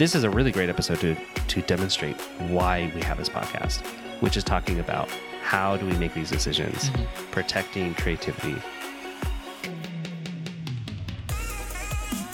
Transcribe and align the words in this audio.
this 0.00 0.14
is 0.14 0.24
a 0.24 0.30
really 0.30 0.50
great 0.50 0.70
episode 0.70 0.98
to 0.98 1.14
to 1.46 1.60
demonstrate 1.60 2.18
why 2.48 2.90
we 2.94 3.02
have 3.02 3.18
this 3.18 3.28
podcast, 3.28 3.84
which 4.22 4.34
is 4.34 4.42
talking 4.42 4.80
about 4.80 5.10
how 5.42 5.76
do 5.76 5.84
we 5.84 5.92
make 5.98 6.14
these 6.14 6.30
decisions, 6.30 6.88
mm-hmm. 6.88 7.30
protecting 7.32 7.92
creativity. 7.92 8.56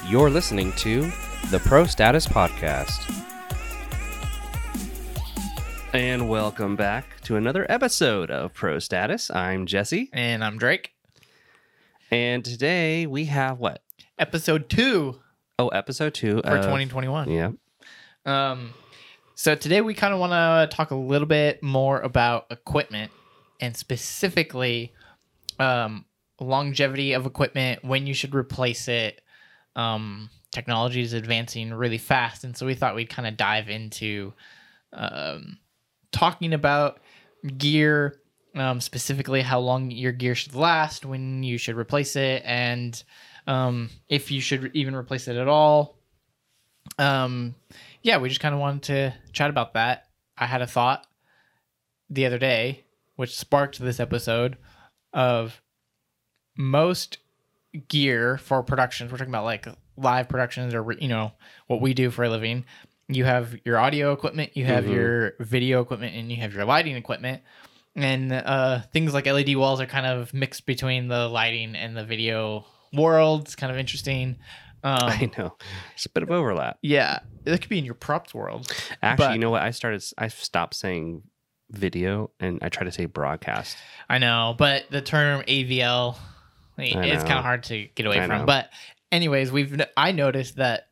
You're 0.07 0.31
listening 0.31 0.75
to 0.75 1.11
the 1.51 1.59
Pro 1.59 1.87
Status 1.87 2.25
Podcast. 2.25 3.13
And 5.93 6.29
welcome 6.29 6.77
back 6.77 7.21
to 7.23 7.35
another 7.35 7.67
episode 7.69 8.31
of 8.31 8.55
Pro 8.55 8.79
Status. 8.79 9.29
I'm 9.29 9.67
Jesse, 9.67 10.09
And 10.13 10.45
I'm 10.45 10.57
Drake. 10.57 10.93
and 12.13 12.45
today 12.45 13.09
we 13.09 13.25
have 13.25 13.59
what? 13.59 13.83
Episode 14.21 14.69
two 14.69 15.19
Oh, 15.59 15.69
episode 15.69 16.13
two 16.13 16.43
for 16.43 16.57
of- 16.57 16.65
2021. 16.65 17.31
Yeah. 17.31 17.53
Um, 18.27 18.75
so 19.35 19.55
today 19.55 19.81
we 19.81 19.95
kind 19.95 20.13
of 20.13 20.21
want 20.21 20.33
to 20.33 20.77
talk 20.77 20.91
a 20.91 20.95
little 20.97 21.27
bit 21.27 21.63
more 21.63 22.01
about 22.01 22.47
equipment 22.51 23.11
and 23.61 23.75
specifically 23.75 24.93
um, 25.59 26.05
longevity 26.41 27.15
of 27.15 27.25
equipment, 27.25 27.83
when 27.83 28.07
you 28.07 28.13
should 28.13 28.35
replace 28.35 28.87
it. 28.89 29.23
Um, 29.77 30.29
technology 30.53 31.01
is 31.01 31.15
advancing 31.15 31.73
really 31.73 31.99
fast, 31.99 32.45
and 32.45 32.55
so 32.55 32.67
we 32.67 32.75
thought 32.75 32.95
we'd 32.95 33.09
kind 33.09 33.27
of 33.27 33.39
dive 33.39 33.71
into 33.71 34.35
um, 34.93 35.59
talking 36.13 36.53
about 36.53 37.01
gear, 37.57 38.21
um, 38.55 38.81
specifically 38.83 39.41
how 39.41 39.61
long 39.61 39.91
your 39.91 40.13
gear 40.13 40.35
should 40.35 40.55
last, 40.55 41.07
when 41.07 41.43
you 41.43 41.57
should 41.57 41.77
replace 41.77 42.15
it, 42.17 42.43
and 42.45 43.03
um, 43.47 43.91
if 44.09 44.31
you 44.31 44.41
should 44.41 44.71
even 44.75 44.95
replace 44.95 45.29
it 45.29 45.37
at 45.37 45.49
all. 45.49 45.99
Um, 46.99 47.55
yeah, 48.03 48.19
we 48.19 48.29
just 48.29 48.41
kind 48.41 48.55
of 48.55 48.61
wanted 48.61 48.83
to 48.85 49.15
chat 49.33 49.51
about 49.51 49.75
that. 49.75 50.09
I 50.39 50.47
had 50.47 50.63
a 50.63 50.67
thought 50.67 51.07
the 52.09 52.27
other 52.27 52.39
day, 52.39 52.85
which 53.17 53.37
sparked 53.37 53.79
this 53.79 53.99
episode 54.01 54.57
of 55.13 55.61
most 56.57 57.19
gear 57.89 58.39
for 58.39 58.63
productions. 58.63 59.11
We're 59.11 59.19
talking 59.19 59.33
about 59.33 59.45
like 59.45 59.67
live 59.97 60.29
productions 60.29 60.75
or 60.75 60.93
you 60.93 61.09
know 61.09 61.33
what 61.67 61.81
we 61.81 61.95
do 61.95 62.11
for 62.11 62.25
a 62.25 62.31
living. 62.31 62.65
You 63.09 63.25
have 63.25 63.57
your 63.65 63.79
audio 63.79 64.13
equipment, 64.13 64.57
you 64.57 64.65
have 64.65 64.85
Mhm. 64.85 64.93
your 64.93 65.35
video 65.41 65.81
equipment, 65.81 66.15
and 66.17 66.31
you 66.31 66.39
have 66.39 66.55
your 66.55 66.65
lighting 66.65 66.97
equipment. 66.97 67.43
And 67.95 68.31
uh, 68.33 68.81
things 68.93 69.15
like 69.15 69.27
LED 69.27 69.57
walls 69.57 69.81
are 69.81 69.87
kind 69.87 70.07
of 70.07 70.35
mixed 70.35 70.67
between 70.67 71.09
the 71.09 71.29
lighting 71.29 71.75
and 71.75 71.97
the 71.97 72.05
video 72.05 72.67
world. 72.97 73.43
It's 73.43 73.57
kind 73.57 73.71
of 73.73 73.79
interesting. 73.79 74.37
Um, 74.85 74.99
I 75.03 75.31
know. 75.39 75.57
It's 75.95 76.07
a 76.07 76.11
bit 76.11 76.23
of 76.23 76.31
overlap. 76.31 76.79
yeah, 76.83 77.21
that 77.45 77.61
could 77.61 77.71
be 77.71 77.79
in 77.79 77.85
your 77.85 77.95
props 77.95 78.33
world. 78.35 78.71
Actually, 79.03 79.27
But- 79.27 79.33
you 79.35 79.39
know 79.41 79.51
what? 79.51 79.63
I 79.63 79.71
started. 79.71 80.05
I 80.19 80.29
stopped 80.29 80.75
saying 80.75 81.23
video 81.71 82.31
and 82.39 82.61
I 82.63 82.69
try 82.69 82.85
to 82.85 82.93
say 82.93 83.07
broadcast. 83.07 83.77
I 84.09 84.19
know, 84.19 84.55
but 84.57 84.85
the 84.91 85.01
term 85.03 85.43
AVL, 85.49 86.17
it's 86.79 87.25
kind 87.25 87.39
of 87.39 87.45
hard 87.45 87.65
to 87.65 87.89
get 87.95 88.07
away 88.07 88.21
I 88.21 88.27
from. 88.29 88.39
know. 88.41 88.45
But 88.47 88.71
anyways, 89.11 89.51
we've 89.51 89.81
I 89.97 90.13
noticed 90.13 90.57
that 90.57 90.89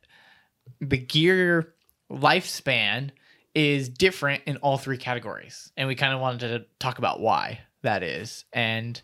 the 0.81 0.97
gear 0.97 1.73
lifespan 2.11 3.11
is 3.53 3.87
different 3.87 4.43
in 4.47 4.57
all 4.57 4.77
three 4.77 4.97
categories, 4.97 5.71
and 5.77 5.87
we 5.87 5.95
kind 5.95 6.13
of 6.13 6.19
wanted 6.19 6.39
to 6.49 6.65
talk 6.79 6.97
about 6.97 7.21
why 7.21 7.59
that 7.83 8.03
is. 8.03 8.43
And 8.51 9.01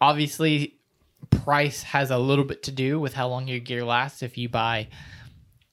obviously, 0.00 0.78
price 1.44 1.82
has 1.82 2.10
a 2.10 2.18
little 2.18 2.44
bit 2.44 2.62
to 2.64 2.70
do 2.70 3.00
with 3.00 3.14
how 3.14 3.28
long 3.28 3.48
your 3.48 3.58
gear 3.60 3.84
lasts. 3.84 4.22
If 4.22 4.36
you 4.38 4.48
buy, 4.48 4.88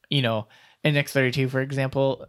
you 0.09 0.21
know, 0.21 0.47
an 0.83 0.95
X32, 0.95 1.49
for 1.49 1.61
example, 1.61 2.25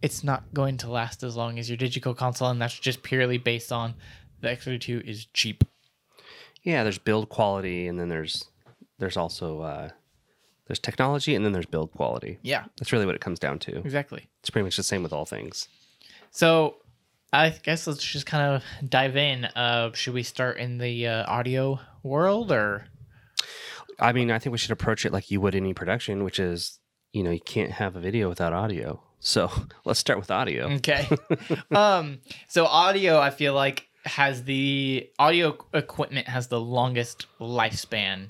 it's 0.00 0.24
not 0.24 0.52
going 0.54 0.76
to 0.78 0.90
last 0.90 1.22
as 1.22 1.36
long 1.36 1.58
as 1.58 1.68
your 1.68 1.76
digital 1.76 2.14
console, 2.14 2.48
and 2.48 2.60
that's 2.60 2.78
just 2.78 3.02
purely 3.02 3.38
based 3.38 3.72
on 3.72 3.94
the 4.40 4.48
X32 4.48 5.02
is 5.08 5.26
cheap. 5.26 5.64
Yeah, 6.62 6.82
there's 6.82 6.98
build 6.98 7.28
quality, 7.28 7.86
and 7.88 7.98
then 7.98 8.08
there's 8.08 8.44
there's 8.98 9.16
also 9.16 9.60
uh, 9.62 9.88
there's 10.66 10.78
technology, 10.78 11.34
and 11.34 11.44
then 11.44 11.52
there's 11.52 11.66
build 11.66 11.92
quality. 11.92 12.38
Yeah, 12.42 12.64
That's 12.78 12.92
really 12.92 13.06
what 13.06 13.14
it 13.16 13.20
comes 13.20 13.38
down 13.38 13.58
to. 13.60 13.78
exactly. 13.78 14.28
It's 14.40 14.50
pretty 14.50 14.64
much 14.64 14.76
the 14.76 14.82
same 14.82 15.02
with 15.02 15.12
all 15.12 15.24
things. 15.24 15.68
So 16.30 16.76
I 17.32 17.50
guess 17.50 17.86
let's 17.86 18.02
just 18.04 18.26
kind 18.26 18.54
of 18.54 18.88
dive 18.88 19.16
in. 19.16 19.44
Uh, 19.46 19.92
should 19.94 20.14
we 20.14 20.22
start 20.22 20.58
in 20.58 20.78
the 20.78 21.06
uh, 21.06 21.24
audio 21.30 21.80
world 22.02 22.52
or? 22.52 22.84
I 23.98 24.12
mean, 24.12 24.30
I 24.30 24.38
think 24.38 24.52
we 24.52 24.58
should 24.58 24.70
approach 24.70 25.06
it 25.06 25.12
like 25.12 25.30
you 25.30 25.40
would 25.40 25.54
any 25.54 25.72
production, 25.74 26.24
which 26.24 26.38
is 26.38 26.78
you 27.12 27.22
know 27.22 27.30
you 27.30 27.40
can't 27.40 27.72
have 27.72 27.96
a 27.96 28.00
video 28.00 28.28
without 28.28 28.52
audio. 28.52 29.00
So 29.20 29.50
let's 29.84 30.00
start 30.00 30.18
with 30.18 30.30
audio. 30.30 30.70
Okay. 30.74 31.08
um. 31.70 32.18
So 32.48 32.66
audio, 32.66 33.18
I 33.18 33.30
feel 33.30 33.54
like 33.54 33.86
has 34.04 34.44
the 34.44 35.08
audio 35.18 35.56
equipment 35.72 36.26
has 36.28 36.48
the 36.48 36.60
longest 36.60 37.26
lifespan 37.40 38.28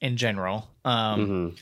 in 0.00 0.16
general. 0.16 0.68
Um. 0.84 1.54
Mhm. 1.54 1.58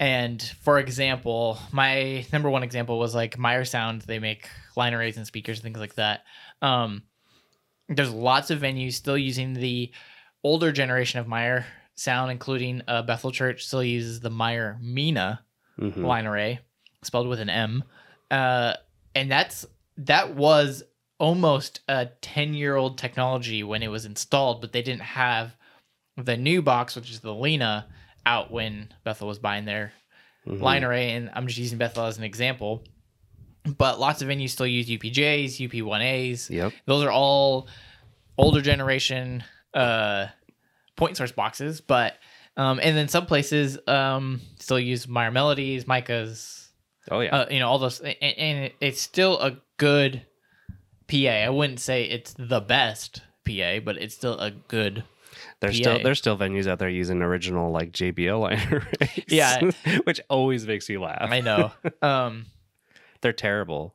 And 0.00 0.42
for 0.62 0.78
example, 0.78 1.58
my 1.72 2.26
number 2.32 2.50
one 2.50 2.62
example 2.62 2.98
was 2.98 3.14
like 3.14 3.38
Meyer 3.38 3.64
Sound. 3.64 4.02
They 4.02 4.18
make 4.18 4.48
line 4.76 4.92
arrays 4.94 5.16
and 5.16 5.26
speakers 5.26 5.58
and 5.58 5.62
things 5.64 5.78
like 5.78 5.94
that. 5.94 6.24
Um, 6.62 7.02
there's 7.88 8.10
lots 8.12 8.50
of 8.50 8.60
venues 8.60 8.94
still 8.94 9.18
using 9.18 9.54
the 9.54 9.92
older 10.42 10.72
generation 10.72 11.20
of 11.20 11.28
Meyer 11.28 11.64
Sound, 11.94 12.30
including 12.32 12.82
uh, 12.88 13.02
Bethel 13.02 13.30
Church 13.30 13.66
still 13.66 13.84
uses 13.84 14.20
the 14.20 14.30
Meyer 14.30 14.78
Mina 14.80 15.40
Mhm. 15.78 16.04
line 16.04 16.26
array, 16.26 16.60
spelled 17.02 17.26
with 17.28 17.40
an 17.40 17.50
M. 17.50 17.82
Uh, 18.30 18.74
and 19.14 19.30
that's 19.30 19.66
that 19.96 20.34
was 20.34 20.82
almost 21.18 21.80
a 21.88 22.06
10 22.20 22.54
year 22.54 22.74
old 22.76 22.98
technology 22.98 23.62
when 23.62 23.82
it 23.82 23.88
was 23.88 24.04
installed, 24.04 24.60
but 24.60 24.72
they 24.72 24.82
didn't 24.82 25.02
have 25.02 25.56
the 26.16 26.36
new 26.36 26.62
box, 26.62 26.94
which 26.96 27.10
is 27.10 27.20
the 27.20 27.34
LINA, 27.34 27.86
out 28.26 28.50
when 28.50 28.88
Bethel 29.04 29.28
was 29.28 29.38
buying 29.38 29.64
their 29.64 29.92
Mhm. 30.46 30.60
line 30.60 30.84
array. 30.84 31.12
And 31.12 31.30
I'm 31.34 31.46
just 31.46 31.58
using 31.58 31.78
Bethel 31.78 32.04
as 32.06 32.18
an 32.18 32.24
example. 32.24 32.84
But 33.78 33.98
lots 33.98 34.20
of 34.20 34.28
venues 34.28 34.50
still 34.50 34.66
use 34.66 34.88
UPJs, 34.90 35.58
UP1As. 35.58 36.50
Yep. 36.50 36.72
Those 36.86 37.04
are 37.04 37.10
all 37.10 37.66
older 38.36 38.60
generation 38.60 39.42
uh, 39.72 40.26
point 40.96 41.16
source 41.16 41.32
boxes, 41.32 41.80
but 41.80 42.14
um, 42.56 42.78
and 42.82 42.96
then 42.96 43.08
some 43.08 43.26
places 43.26 43.78
um, 43.88 44.40
still 44.60 44.78
use 44.78 45.08
Meyer 45.08 45.30
Melodies, 45.32 45.86
MICAs, 45.86 46.68
Oh 47.10 47.20
yeah. 47.20 47.34
uh, 47.36 47.46
you 47.50 47.58
know, 47.58 47.68
all 47.68 47.78
those, 47.78 47.98
and, 48.00 48.14
and 48.22 48.58
it- 48.66 48.74
it's 48.80 49.00
still 49.00 49.40
a 49.40 49.58
good 49.78 50.24
PA. 51.08 51.44
I 51.44 51.48
wouldn't 51.48 51.80
say 51.80 52.04
it's 52.04 52.34
the 52.34 52.60
best 52.60 53.22
PA, 53.44 53.80
but 53.80 53.96
it's 53.96 54.14
still 54.14 54.38
a 54.38 54.50
good. 54.52 55.02
There's 55.60 55.78
PA. 55.78 55.82
still 55.82 56.02
there's 56.02 56.18
still 56.18 56.36
venues 56.38 56.66
out 56.66 56.78
there 56.78 56.88
using 56.88 57.22
original 57.22 57.70
like 57.70 57.92
JBL 57.92 58.40
line 58.40 58.60
arrays. 58.72 59.24
Yeah. 59.28 59.70
which 60.04 60.20
always 60.28 60.66
makes 60.66 60.88
you 60.88 61.00
laugh. 61.00 61.30
I 61.30 61.40
know. 61.40 61.72
um, 62.02 62.46
They're 63.20 63.32
terrible, 63.32 63.94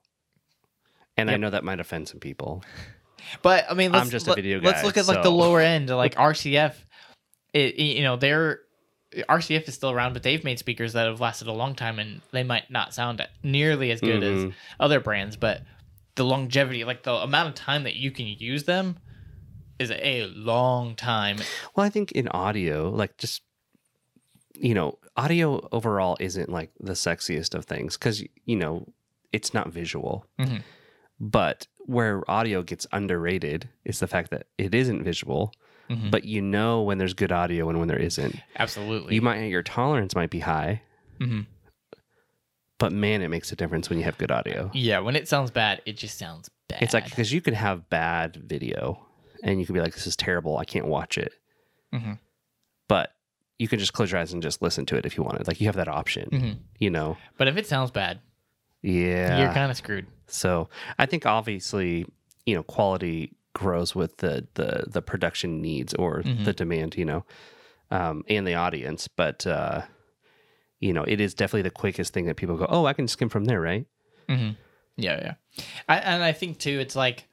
and 1.17 1.29
I 1.29 1.37
know 1.37 1.49
that 1.49 1.63
might 1.63 1.79
offend 1.79 2.07
some 2.07 2.19
people. 2.19 2.63
But 3.41 3.65
I 3.69 3.73
mean, 3.73 3.93
I'm 3.93 3.99
let's, 3.99 4.09
just 4.11 4.27
a 4.27 4.33
video 4.35 4.59
Let's 4.61 4.83
look 4.83 4.97
at 4.97 5.07
like 5.07 5.23
the 5.23 5.31
lower 5.31 5.59
end, 5.61 5.89
like 5.89 6.15
RCF. 6.15 6.73
It 7.53 7.75
you 7.75 8.03
know 8.03 8.15
they're 8.15 8.61
RCF 9.13 9.67
is 9.67 9.73
still 9.73 9.91
around, 9.91 10.13
but 10.13 10.23
they've 10.23 10.43
made 10.43 10.59
speakers 10.59 10.93
that 10.93 11.07
have 11.07 11.19
lasted 11.19 11.47
a 11.47 11.51
long 11.53 11.75
time, 11.75 11.99
and 11.99 12.21
they 12.31 12.43
might 12.43 12.69
not 12.69 12.93
sound 12.93 13.25
nearly 13.43 13.91
as 13.91 14.01
good 14.01 14.23
as 14.23 14.43
Mhm. 14.45 14.53
other 14.79 14.99
brands. 14.99 15.35
But 15.35 15.63
the 16.15 16.25
longevity, 16.25 16.83
like 16.83 17.03
the 17.03 17.13
amount 17.13 17.49
of 17.49 17.55
time 17.55 17.83
that 17.83 17.95
you 17.95 18.11
can 18.11 18.27
use 18.27 18.63
them, 18.65 18.97
is 19.79 19.91
a 19.91 20.25
long 20.27 20.95
time. 20.95 21.37
Well, 21.75 21.85
I 21.85 21.89
think 21.89 22.11
in 22.11 22.27
audio, 22.29 22.89
like 22.89 23.17
just 23.17 23.41
you 24.55 24.73
know, 24.73 24.99
audio 25.15 25.65
overall 25.71 26.17
isn't 26.19 26.49
like 26.49 26.71
the 26.81 26.91
sexiest 26.93 27.55
of 27.55 27.63
things 27.65 27.97
because 27.97 28.21
you 28.45 28.55
know 28.57 28.85
it's 29.31 29.53
not 29.53 29.69
visual. 29.71 30.25
Mhm. 30.39 30.61
But 31.19 31.67
where 31.85 32.29
audio 32.29 32.61
gets 32.63 32.85
underrated 32.91 33.69
is 33.85 33.99
the 33.99 34.07
fact 34.07 34.31
that 34.31 34.47
it 34.57 34.75
isn't 34.75 35.03
visual, 35.03 35.53
Mhm. 35.89 36.11
but 36.11 36.25
you 36.25 36.41
know 36.41 36.81
when 36.81 36.97
there's 36.97 37.13
good 37.13 37.31
audio 37.31 37.69
and 37.69 37.79
when 37.79 37.87
there 37.87 37.97
isn't. 37.99 38.35
Absolutely. 38.57 39.15
You 39.15 39.21
might 39.21 39.45
your 39.45 39.63
tolerance 39.63 40.13
might 40.15 40.29
be 40.29 40.39
high, 40.39 40.81
Mhm. 41.19 41.45
but 42.77 42.91
man, 42.91 43.21
it 43.21 43.29
makes 43.29 43.51
a 43.51 43.55
difference 43.55 43.89
when 43.89 43.97
you 43.99 44.05
have 44.05 44.17
good 44.17 44.31
audio. 44.31 44.71
Yeah, 44.73 44.99
when 44.99 45.15
it 45.15 45.27
sounds 45.27 45.51
bad, 45.51 45.81
it 45.85 45.97
just 45.97 46.17
sounds 46.17 46.49
bad. 46.67 46.81
It's 46.81 46.93
like 46.93 47.05
because 47.05 47.31
you 47.33 47.41
can 47.41 47.53
have 47.53 47.89
bad 47.89 48.35
video 48.37 49.05
and 49.43 49.59
you 49.59 49.65
can 49.65 49.73
be 49.73 49.81
like, 49.81 49.93
"This 49.93 50.07
is 50.07 50.15
terrible. 50.15 50.57
I 50.57 50.65
can't 50.65 50.85
watch 50.87 51.17
it." 51.17 51.33
Mhm. 51.93 52.19
But 52.87 53.13
you 53.57 53.67
can 53.67 53.79
just 53.79 53.93
close 53.93 54.11
your 54.11 54.19
eyes 54.21 54.31
and 54.33 54.41
just 54.41 54.61
listen 54.61 54.85
to 54.87 54.95
it 54.95 55.05
if 55.05 55.17
you 55.17 55.23
wanted. 55.23 55.47
Like 55.47 55.59
you 55.59 55.67
have 55.67 55.75
that 55.75 55.87
option, 55.87 56.29
Mhm. 56.31 56.57
you 56.79 56.89
know. 56.89 57.17
But 57.37 57.47
if 57.47 57.57
it 57.57 57.67
sounds 57.67 57.91
bad, 57.91 58.19
Yeah. 58.81 59.39
you're 59.39 59.53
kind 59.53 59.69
of 59.71 59.77
screwed. 59.77 60.07
so 60.27 60.69
I 60.99 61.05
think 61.07 61.25
obviously, 61.25 62.05
you 62.45 62.55
know, 62.55 62.63
quality 62.63 63.33
grows 63.53 63.95
with 63.95 64.17
the 64.17 64.47
the 64.53 64.85
the 64.87 65.01
production 65.01 65.61
needs 65.61 65.93
or 65.95 66.21
Mhm. 66.21 66.45
the 66.45 66.53
demand, 66.53 66.95
you 66.95 67.03
know, 67.05 67.25
um, 67.91 68.23
and 68.29 68.45
the 68.47 68.53
audience. 68.55 69.07
But 69.07 69.45
uh, 69.47 69.81
you 70.79 70.93
know, 70.93 71.03
it 71.03 71.19
is 71.19 71.33
definitely 71.33 71.63
the 71.63 71.71
quickest 71.71 72.13
thing 72.13 72.25
that 72.27 72.35
people 72.37 72.55
go, 72.55 72.65
oh, 72.69 72.85
I 72.85 72.93
can 72.93 73.07
skim 73.07 73.27
from 73.27 73.45
there, 73.45 73.59
right? 73.59 73.85
Mm-hmm. 74.29 74.51
Yeah, 74.95 75.19
yeah. 75.21 75.63
I, 75.89 75.97
and 75.97 76.23
I 76.23 76.31
think 76.31 76.57
too, 76.59 76.79
it's 76.79 76.95
like 76.95 77.27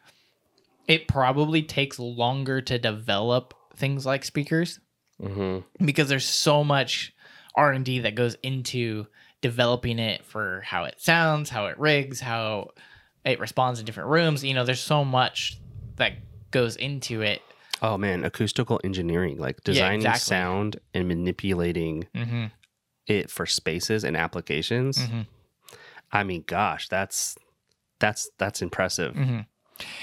it 0.89 1.09
probably 1.09 1.63
takes 1.63 1.99
longer 1.99 2.61
to 2.63 2.79
develop 2.79 3.55
things 3.77 4.07
like 4.07 4.25
speakers 4.25 4.81
Mm-hmm. 5.23 5.87
because 5.87 6.11
there's 6.11 6.27
so 6.27 6.63
much 6.63 7.15
R 7.55 7.73
and 7.73 7.85
D 7.87 8.01
that 8.01 8.15
goes 8.15 8.37
into 8.43 9.07
developing 9.41 9.99
it 9.99 10.23
for 10.27 10.61
how 10.67 10.85
it 10.85 10.97
sounds, 10.99 11.49
how 11.49 11.67
it 11.69 11.79
rigs, 11.79 12.21
how 12.21 12.69
it 13.25 13.41
responds 13.41 13.81
in 13.81 13.87
different 13.87 14.11
rooms. 14.11 14.45
You 14.45 14.53
know, 14.53 14.65
there's 14.67 14.79
so 14.81 15.07
much 15.07 15.59
that 15.97 16.13
goes 16.51 16.77
into 16.77 17.23
it. 17.23 17.41
Oh 17.81 17.97
man, 17.97 18.25
acoustical 18.25 18.79
engineering, 18.85 19.39
like 19.39 19.65
designing 19.65 20.01
exactly. 20.01 20.21
sound 20.21 20.81
and 20.93 21.09
manipulating 21.09 22.07
Mm-hmm. 22.15 22.47
it 23.07 23.31
for 23.31 23.47
spaces 23.47 24.05
and 24.05 24.19
applications. 24.19 24.99
Mm-hmm. 24.99 25.21
I 26.13 26.25
mean, 26.25 26.45
gosh, 26.47 26.89
that's 26.89 27.39
that's 28.01 28.29
that's 28.37 28.61
impressive. 28.61 29.15
Mm-hmm. 29.15 29.41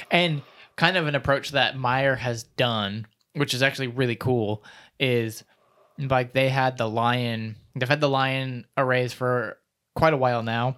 And 0.10 0.42
kind 0.76 0.98
of 0.98 1.08
an 1.08 1.16
approach 1.16 1.52
that 1.52 1.78
Meyer 1.78 2.16
has 2.16 2.44
done, 2.44 3.08
which 3.34 3.54
is 3.54 3.62
actually 3.62 3.88
really 3.88 4.16
cool, 4.16 4.64
is 5.00 5.44
like 5.98 6.34
they 6.34 6.50
had 6.50 6.78
the 6.78 6.90
LYON. 6.90 7.56
They've 7.76 7.90
had 7.90 8.02
the 8.02 8.10
lion 8.10 8.66
arrays 8.78 9.14
for 9.14 9.58
quite 9.96 10.14
a 10.14 10.18
while 10.18 10.44
now, 10.44 10.78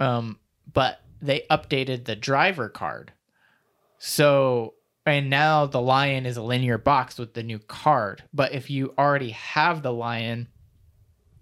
um, 0.00 0.38
but 0.72 1.00
they 1.20 1.44
updated 1.50 2.04
the 2.04 2.16
driver 2.16 2.68
card. 2.68 3.12
So 3.98 4.74
and 5.06 5.28
now 5.28 5.66
the 5.66 5.80
LYON 5.80 6.26
is 6.26 6.36
a 6.36 6.42
linear 6.42 6.78
box 6.78 7.18
with 7.18 7.34
the 7.34 7.42
new 7.42 7.58
card. 7.58 8.22
But 8.32 8.52
if 8.52 8.70
you 8.70 8.94
already 8.98 9.30
have 9.30 9.82
the 9.82 9.92
LYON, 9.92 10.48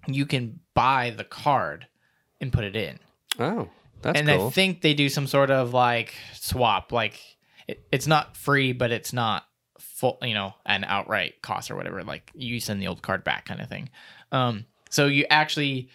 you 0.07 0.27
can 0.27 0.61
buy 0.75 1.11
the 1.11 1.25
card 1.25 1.87
and 2.41 2.53
put 2.53 2.65
it 2.65 2.75
in 2.75 2.99
Oh, 3.39 3.69
that's 4.03 4.19
and 4.19 4.29
cool. 4.29 4.49
I 4.49 4.51
think 4.51 4.83
they 4.83 4.95
do 4.95 5.09
some 5.09 5.27
sort 5.27 5.51
of 5.51 5.73
like 5.73 6.15
swap. 6.35 6.93
Like 6.93 7.21
it, 7.69 7.85
it's 7.93 8.07
not 8.07 8.37
free, 8.37 8.73
but 8.73 8.91
it's 8.91 9.13
not 9.13 9.45
full, 9.79 10.19
you 10.23 10.35
know, 10.35 10.55
an 10.67 10.85
outright 10.85 11.41
cost 11.43 11.71
or 11.71 11.77
whatever. 11.77 12.03
Like 12.05 12.31
you 12.35 12.61
send 12.61 12.81
the 12.83 12.89
old 12.89 13.03
card 13.03 13.25
back, 13.25 13.45
kind 13.47 13.61
of 13.61 13.69
thing. 13.69 13.91
Um, 14.31 14.67
so 14.91 15.07
you 15.07 15.25
actually 15.31 15.89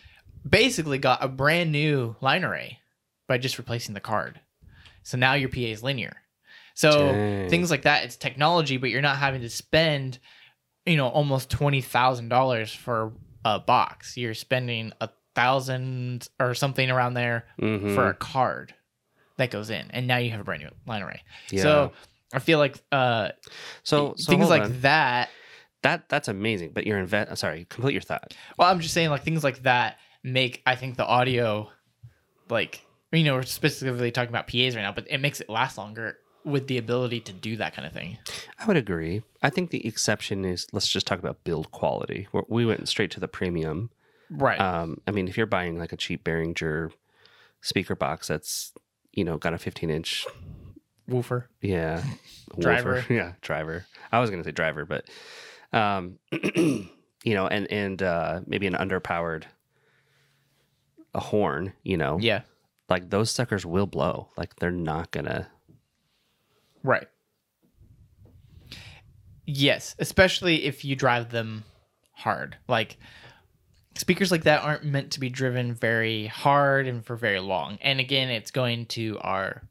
basically 0.47 0.97
got 0.97 1.23
a 1.23 1.27
brand 1.27 1.71
new 1.71 2.15
line 2.21 2.43
array 2.43 2.79
by 3.27 3.37
just 3.37 3.57
replacing 3.57 3.93
the 3.93 3.99
card. 3.99 4.39
So 5.03 5.17
now 5.17 5.33
your 5.33 5.49
PA 5.49 5.59
is 5.59 5.83
linear. 5.83 6.17
So 6.73 6.91
Dang. 7.13 7.49
things 7.49 7.71
like 7.71 7.83
that, 7.83 8.03
it's 8.03 8.15
technology, 8.15 8.77
but 8.77 8.89
you're 8.89 9.01
not 9.01 9.17
having 9.17 9.41
to 9.41 9.49
spend, 9.49 10.19
you 10.85 10.95
know, 10.97 11.07
almost 11.07 11.49
twenty 11.49 11.81
thousand 11.81 12.29
dollars 12.29 12.71
for 12.73 13.13
a 13.43 13.59
box. 13.59 14.15
You're 14.17 14.33
spending 14.33 14.93
a 15.01 15.09
thousand 15.35 16.27
or 16.39 16.53
something 16.53 16.89
around 16.91 17.13
there 17.13 17.45
Mhm. 17.59 17.93
for 17.95 18.07
a 18.09 18.13
card 18.13 18.73
that 19.37 19.51
goes 19.51 19.69
in, 19.69 19.87
and 19.91 20.07
now 20.07 20.17
you 20.17 20.31
have 20.31 20.39
a 20.39 20.43
brand 20.43 20.63
new 20.63 20.69
line 20.85 21.01
array. 21.01 21.21
yeah. 21.51 21.61
So 21.63 21.91
I 22.33 22.39
feel 22.39 22.59
like 22.59 22.81
uh, 22.91 23.29
so, 23.83 24.13
so 24.17 24.29
things 24.31 24.49
like 24.49 24.63
on. 24.63 24.81
that. 24.81 25.29
that 25.83 26.09
that's 26.09 26.27
amazing. 26.27 26.71
But 26.73 26.85
you're 26.85 26.99
invest. 26.99 27.37
Sorry, 27.37 27.65
complete 27.69 27.93
your 27.93 28.01
thought. 28.01 28.35
Well, 28.57 28.69
I'm 28.69 28.79
just 28.79 28.93
saying 28.93 29.09
like 29.09 29.23
things 29.23 29.43
like 29.43 29.63
that 29.63 29.97
make 30.23 30.61
I 30.65 30.75
think 30.75 30.97
the 30.97 31.05
audio, 31.05 31.69
like 32.49 32.85
you 33.11 33.23
know, 33.23 33.35
we're 33.35 33.43
specifically 33.43 34.11
talking 34.11 34.29
about 34.29 34.47
PAs 34.47 34.75
right 34.75 34.81
now, 34.81 34.91
but 34.91 35.07
it 35.09 35.19
makes 35.19 35.39
it 35.39 35.49
last 35.49 35.77
longer 35.77 36.17
with 36.43 36.67
the 36.67 36.77
ability 36.77 37.19
to 37.19 37.33
do 37.33 37.57
that 37.57 37.75
kind 37.75 37.85
of 37.85 37.93
thing. 37.93 38.17
I 38.59 38.65
would 38.65 38.77
agree. 38.77 39.23
I 39.41 39.49
think 39.49 39.69
the 39.69 39.85
exception 39.85 40.45
is 40.45 40.67
let's 40.71 40.87
just 40.87 41.07
talk 41.07 41.19
about 41.19 41.43
build 41.43 41.71
quality. 41.71 42.27
We 42.47 42.65
went 42.65 42.87
straight 42.87 43.11
to 43.11 43.19
the 43.19 43.27
premium. 43.27 43.89
Right. 44.29 44.59
Um, 44.59 45.01
I 45.07 45.11
mean, 45.11 45.27
if 45.27 45.37
you're 45.37 45.45
buying 45.45 45.77
like 45.77 45.93
a 45.93 45.97
cheap 45.97 46.23
Behringer 46.23 46.91
speaker 47.61 47.95
box 47.95 48.27
that's 48.27 48.71
you 49.17 49.23
know 49.25 49.37
got 49.37 49.53
a 49.53 49.57
15 49.57 49.89
inch 49.89 50.25
Woofer. 51.09 51.49
yeah 51.61 52.01
Driver. 52.59 52.93
woofer. 52.95 53.13
yeah 53.13 53.33
driver. 53.41 53.85
I 54.11 54.19
was 54.19 54.29
gonna 54.29 54.43
say 54.45 54.51
driver, 54.51 54.85
but 54.85 55.05
um, 55.73 56.17
you 56.31 56.87
know, 57.25 57.47
and 57.47 57.69
and 57.71 58.01
uh, 58.01 58.39
maybe 58.47 58.67
an 58.67 58.73
underpowered 58.73 59.43
a 61.13 61.19
horn. 61.19 61.73
You 61.83 61.97
know, 61.97 62.17
Yeah. 62.21 62.41
like 62.89 63.09
those 63.09 63.31
suckers 63.31 63.65
will 63.65 63.85
blow. 63.87 64.29
Like 64.37 64.55
they're 64.57 64.71
not 64.71 65.11
gonna. 65.11 65.47
Right. 66.83 67.07
Yes, 69.45 69.95
especially 69.99 70.65
if 70.65 70.83
you 70.85 70.95
drive 70.95 71.29
them 71.31 71.63
hard. 72.13 72.57
Like 72.67 72.97
speakers 73.97 74.31
like 74.31 74.43
that 74.43 74.63
aren't 74.63 74.83
meant 74.83 75.11
to 75.11 75.19
be 75.19 75.29
driven 75.29 75.73
very 75.73 76.27
hard 76.27 76.87
and 76.87 77.05
for 77.05 77.15
very 77.15 77.39
long. 77.39 77.77
And 77.81 77.99
again, 77.99 78.29
it's 78.29 78.51
going 78.51 78.85
to 78.87 79.17
our 79.21 79.63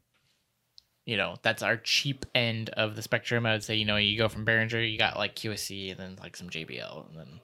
you 1.05 1.15
know, 1.15 1.37
that's 1.41 1.63
our 1.63 1.77
cheap 1.77 2.25
end 2.35 2.69
of 2.71 2.97
the 2.97 3.01
spectrum. 3.01 3.45
I 3.45 3.53
would 3.53 3.63
say, 3.63 3.75
you 3.75 3.85
know, 3.85 3.95
you 3.95 4.17
go 4.17 4.27
from 4.27 4.45
Behringer, 4.45 4.91
you 4.91 4.97
got 4.97 5.15
like 5.15 5.37
QSC 5.37 5.91
and 5.91 5.99
then 5.99 6.17
like 6.21 6.35
some 6.35 6.49
JBL 6.49 7.09
and 7.09 7.17
then 7.17 7.39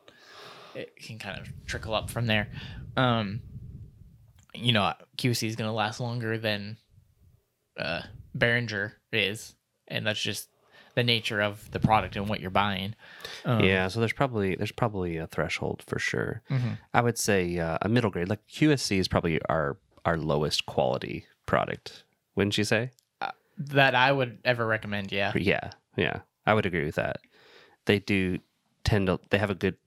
it 0.75 0.97
can 0.97 1.17
kind 1.17 1.39
of 1.39 1.47
trickle 1.65 1.93
up 1.93 2.09
from 2.09 2.27
there. 2.27 2.49
Um 2.97 3.41
you 4.53 4.71
know, 4.71 4.93
QSC 5.17 5.47
is 5.47 5.55
going 5.55 5.69
to 5.69 5.73
last 5.73 5.99
longer 5.99 6.37
than 6.37 6.77
uh 7.79 8.01
Behringer 8.37 8.93
is, 9.11 9.55
and 9.87 10.05
that's 10.05 10.21
just 10.21 10.49
the 10.95 11.03
nature 11.03 11.41
of 11.41 11.71
the 11.71 11.79
product 11.79 12.15
and 12.15 12.29
what 12.29 12.39
you're 12.39 12.51
buying. 12.51 12.93
Um, 13.45 13.61
yeah, 13.63 13.87
so 13.87 13.99
there's 13.99 14.13
probably 14.13 14.55
there's 14.55 14.71
probably 14.71 15.17
a 15.17 15.27
threshold 15.27 15.83
for 15.87 15.99
sure. 15.99 16.41
mhm. 16.49 16.77
I 16.93 17.01
would 17.01 17.17
say 17.17 17.57
uh, 17.59 17.77
a 17.81 17.89
middle 17.89 18.09
grade, 18.11 18.29
like 18.29 18.45
QSC, 18.47 18.97
is 18.99 19.07
probably 19.07 19.39
our 19.49 19.77
our 20.05 20.17
lowest 20.17 20.65
quality 20.65 21.25
product. 21.45 22.03
Wouldn't 22.35 22.57
you 22.57 22.63
say? 22.63 22.91
that 23.55 23.93
I 23.93 24.11
would 24.11 24.39
ever 24.43 24.65
recommend. 24.65 25.11
Yeah, 25.11 25.31
Yeah, 25.35 25.69
yeah, 25.95 26.21
I 26.45 26.55
would 26.55 26.65
agree 26.65 26.85
with 26.85 26.95
that. 26.95 27.17
They 27.85 27.99
do 27.99 28.39
tend 28.83 29.05
to 29.07 29.19
they 29.29 29.37
have 29.37 29.51
a 29.51 29.55
good 29.55 29.77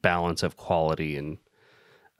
balance 0.00 0.44
of 0.44 0.56
quality 0.56 1.16
and 1.16 1.38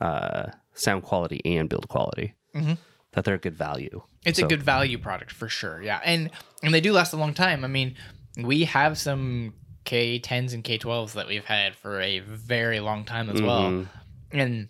uh, 0.00 0.46
sound 0.75 1.02
quality 1.04 1.40
and 1.44 1.69
build 1.69 1.88
quality. 1.88 2.34
Mhm. 2.54 2.78
That 3.12 3.25
they're 3.25 3.34
a 3.34 3.38
good 3.38 3.54
value. 3.56 4.02
it's 4.25 4.40
So- 4.40 4.46
a 4.46 4.49
good 4.49 4.62
value 4.64 4.99
product 4.99 5.31
for 5.31 5.49
sure. 5.49 5.81
Yeah, 5.81 6.00
and 6.04 6.31
and 6.62 6.75
they 6.75 6.81
do 6.81 6.92
last 6.92 7.12
a 7.12 7.16
long 7.16 7.32
time. 7.34 7.64
I 7.64 7.69
mean, 7.69 7.94
we 8.37 8.65
have 8.65 8.99
some 8.99 9.55
K10s 9.85 10.53
and 10.53 10.62
K12s 10.65 11.12
that 11.15 11.27
we've 11.27 11.44
had 11.44 11.75
for 11.77 12.00
a 12.00 12.19
very 12.21 12.81
long 12.81 13.05
time 13.05 13.31
as 13.31 13.41
well. 13.41 13.71
Mhm. 13.71 13.88
and 14.33 14.69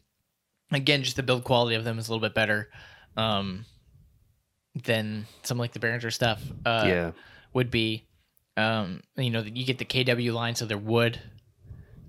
again, 0.72 1.02
just 1.02 1.16
the 1.16 1.22
build 1.22 1.44
quality 1.44 1.74
of 1.76 1.84
them 1.84 1.98
is 1.98 2.08
a 2.08 2.12
little 2.12 2.20
bit 2.26 2.34
better 2.34 2.68
um, 3.16 3.64
than 4.84 5.26
some 5.42 5.58
like 5.58 5.72
the 5.72 5.78
Behringer 5.78 6.12
stuff 6.12 6.42
uh, 6.64 6.84
yeah, 6.86 7.10
would 7.54 7.70
be. 7.70 8.06
Um, 8.56 9.02
you 9.16 9.30
know, 9.30 9.40
you 9.42 9.64
get 9.64 9.78
the 9.78 9.84
KW 9.84 10.32
line, 10.32 10.54
so 10.54 10.64
they're 10.66 10.78
wood, 10.78 11.20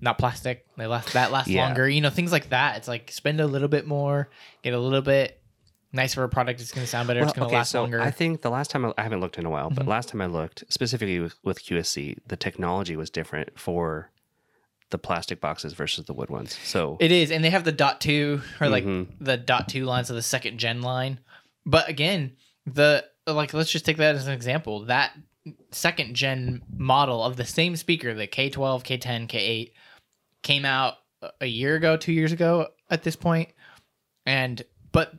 not 0.00 0.18
plastic. 0.18 0.64
They 0.76 0.86
last 0.86 1.12
that 1.12 1.30
lasts 1.32 1.50
Yeah. 1.50 1.64
longer. 1.66 1.88
You 1.88 2.00
know, 2.00 2.10
things 2.10 2.32
like 2.32 2.50
that. 2.50 2.76
It's 2.78 2.88
like 2.88 3.10
spend 3.10 3.40
a 3.40 3.46
little 3.46 3.68
bit 3.68 3.86
more, 3.86 4.28
get 4.62 4.74
a 4.74 4.78
little 4.78 5.02
bit 5.02 5.40
nicer 5.92 6.22
a 6.24 6.28
product. 6.28 6.60
It's 6.60 6.72
going 6.72 6.84
to 6.84 6.90
sound 6.90 7.08
better. 7.08 7.20
it's 7.20 7.32
going 7.32 7.48
to 7.48 7.54
last 7.54 7.70
so 7.72 7.82
longer. 7.82 8.00
I 8.00 8.10
think 8.10 8.42
the 8.42 8.50
last 8.50 8.70
time 8.70 8.84
I, 8.84 8.92
I 8.98 9.02
haven't 9.02 9.20
looked 9.20 9.38
in 9.38 9.46
a 9.46 9.50
while, 9.50 9.70
but 9.70 9.84
Mhm. 9.86 9.88
last 9.88 10.08
time 10.10 10.20
I 10.20 10.26
looked 10.26 10.64
specifically 10.68 11.18
with, 11.20 11.34
with 11.42 11.62
QSC, 11.64 12.18
the 12.26 12.36
technology 12.36 12.96
was 12.96 13.10
different 13.10 13.58
for 13.58 14.10
the 14.90 14.98
plastic 14.98 15.40
boxes 15.40 15.72
versus 15.74 16.06
the 16.06 16.14
wood 16.14 16.30
ones. 16.30 16.56
So 16.64 16.96
It 17.00 17.12
is, 17.12 17.30
and 17.30 17.44
they 17.44 17.50
have 17.50 17.64
the 17.64 17.72
dot 17.72 18.00
two 18.00 18.40
or 18.60 18.68
like 18.68 18.84
Mhm. 18.84 19.08
the 19.20 19.36
dot 19.36 19.68
two 19.68 19.84
lines 19.84 20.08
of 20.10 20.16
the 20.16 20.22
second 20.22 20.58
gen 20.58 20.80
line. 20.82 21.20
But 21.66 21.88
again, 21.88 22.36
the 22.66 23.04
like 23.26 23.52
let's 23.52 23.70
just 23.70 23.84
take 23.84 23.98
that 23.98 24.14
as 24.14 24.26
an 24.26 24.32
example. 24.32 24.84
That 24.86 25.12
second 25.70 26.14
gen 26.14 26.62
model 26.76 27.22
of 27.22 27.36
the 27.36 27.44
same 27.44 27.76
speaker, 27.76 28.14
the 28.14 28.26
K12, 28.26 28.82
K10, 28.82 29.26
K8, 29.28 29.72
came 30.42 30.64
out 30.64 30.94
a 31.40 31.46
year 31.46 31.74
ago, 31.74 31.96
two 31.96 32.12
years 32.12 32.32
ago 32.32 32.68
at 32.90 33.02
this 33.02 33.16
point, 33.16 33.50
and 34.24 34.62
but 34.92 35.12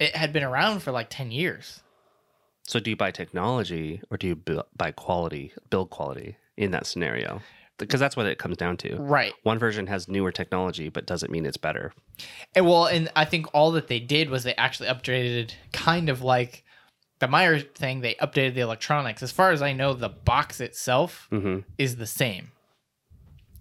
it 0.00 0.16
had 0.16 0.32
been 0.32 0.42
around 0.42 0.82
for 0.82 0.90
like 0.90 1.10
ten 1.10 1.30
years. 1.30 1.82
So 2.66 2.80
do 2.80 2.90
you 2.90 2.96
buy 2.96 3.10
technology 3.10 4.00
or 4.10 4.16
do 4.16 4.28
you 4.28 4.36
buy 4.76 4.92
quality, 4.92 5.52
build 5.70 5.90
quality 5.90 6.36
in 6.56 6.70
that 6.72 6.86
scenario? 6.86 7.40
Because 7.78 7.98
that's 7.98 8.16
what 8.16 8.26
it 8.26 8.38
comes 8.38 8.56
down 8.56 8.76
to. 8.78 8.96
Right. 8.96 9.32
One 9.42 9.58
version 9.58 9.86
has 9.86 10.06
newer 10.06 10.30
technology, 10.30 10.88
but 10.88 11.06
doesn't 11.06 11.32
mean 11.32 11.46
it's 11.46 11.56
better. 11.56 11.92
And 12.54 12.66
well, 12.66 12.86
and 12.86 13.10
I 13.16 13.24
think 13.24 13.46
all 13.54 13.72
that 13.72 13.88
they 13.88 13.98
did 14.00 14.30
was 14.30 14.44
they 14.44 14.54
actually 14.54 14.88
updated 14.88 15.52
kind 15.72 16.08
of 16.08 16.22
like 16.22 16.64
the 17.18 17.28
Meyer 17.28 17.58
thing, 17.58 18.00
they 18.00 18.14
updated 18.14 18.54
the 18.54 18.60
electronics. 18.60 19.22
As 19.22 19.32
far 19.32 19.50
as 19.50 19.62
I 19.62 19.72
know, 19.72 19.94
the 19.94 20.08
box 20.08 20.60
itself 20.60 21.26
hmm 21.30 21.60
is 21.78 21.96
the 21.96 22.06
same. 22.06 22.52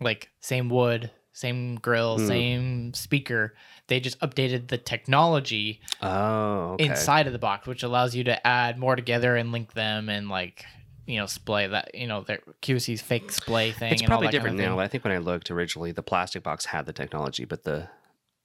Like 0.01 0.29
same 0.39 0.69
wood, 0.69 1.11
same 1.39 1.75
grill, 1.75 2.17
Hmm. 2.17 2.27
same 2.27 2.93
speaker. 2.93 3.55
They 3.87 3.99
just 3.99 4.19
updated 4.19 4.67
the 4.67 4.77
technology 4.77 5.79
Oh, 6.01 6.73
okay. 6.73 6.85
inside 6.85 7.27
of 7.27 7.33
the 7.33 7.39
box, 7.39 7.65
which 7.67 7.81
allows 7.83 8.15
you 8.15 8.23
to 8.25 8.45
add 8.47 8.77
more 8.77 8.95
together 8.95 9.35
and 9.35 9.51
link 9.51 9.73
them 9.73 10.09
and 10.09 10.29
like 10.29 10.65
you 11.05 11.17
know 11.17 11.25
splay 11.25 11.65
that 11.65 11.95
you 11.95 12.05
know 12.05 12.21
their 12.21 12.39
QSC's 12.61 13.01
fake 13.01 13.31
splay 13.31 13.71
thing. 13.71 13.93
It's 13.93 14.01
and 14.01 14.11
all 14.11 14.17
probably 14.17 14.27
that 14.27 14.31
kind 14.33 14.57
different 14.57 14.59
of 14.59 14.77
now. 14.77 14.79
I 14.79 14.87
think 14.87 15.03
when 15.03 15.13
I 15.13 15.17
looked 15.17 15.49
originally, 15.49 15.91
the 15.91 16.03
plastic 16.03 16.43
box 16.43 16.65
had 16.65 16.85
the 16.85 16.93
technology, 16.93 17.45
but 17.45 17.63
the 17.63 17.87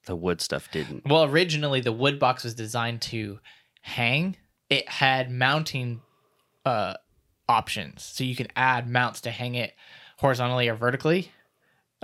the 0.07 0.17
wood 0.17 0.41
stuff 0.41 0.71
didn't. 0.71 1.05
Well, 1.07 1.25
originally 1.25 1.81
the 1.81 1.93
wood 1.93 2.19
box 2.19 2.45
was 2.45 2.55
designed 2.55 3.03
to 3.03 3.41
hang. 3.83 4.37
It 4.71 4.89
had 4.89 5.31
mounting 5.31 6.01
uh, 6.65 6.95
options, 7.49 8.03
so 8.03 8.25
you 8.25 8.35
can 8.37 8.49
add 8.57 8.89
mounts 8.89 9.21
to 9.23 9.31
hang 9.31 9.55
it 9.57 9.75
horizontally 10.19 10.69
or 10.69 10.75
vertically. 10.75 11.33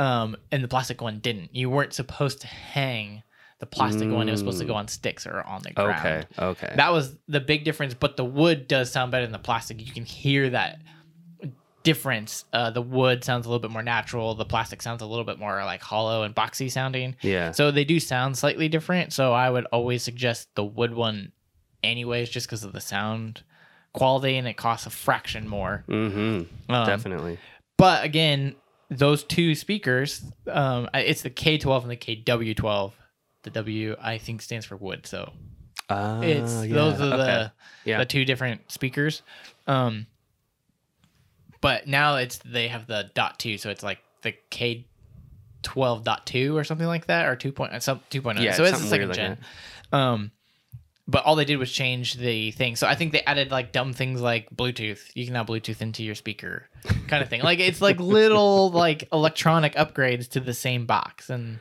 Um, 0.01 0.37
and 0.51 0.65
the 0.65 0.69
plastic 0.69 1.03
one 1.03 1.19
didn't. 1.19 1.55
You 1.55 1.69
weren't 1.69 1.93
supposed 1.93 2.41
to 2.41 2.47
hang 2.47 3.23
the 3.59 3.67
plastic 3.67 4.09
one. 4.11 4.29
It 4.29 4.33
was 4.33 4.41
supposed 4.41 4.61
to 4.61 4.65
go 4.65 4.75
on 4.75 4.89
sticks 4.89 5.27
or 5.27 5.43
on 5.43 5.63
the 5.63 5.73
ground. 5.73 5.91
Okay, 5.99 6.25
okay. 6.39 6.73
That 6.77 6.93
was 6.93 7.17
the 7.29 7.41
big 7.41 7.65
difference. 7.65 7.93
But 7.93 8.17
the 8.17 8.25
wood 8.25 8.67
does 8.67 8.91
sound 8.91 9.13
better 9.13 9.27
than 9.27 9.33
the 9.33 9.39
plastic. 9.39 9.87
You 9.87 9.93
can 9.93 10.07
hear 10.07 10.49
that 10.51 10.81
difference. 11.83 12.47
Uh, 12.53 12.71
the 12.71 12.81
wood 12.81 13.25
sounds 13.25 13.45
a 13.45 13.51
little 13.51 13.61
bit 13.61 13.71
more 13.71 13.83
natural. 13.83 14.35
The 14.35 14.47
plastic 14.47 14.81
sounds 14.81 15.03
a 15.03 15.07
little 15.07 15.25
bit 15.27 15.39
more 15.39 15.63
like 15.65 15.83
hollow 15.83 16.23
and 16.23 16.35
boxy 16.35 16.71
sounding. 16.71 17.17
yeah. 17.21 17.53
So 17.53 17.71
they 17.71 17.85
do 17.85 18.01
sound 18.01 18.39
slightly 18.39 18.69
different. 18.69 19.13
So 19.13 19.35
I 19.35 19.51
would 19.51 19.67
always 19.67 20.03
suggest 20.03 20.49
the 20.55 20.65
wood 20.65 20.95
one, 20.95 21.33
anyways, 21.83 22.31
just 22.31 22.47
because 22.47 22.65
of 22.65 22.73
the 22.73 22.81
sound 22.81 23.43
quality 23.93 24.37
and 24.37 24.49
it 24.49 24.57
costs 24.57 24.87
a 24.87 24.91
fraction 24.91 25.47
more. 25.47 25.85
Mm-hmm. 25.89 26.73
Um, 26.73 26.87
Definitely. 26.87 27.39
But 27.77 28.05
again, 28.05 28.57
those 28.91 29.23
two 29.25 29.55
speakers, 29.55 30.23
um, 30.49 30.89
it's 30.95 31.23
the 31.23 31.31
K12 31.31 31.83
and 31.83 31.91
the 31.91 31.97
KW12. 31.97 32.93
The 33.43 33.51
W 33.51 33.97
I 34.01 34.19
think 34.19 34.43
stands 34.43 34.67
for 34.67 34.77
wood. 34.77 35.07
So 35.07 35.33
Uh, 35.89 36.21
it's 36.23 36.67
yeah, 36.67 36.75
those 36.75 37.01
are 37.01 37.17
the 37.17 37.23
okay. 37.23 37.51
Yeah. 37.85 37.99
the 37.99 38.05
two 38.05 38.25
different 38.27 38.71
speakers. 38.71 39.23
Um, 39.67 40.07
but 41.61 41.87
now 41.87 42.17
it's 42.17 42.39
they 42.39 42.69
have 42.69 42.87
the 42.87 43.11
dot 43.15 43.39
two, 43.39 43.57
so 43.59 43.71
it's 43.71 43.83
like 43.83 43.99
the 44.23 44.35
K 44.51 44.87
twelve 45.63 46.05
dot 46.05 46.27
two 46.27 46.57
or 46.57 46.65
something 46.65 46.87
like 46.87 47.07
that, 47.07 47.27
or 47.27 47.37
two 47.37 47.53
point 47.53 47.83
some 47.83 48.01
two 48.11 48.21
point 48.23 48.39
Yeah, 48.41 48.53
So 48.53 48.65
it's 48.65 48.81
the 48.81 48.87
second 48.87 49.09
weird 49.09 49.17
gen. 49.17 49.31
like 49.93 50.01
um, 50.01 50.31
but 51.11 51.25
all 51.25 51.35
they 51.35 51.45
did 51.45 51.57
was 51.57 51.73
change 51.73 52.15
the 52.15 52.53
thing. 52.53 52.77
So 52.77 52.87
I 52.87 52.95
think 52.95 53.13
they 53.13 53.23
added 53.23 53.51
like 53.51 53.73
dumb 53.73 53.93
things 53.93 54.21
like 54.21 54.49
Bluetooth. 54.55 55.01
You 55.15 55.25
can 55.25 55.35
now 55.35 55.45
Bluetooth 55.45 55.83
into 55.83 56.05
your 56.05 56.15
speaker, 56.15 56.69
kind 57.09 57.23
of 57.23 57.29
thing. 57.29 57.43
like 57.43 57.59
it's 57.59 57.81
like 57.81 57.99
little 57.99 58.71
like 58.85 59.09
electronic 59.13 59.75
upgrades 59.75 60.29
to 60.31 60.41
the 60.41 60.55
same 60.55 60.87
box, 60.87 61.29
and 61.29 61.59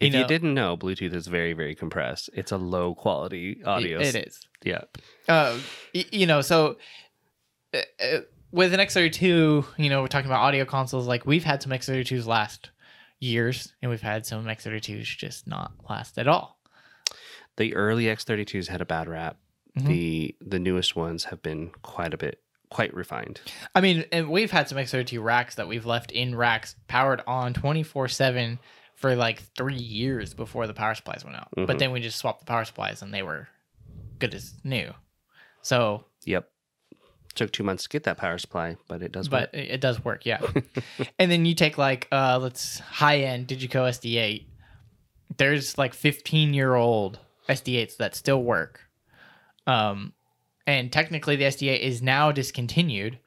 you 0.00 0.06
if 0.06 0.12
know 0.12 0.20
you 0.20 0.26
didn't 0.26 0.54
know, 0.54 0.76
Bluetooth 0.76 1.14
is 1.14 1.26
very, 1.26 1.52
very 1.52 1.74
compressed. 1.74 2.30
It's 2.32 2.52
a 2.52 2.56
low 2.56 2.94
quality 2.94 3.62
audio. 3.64 3.98
it 4.00 4.14
is. 4.14 4.40
Yeah. 4.62 4.82
uh, 5.28 5.58
you 5.92 6.26
know, 6.26 6.40
so 6.40 6.76
uh, 7.74 7.78
uh, 8.00 8.18
with 8.52 8.72
an 8.72 8.80
X32, 8.80 9.64
you 9.78 9.90
know, 9.90 10.00
we're 10.02 10.08
talking 10.08 10.30
about 10.30 10.42
audio 10.42 10.64
consoles. 10.64 11.08
Like 11.08 11.26
we've 11.26 11.44
had 11.44 11.62
some 11.62 11.72
X32s 11.72 12.26
last 12.26 12.70
years, 13.18 13.72
and 13.82 13.90
we've 13.90 14.00
had 14.00 14.26
some 14.26 14.44
X32s 14.44 15.04
just 15.04 15.48
not 15.48 15.72
last 15.88 16.18
at 16.18 16.28
all. 16.28 16.58
The 17.56 17.74
early 17.74 18.04
X32s 18.04 18.68
had 18.68 18.80
a 18.80 18.84
bad 18.86 19.08
rap. 19.08 19.36
Mhm. 19.78 19.86
The 19.86 20.36
the 20.40 20.58
newest 20.58 20.96
ones 20.96 21.24
have 21.24 21.42
been 21.42 21.70
quite 21.82 22.12
a 22.14 22.16
bit 22.16 22.40
quite 22.70 22.92
refined. 22.94 23.40
I 23.74 23.80
mean, 23.82 24.04
and 24.12 24.30
we've 24.30 24.50
had 24.50 24.68
some 24.68 24.78
X32 24.78 25.22
racks 25.22 25.54
that 25.56 25.68
we've 25.68 25.84
left 25.86 26.10
in 26.10 26.34
racks 26.34 26.74
powered 26.88 27.22
on 27.26 27.52
24 27.54 28.08
7 28.08 28.58
for 28.94 29.14
like 29.16 29.42
three 29.56 29.74
years 29.76 30.32
before 30.34 30.66
the 30.66 30.72
power 30.74 30.94
supplies 30.94 31.24
went 31.24 31.36
out. 31.36 31.48
Mhm. 31.56 31.66
But 31.66 31.78
then 31.78 31.90
we 31.92 32.00
just 32.00 32.18
swapped 32.18 32.40
the 32.40 32.46
power 32.46 32.64
supplies 32.64 33.02
and 33.02 33.12
they 33.12 33.22
were 33.22 33.48
good 34.18 34.34
as 34.34 34.54
new. 34.64 34.94
So, 35.62 36.04
Yep. 36.24 36.48
Took 37.34 37.50
two 37.52 37.62
months 37.62 37.84
to 37.84 37.88
get 37.88 38.04
that 38.04 38.18
power 38.18 38.36
supply, 38.38 38.76
but 38.88 39.02
it 39.02 39.10
does 39.10 39.28
but 39.28 39.50
work. 39.52 39.54
it 39.54 39.70
it 39.70 39.80
does 39.80 40.04
work, 40.04 40.26
yeah. 40.26 40.40
and 41.18 41.30
then 41.30 41.46
you 41.46 41.54
take 41.54 41.78
like 41.78 42.06
uh 42.12 42.38
let's 42.40 42.78
high 42.80 43.20
end 43.20 43.48
Digico 43.48 43.88
SD8. 43.88 44.44
There's 45.38 45.78
like 45.78 45.94
15 45.94 46.52
year 47.66 47.86
SD8s 47.86 47.96
that 47.98 48.14
still 48.14 48.42
work. 48.42 48.80
Um 49.66 50.12
and 50.66 50.92
technically 50.92 51.36
the 51.36 51.44
SD8 51.44 51.80
is 51.80 52.02
now 52.02 52.32
discontinued, 52.32 53.18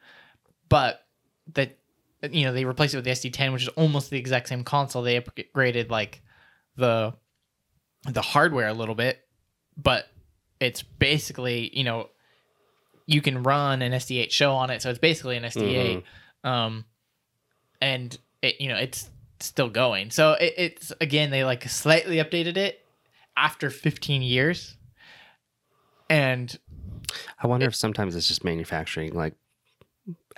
but 0.70 1.06
the 1.54 1.72
you 2.32 2.46
know, 2.46 2.54
they 2.54 2.66
replaced 2.66 2.94
it 2.94 2.98
with 2.98 3.06
the 3.06 3.12
SD10 3.12 3.54
which 3.54 3.64
is 3.64 3.70
almost 3.70 4.10
the 4.10 4.18
exact 4.18 4.48
same 4.50 4.64
console. 4.64 5.02
They 5.02 5.20
upgraded 5.20 5.90
like 5.90 6.22
the 6.76 7.14
the 8.08 8.22
hardware 8.22 8.68
a 8.68 8.74
little 8.74 8.96
bit, 8.96 9.20
but 9.78 10.06
it's 10.60 10.84
basically, 10.84 11.76
you 11.78 11.84
know, 11.84 12.10
you 13.08 13.22
can 13.22 13.44
run 13.44 13.82
an 13.82 13.92
SD8 13.92 14.32
show 14.32 14.54
on 14.54 14.70
it, 14.70 14.82
so 14.82 14.90
it's 14.90 15.00
basically 15.00 15.38
an 15.38 15.44
SD8 15.44 16.04
um 16.46 16.86
and 17.82 18.18
it 18.42 18.62
you 18.62 18.70
know 18.70 18.78
it's 18.78 19.10
still 19.40 19.70
going 19.70 20.12
so 20.12 20.34
it, 20.34 20.54
it's 20.58 20.94
again 21.02 21.32
they 21.32 21.44
like 21.44 21.68
slightly 21.68 22.18
updated 22.18 22.56
it 22.56 22.85
after 23.38 23.70
15 23.70 24.22
years 24.22 24.78
and 26.10 26.58
I 27.42 27.48
wonder 27.48 27.66
if 27.68 27.76
sometimes 27.76 28.16
it's 28.16 28.28
just 28.28 28.44
manufacturing 28.44 29.14
like 29.14 29.34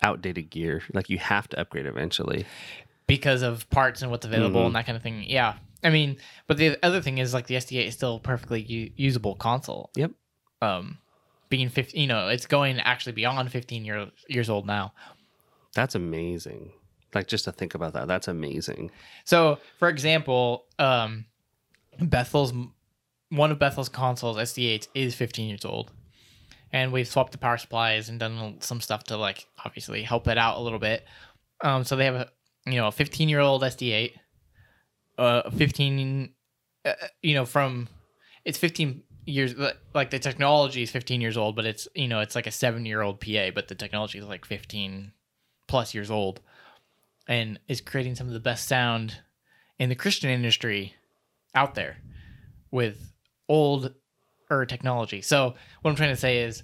outdated 0.01 0.49
gear. 0.49 0.81
Like 0.93 1.09
you 1.09 1.17
have 1.17 1.47
to 1.49 1.59
upgrade 1.59 1.85
eventually. 1.85 2.45
because 3.07 3.41
of 3.41 3.69
parts 3.69 4.01
and 4.01 4.11
what's 4.11 4.25
available 4.25 4.61
Mhm. 4.63 4.65
and 4.67 4.75
that 4.75 4.85
kind 4.85 4.97
of 4.97 5.01
thing 5.01 5.23
yeah 5.25 5.53
i 5.81 5.89
mean 5.89 6.17
but 6.45 6.57
the 6.57 6.77
other 6.83 7.01
thing 7.01 7.19
is 7.19 7.33
like 7.33 7.47
the 7.47 7.55
sd8 7.55 7.87
is 7.87 7.93
still 7.93 8.17
a 8.17 8.19
perfectly 8.19 8.59
u- 8.61 8.91
usable 8.97 9.33
console 9.33 9.89
Yep. 9.95 10.11
um 10.61 10.97
being 11.47 11.69
15 11.69 12.01
you 12.01 12.05
know 12.07 12.27
it's 12.27 12.45
going 12.45 12.81
actually 12.81 13.13
beyond 13.13 13.49
15 13.49 13.85
year, 13.85 14.11
years 14.27 14.49
old 14.49 14.65
now 14.67 14.93
That's 15.73 15.95
amazing. 15.95 16.73
Like 17.15 17.27
just 17.27 17.45
to 17.45 17.53
think 17.53 17.75
about 17.75 17.93
that, 17.93 18.09
that's 18.09 18.27
amazing. 18.27 18.91
So, 19.23 19.59
for 19.79 19.87
example, 19.87 20.65
um, 20.77 21.25
Bethel's 22.01 22.51
one 23.29 23.51
of 23.51 23.59
Bethel's 23.59 23.89
consoles, 23.89 24.37
SD8, 24.37 24.87
is 24.93 25.15
15 25.15 25.49
years 25.49 25.65
old, 25.65 25.91
and 26.71 26.91
we've 26.91 27.07
swapped 27.07 27.31
the 27.31 27.37
power 27.37 27.57
supplies 27.57 28.09
and 28.09 28.19
done 28.19 28.57
some 28.59 28.81
stuff 28.81 29.03
to 29.05 29.17
like 29.17 29.47
obviously 29.63 30.03
help 30.03 30.27
it 30.27 30.37
out 30.37 30.57
a 30.57 30.61
little 30.61 30.79
bit. 30.79 31.05
Um, 31.61 31.83
so 31.83 31.95
they 31.95 32.05
have 32.05 32.15
a 32.15 32.29
you 32.65 32.75
know 32.75 32.87
a 32.87 32.91
15 32.91 33.29
year 33.29 33.39
old 33.39 33.61
SD8, 33.63 34.13
uh, 35.17 35.49
15, 35.49 36.33
uh, 36.85 36.93
you 37.21 37.33
know 37.33 37.45
from 37.45 37.87
it's 38.45 38.57
15 38.57 39.03
years 39.25 39.55
like 39.93 40.09
the 40.09 40.19
technology 40.19 40.81
is 40.81 40.91
15 40.91 41.21
years 41.21 41.37
old, 41.37 41.55
but 41.55 41.65
it's 41.65 41.87
you 41.95 42.07
know 42.07 42.19
it's 42.21 42.35
like 42.35 42.47
a 42.47 42.51
seven 42.51 42.85
year 42.85 43.01
old 43.01 43.19
PA, 43.19 43.49
but 43.53 43.67
the 43.67 43.75
technology 43.75 44.19
is 44.19 44.25
like 44.25 44.45
15 44.45 45.11
plus 45.67 45.93
years 45.93 46.09
old 46.09 46.39
and 47.27 47.59
is 47.67 47.81
creating 47.81 48.15
some 48.15 48.27
of 48.27 48.33
the 48.33 48.39
best 48.39 48.67
sound 48.67 49.17
in 49.77 49.89
the 49.89 49.95
Christian 49.95 50.29
industry 50.29 50.95
out 51.53 51.75
there 51.75 51.97
with 52.71 53.13
old 53.47 53.93
er 54.49 54.65
technology. 54.65 55.21
So 55.21 55.55
what 55.81 55.91
I'm 55.91 55.95
trying 55.97 56.13
to 56.13 56.21
say 56.21 56.39
is 56.39 56.63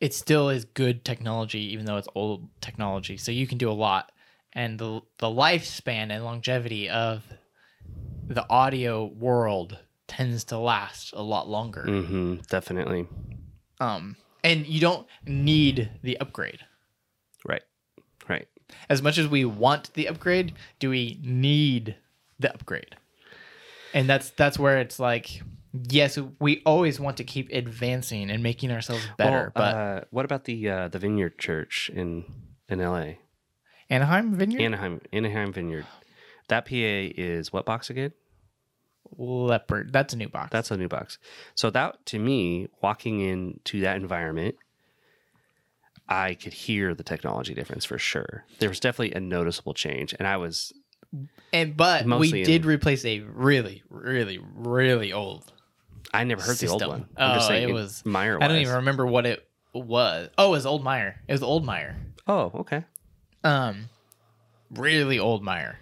it 0.00 0.12
still 0.12 0.48
is 0.48 0.64
good 0.64 1.04
technology 1.04 1.72
even 1.72 1.86
though 1.86 1.96
it's 1.96 2.08
old 2.14 2.48
technology. 2.60 3.16
So 3.16 3.32
you 3.32 3.46
can 3.46 3.58
do 3.58 3.70
a 3.70 3.72
lot 3.72 4.12
and 4.52 4.78
the 4.78 5.00
the 5.18 5.28
lifespan 5.28 6.10
and 6.10 6.24
longevity 6.24 6.88
of 6.88 7.24
the 8.28 8.48
audio 8.50 9.04
world 9.06 9.78
tends 10.08 10.44
to 10.44 10.58
last 10.58 11.12
a 11.14 11.22
lot 11.22 11.48
longer. 11.48 11.84
hmm 11.84 12.36
Definitely. 12.48 13.06
Um 13.80 14.16
and 14.44 14.66
you 14.66 14.80
don't 14.80 15.06
need 15.26 15.90
the 16.02 16.18
upgrade. 16.18 16.60
Right. 17.46 17.62
Right. 18.28 18.48
as 18.88 19.02
much 19.02 19.18
as 19.18 19.26
we 19.28 19.44
want 19.44 19.92
the 19.94 20.08
upgrade, 20.08 20.54
do 20.78 20.90
we 20.90 21.18
need 21.22 21.96
the 22.38 22.52
upgrade? 22.52 22.96
And 23.94 24.08
that's 24.08 24.30
that's 24.30 24.58
where 24.58 24.78
it's 24.78 24.98
like, 24.98 25.42
yes, 25.72 26.18
we 26.38 26.62
always 26.64 27.00
want 27.00 27.16
to 27.18 27.24
keep 27.24 27.50
advancing 27.52 28.30
and 28.30 28.42
making 28.42 28.70
ourselves 28.70 29.06
better. 29.16 29.52
Well, 29.56 29.72
but 29.72 29.74
uh, 29.74 30.00
what 30.10 30.24
about 30.24 30.44
the 30.44 30.68
uh, 30.68 30.88
the 30.88 30.98
Vineyard 30.98 31.38
Church 31.38 31.90
in 31.94 32.24
in 32.68 32.80
L.A. 32.80 33.18
Anaheim 33.90 34.34
Vineyard, 34.34 34.62
Anaheim 34.62 35.00
Anaheim 35.12 35.52
Vineyard? 35.52 35.86
That 36.48 36.66
PA 36.66 36.72
is 36.74 37.52
what 37.52 37.64
box 37.64 37.90
again? 37.90 38.12
Leopard, 39.16 39.92
that's 39.92 40.14
a 40.14 40.16
new 40.16 40.28
box. 40.28 40.50
That's 40.52 40.70
a 40.70 40.76
new 40.76 40.88
box. 40.88 41.18
So 41.54 41.70
that 41.70 42.04
to 42.06 42.18
me, 42.18 42.68
walking 42.82 43.20
into 43.20 43.80
that 43.80 43.96
environment, 43.96 44.56
I 46.08 46.34
could 46.34 46.52
hear 46.52 46.94
the 46.94 47.02
technology 47.02 47.54
difference 47.54 47.84
for 47.84 47.98
sure. 47.98 48.44
There 48.58 48.68
was 48.68 48.80
definitely 48.80 49.14
a 49.14 49.20
noticeable 49.20 49.74
change, 49.74 50.14
and 50.18 50.26
I 50.26 50.36
was 50.36 50.72
and 51.52 51.76
but 51.76 52.06
we 52.06 52.40
in- 52.40 52.46
did 52.46 52.64
replace 52.64 53.04
a 53.04 53.20
really, 53.20 53.82
really, 53.90 54.38
really 54.54 55.12
old. 55.12 55.52
I 56.14 56.24
never 56.24 56.42
heard 56.42 56.56
the 56.56 56.68
old 56.68 56.86
one. 56.86 57.08
I'm 57.16 57.34
just 57.36 57.46
Oh, 57.46 57.48
saying 57.48 57.68
it 57.68 57.72
was- 57.72 58.04
Meyer. 58.04 58.42
I 58.42 58.48
don't 58.48 58.58
even 58.58 58.74
remember 58.76 59.06
what 59.06 59.26
it 59.26 59.48
was. 59.72 60.28
Oh, 60.36 60.48
it 60.48 60.50
was 60.50 60.66
Old 60.66 60.82
Meyer. 60.84 61.20
It 61.28 61.32
was 61.32 61.42
Old 61.42 61.64
Meyer. 61.64 61.96
Oh, 62.26 62.50
okay. 62.56 62.84
Um, 63.44 63.88
really 64.70 65.18
old 65.18 65.42
Meyer. 65.42 65.78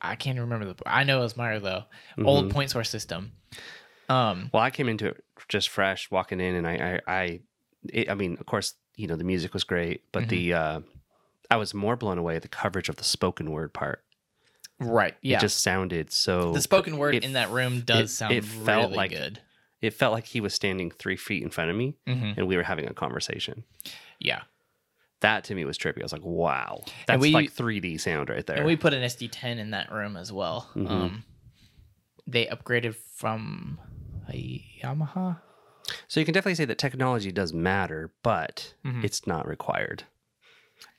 I 0.00 0.16
can't 0.16 0.38
remember 0.38 0.66
the. 0.66 0.76
I 0.86 1.04
know 1.04 1.20
it 1.20 1.22
was 1.22 1.36
Meyer 1.36 1.58
though. 1.60 1.84
Old 2.22 2.46
Mhm. 2.46 2.50
point 2.52 2.70
source 2.70 2.90
system. 2.90 3.32
Um, 4.08 4.50
Well, 4.52 4.62
I 4.62 4.70
came 4.70 4.88
into 4.88 5.06
it 5.08 5.24
just 5.48 5.68
fresh, 5.70 6.10
walking 6.10 6.40
in, 6.40 6.54
and 6.54 6.66
I, 6.66 7.00
I, 7.06 7.12
I, 7.22 7.40
it, 7.90 8.10
I 8.10 8.14
mean, 8.14 8.36
of 8.38 8.44
course, 8.46 8.74
you 8.96 9.06
know, 9.06 9.16
the 9.16 9.24
music 9.24 9.54
was 9.54 9.64
great, 9.64 10.02
but 10.12 10.24
Mhm. 10.24 10.28
the, 10.28 10.52
uh, 10.54 10.80
I 11.50 11.56
was 11.56 11.72
more 11.74 11.96
blown 11.96 12.18
away 12.18 12.36
at 12.36 12.42
the 12.42 12.48
coverage 12.48 12.88
of 12.90 12.96
the 12.96 13.04
spoken 13.04 13.50
word 13.50 13.72
part. 13.72 14.04
Right. 14.80 15.14
Yeah. 15.22 15.38
It 15.38 15.40
just 15.40 15.60
sounded 15.62 16.10
so. 16.12 16.52
the 16.52 16.60
spoken 16.60 16.98
word 16.98 17.14
it- 17.14 17.24
in 17.24 17.34
that 17.34 17.50
room 17.50 17.80
does 17.82 18.10
it- 18.10 18.14
sound 18.14 18.34
it 18.34 18.44
felt 18.44 18.86
really 18.90 18.96
like- 18.96 19.10
good. 19.12 19.40
it 19.80 19.90
felt 19.94 20.12
like 20.12 20.26
he 20.26 20.40
was 20.40 20.54
standing 20.54 20.90
three 20.90 21.16
feet 21.16 21.42
in 21.42 21.50
front 21.50 21.70
of 21.70 21.76
me 21.76 21.96
hmm 22.06 22.32
and 22.36 22.46
we 22.48 22.56
were 22.56 22.62
having 22.62 22.86
a 22.88 22.94
conversation. 22.94 23.64
Yeah. 24.18 24.42
That 25.20 25.44
to 25.44 25.54
me 25.54 25.64
was 25.64 25.78
trippy. 25.78 26.00
I 26.00 26.02
was 26.02 26.12
like, 26.12 26.24
wow, 26.24 26.82
that's 27.06 27.20
we- 27.20 27.32
like 27.32 27.52
3D 27.52 27.98
sound 28.00 28.28
right 28.28 28.44
there. 28.46 28.56
And 28.56 28.66
we 28.66 28.76
put 28.76 28.92
an 28.94 29.02
SD10 29.02 29.58
in 29.58 29.70
that 29.70 29.90
room 29.92 30.16
as 30.16 30.32
well. 30.32 30.68
Mhm. 30.74 30.90
Um, 30.90 31.24
they 32.26 32.46
upgraded 32.46 32.94
from 32.96 33.78
a 34.28 34.64
Yamaha. 34.82 35.40
so 36.08 36.18
you 36.18 36.24
can 36.26 36.32
definitely 36.34 36.54
say 36.56 36.64
that 36.64 36.78
technology 36.78 37.30
does 37.30 37.52
matter, 37.52 38.12
but 38.22 38.74
Mhm. 38.84 39.04
it's 39.04 39.26
not 39.26 39.46
required. 39.46 40.04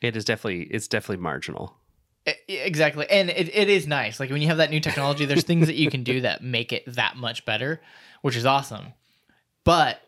It 0.01 0.15
is 0.15 0.23
definitely 0.25 0.63
it's 0.71 0.87
definitely 0.87 1.21
marginal. 1.23 1.75
Exactly. 2.47 3.05
And 3.09 3.29
it, 3.29 3.53
it 3.55 3.69
is 3.69 3.85
nice. 3.87 4.19
Like 4.19 4.29
when 4.31 4.41
you 4.41 4.47
have 4.47 4.57
that 4.57 4.69
new 4.71 4.79
technology, 4.79 5.25
there's 5.25 5.43
things 5.43 5.67
that 5.67 5.75
you 5.75 5.89
can 5.91 6.03
do 6.03 6.21
that 6.21 6.43
make 6.43 6.73
it 6.73 6.83
that 6.95 7.15
much 7.17 7.45
better, 7.45 7.81
which 8.21 8.35
is 8.35 8.45
awesome. 8.45 8.93
But 9.63 10.01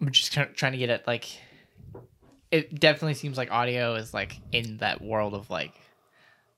I'm 0.00 0.10
just 0.10 0.32
trying 0.32 0.72
to 0.72 0.78
get 0.78 0.90
at 0.90 1.06
like, 1.06 1.26
it 2.50 2.78
definitely 2.80 3.14
seems 3.14 3.36
like 3.36 3.50
audio 3.50 3.94
is 3.96 4.14
like 4.14 4.38
in 4.52 4.78
that 4.78 5.02
world 5.02 5.34
of 5.34 5.50
like 5.50 5.72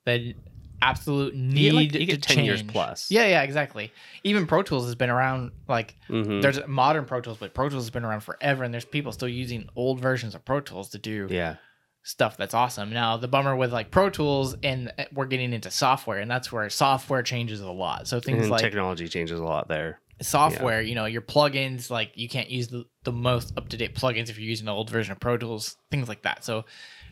the 0.05 0.35
absolute 0.83 1.35
You 1.35 1.41
need 1.43 1.63
get, 1.63 1.75
like, 1.75 1.85
you 1.93 1.99
to 2.01 2.07
get 2.07 2.23
10 2.23 2.45
years 2.45 2.61
change. 2.61 2.73
plus. 2.73 3.11
Yeah, 3.11 3.27
yeah, 3.27 3.43
exactly. 3.43 3.93
Even 4.25 4.47
Pro 4.47 4.63
Tools 4.63 4.85
has 4.87 4.95
been 4.95 5.11
around 5.11 5.51
like 5.69 5.97
Mhm. 6.09 6.43
there's 6.43 6.59
modern 6.69 7.05
Pro 7.07 7.21
Tools, 7.21 7.39
but 7.39 7.55
Pro 7.55 7.69
Tools 7.69 7.83
has 7.85 7.91
been 7.91 8.05
around 8.05 8.21
forever, 8.21 8.63
and 8.65 8.73
there's 8.73 8.85
people 8.85 9.11
still 9.13 9.29
using 9.29 9.69
old 9.77 10.01
versions 10.01 10.35
of 10.35 10.45
Pro 10.45 10.61
Tools 10.61 10.91
to 10.91 10.99
do 10.99 11.27
yeah. 11.29 11.57
Stuff 12.03 12.37
that's 12.37 12.55
awesome. 12.55 12.93
Now 12.93 13.17
the 13.19 13.29
bummer 13.29 13.55
with 13.55 13.73
like 13.73 13.91
Pro 13.91 14.09
Tools 14.11 14.57
and 14.63 14.93
uh, 14.99 15.05
we're 15.13 15.27
getting 15.27 15.53
into 15.53 15.71
software 15.71 16.19
and 16.19 16.31
that's 16.31 16.51
where 16.51 16.69
software 16.71 17.23
changes 17.23 17.61
a 17.61 17.71
lot. 17.71 18.09
So 18.09 18.21
things 18.21 18.43
And 18.43 18.51
like 18.51 18.63
technology 18.63 19.07
changes 19.09 19.39
a 19.39 19.45
lot 19.45 19.69
there. 19.69 20.01
software, 20.23 20.81
you 20.81 20.95
know, 20.95 21.05
your 21.05 21.21
plugins 21.23 21.91
like 21.91 22.13
you 22.15 22.29
can't 22.29 22.49
use 22.51 22.69
the, 22.69 22.85
the 23.05 23.13
most 23.13 23.53
up-to-date 23.57 23.95
plugins 23.95 24.31
if 24.31 24.39
you're 24.39 24.49
using 24.49 24.67
an 24.67 24.73
old 24.75 24.89
version 24.91 25.13
of 25.13 25.21
Pro 25.21 25.37
Tools, 25.37 25.77
things 25.91 26.09
like 26.09 26.23
that. 26.23 26.43
So 26.45 26.65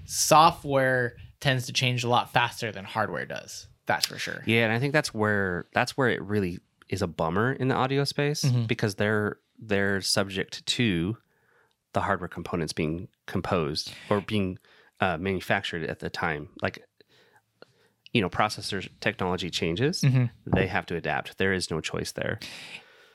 software 0.07 1.17
tends 1.41 1.67
to 1.67 1.73
change 1.73 2.03
a 2.05 2.09
lot 2.09 2.33
faster 2.33 2.73
than 2.73 2.85
hardware 2.85 3.27
does. 3.27 3.69
That's 3.87 4.07
for 4.07 4.19
sure. 4.19 4.43
Yeah, 4.47 4.65
and 4.65 4.73
I 4.73 4.79
think 4.79 4.93
that's 4.93 5.15
where 5.15 5.67
that's 5.73 5.97
where 5.97 6.09
it 6.09 6.21
really 6.23 6.59
is 6.89 7.03
a 7.03 7.07
bummer 7.07 7.53
in 7.53 7.69
the 7.69 7.75
audio 7.75 8.05
space 8.05 8.43
Mhm. 8.43 8.67
because 8.67 8.95
they're 8.97 9.39
they're 9.59 10.01
subject 10.01 10.65
to 10.67 11.17
the 11.95 12.01
hardware 12.03 12.29
components 12.29 12.73
being 12.73 13.09
composed 13.27 13.93
or 14.11 14.21
being 14.21 14.59
uh, 15.01 15.17
manufactured 15.19 15.85
at 15.89 15.99
the 16.01 16.11
time. 16.11 16.49
Like 16.63 16.85
you 18.15 18.23
know, 18.23 18.31
processor 18.31 18.89
technology 19.01 19.51
changes, 19.51 20.01
Mhm. 20.01 20.31
they 20.47 20.67
have 20.67 20.87
to 20.87 20.97
adapt. 20.97 21.37
There 21.37 21.53
is 21.53 21.71
no 21.71 21.81
choice 21.83 22.11
there. 22.13 22.39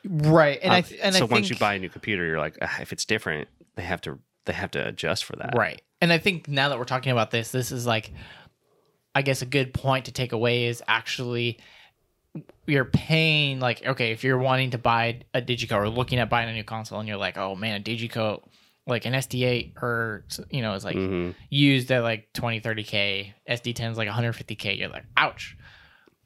Right. 0.06 0.60
And 0.62 0.72
I 0.72 0.80
Uh, 0.80 0.82
th- 0.84 1.00
and 1.02 1.16
so 1.16 1.22
I 1.22 1.28
once 1.28 1.48
think, 1.48 1.60
you 1.60 1.60
buy 1.60 1.74
a 1.74 1.80
new 1.80 1.90
computer, 1.90 2.24
you're 2.26 2.38
like, 2.40 2.58
"Ah, 2.62 2.78
if 2.80 2.94
it's 2.94 3.04
different, 3.04 3.48
they 3.76 3.82
have 3.84 4.02
to 4.02 4.20
they 4.46 4.54
have 4.54 4.70
to 4.72 4.86
adjust 4.88 5.24
for 5.24 5.36
that. 5.38 5.56
Right. 5.56 5.82
And 6.02 6.12
I 6.12 6.18
think 6.18 6.50
now 6.50 6.68
that 6.70 6.78
we're 6.78 6.84
talking 6.84 7.12
about 7.14 7.32
this, 7.32 7.52
this 7.52 7.72
is 7.72 7.86
like, 7.88 8.12
I 9.16 9.22
guess 9.22 9.42
a 9.42 9.46
good 9.46 9.74
point 9.74 10.04
to 10.06 10.12
take 10.12 10.34
away 10.34 10.66
is 10.66 10.84
actually 10.88 11.60
you're 12.68 12.84
paying 12.86 13.60
like 13.60 13.86
okay 13.86 14.12
if 14.12 14.24
you're 14.24 14.38
wanting 14.38 14.72
to 14.72 14.78
buy 14.78 15.22
a 15.34 15.42
digico 15.42 15.76
or 15.78 15.88
looking 15.90 16.20
at 16.20 16.30
buying 16.30 16.50
a 16.50 16.54
new 16.54 16.64
console 16.64 17.00
and 17.00 17.08
you're 17.08 17.18
like 17.18 17.38
oh 17.38 17.56
man 17.56 17.80
a 17.80 17.84
digico 17.84 18.42
like 18.86 19.06
an 19.06 19.14
sd8 19.14 19.82
or 19.82 20.26
you 20.50 20.62
know 20.62 20.74
is 20.74 20.84
like 20.84 20.96
hmm 20.96 21.32
used 21.50 21.92
at 21.92 22.04
like 22.04 22.32
20 22.34 22.62
30k 22.62 23.34
sd10 23.50 23.92
is 23.92 23.98
like 23.98 24.10
150k 24.10 24.78
you're 24.78 24.90
like 24.90 25.06
ouch. 25.16 25.56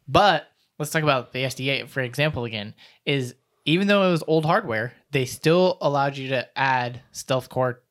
But 0.07 0.47
let's 0.79 0.91
talk 0.91 1.03
about 1.03 1.33
the 1.33 1.43
sd8 1.43 1.89
for 1.89 2.01
example 2.01 2.45
again 2.45 2.73
is 3.05 3.35
even 3.65 3.87
though 3.87 4.07
it 4.07 4.11
was 4.11 4.23
old 4.27 4.45
hardware 4.45 4.93
they 5.11 5.25
still 5.25 5.77
allowed 5.81 6.17
you 6.17 6.29
to 6.29 6.47
add 6.57 7.01
stealth 7.11 7.49
core 7.49 7.81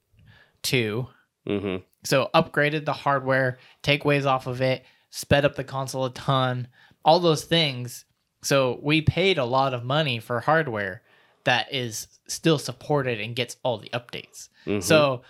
2 0.63 1.07
hmm 1.47 1.77
so 2.07 2.31
upgraded 2.35 2.85
the 2.85 2.93
hardware, 2.93 3.59
takeaways 3.83 4.27
off 4.27 4.47
of 4.47 4.63
it, 4.63 4.85
sped 5.11 5.45
up 5.45 5.57
the 5.57 5.65
console 5.65 6.05
a 6.05 6.11
ton, 6.13 6.69
all 7.05 7.19
those 7.19 7.45
things. 7.45 8.05
So 8.43 8.79
we 8.81 9.03
paid 9.03 9.39
a 9.39 9.45
lot 9.45 9.75
of 9.75 9.85
money 9.85 10.21
for 10.21 10.39
hardware 10.41 11.03
that 11.47 11.73
is 11.75 12.07
still 12.29 12.59
supported 12.59 13.21
and 13.21 13.35
gets 13.35 13.57
all 13.65 13.79
the 13.79 13.89
updates. 13.91 14.49
hmm 14.65 14.81
So 14.81 15.23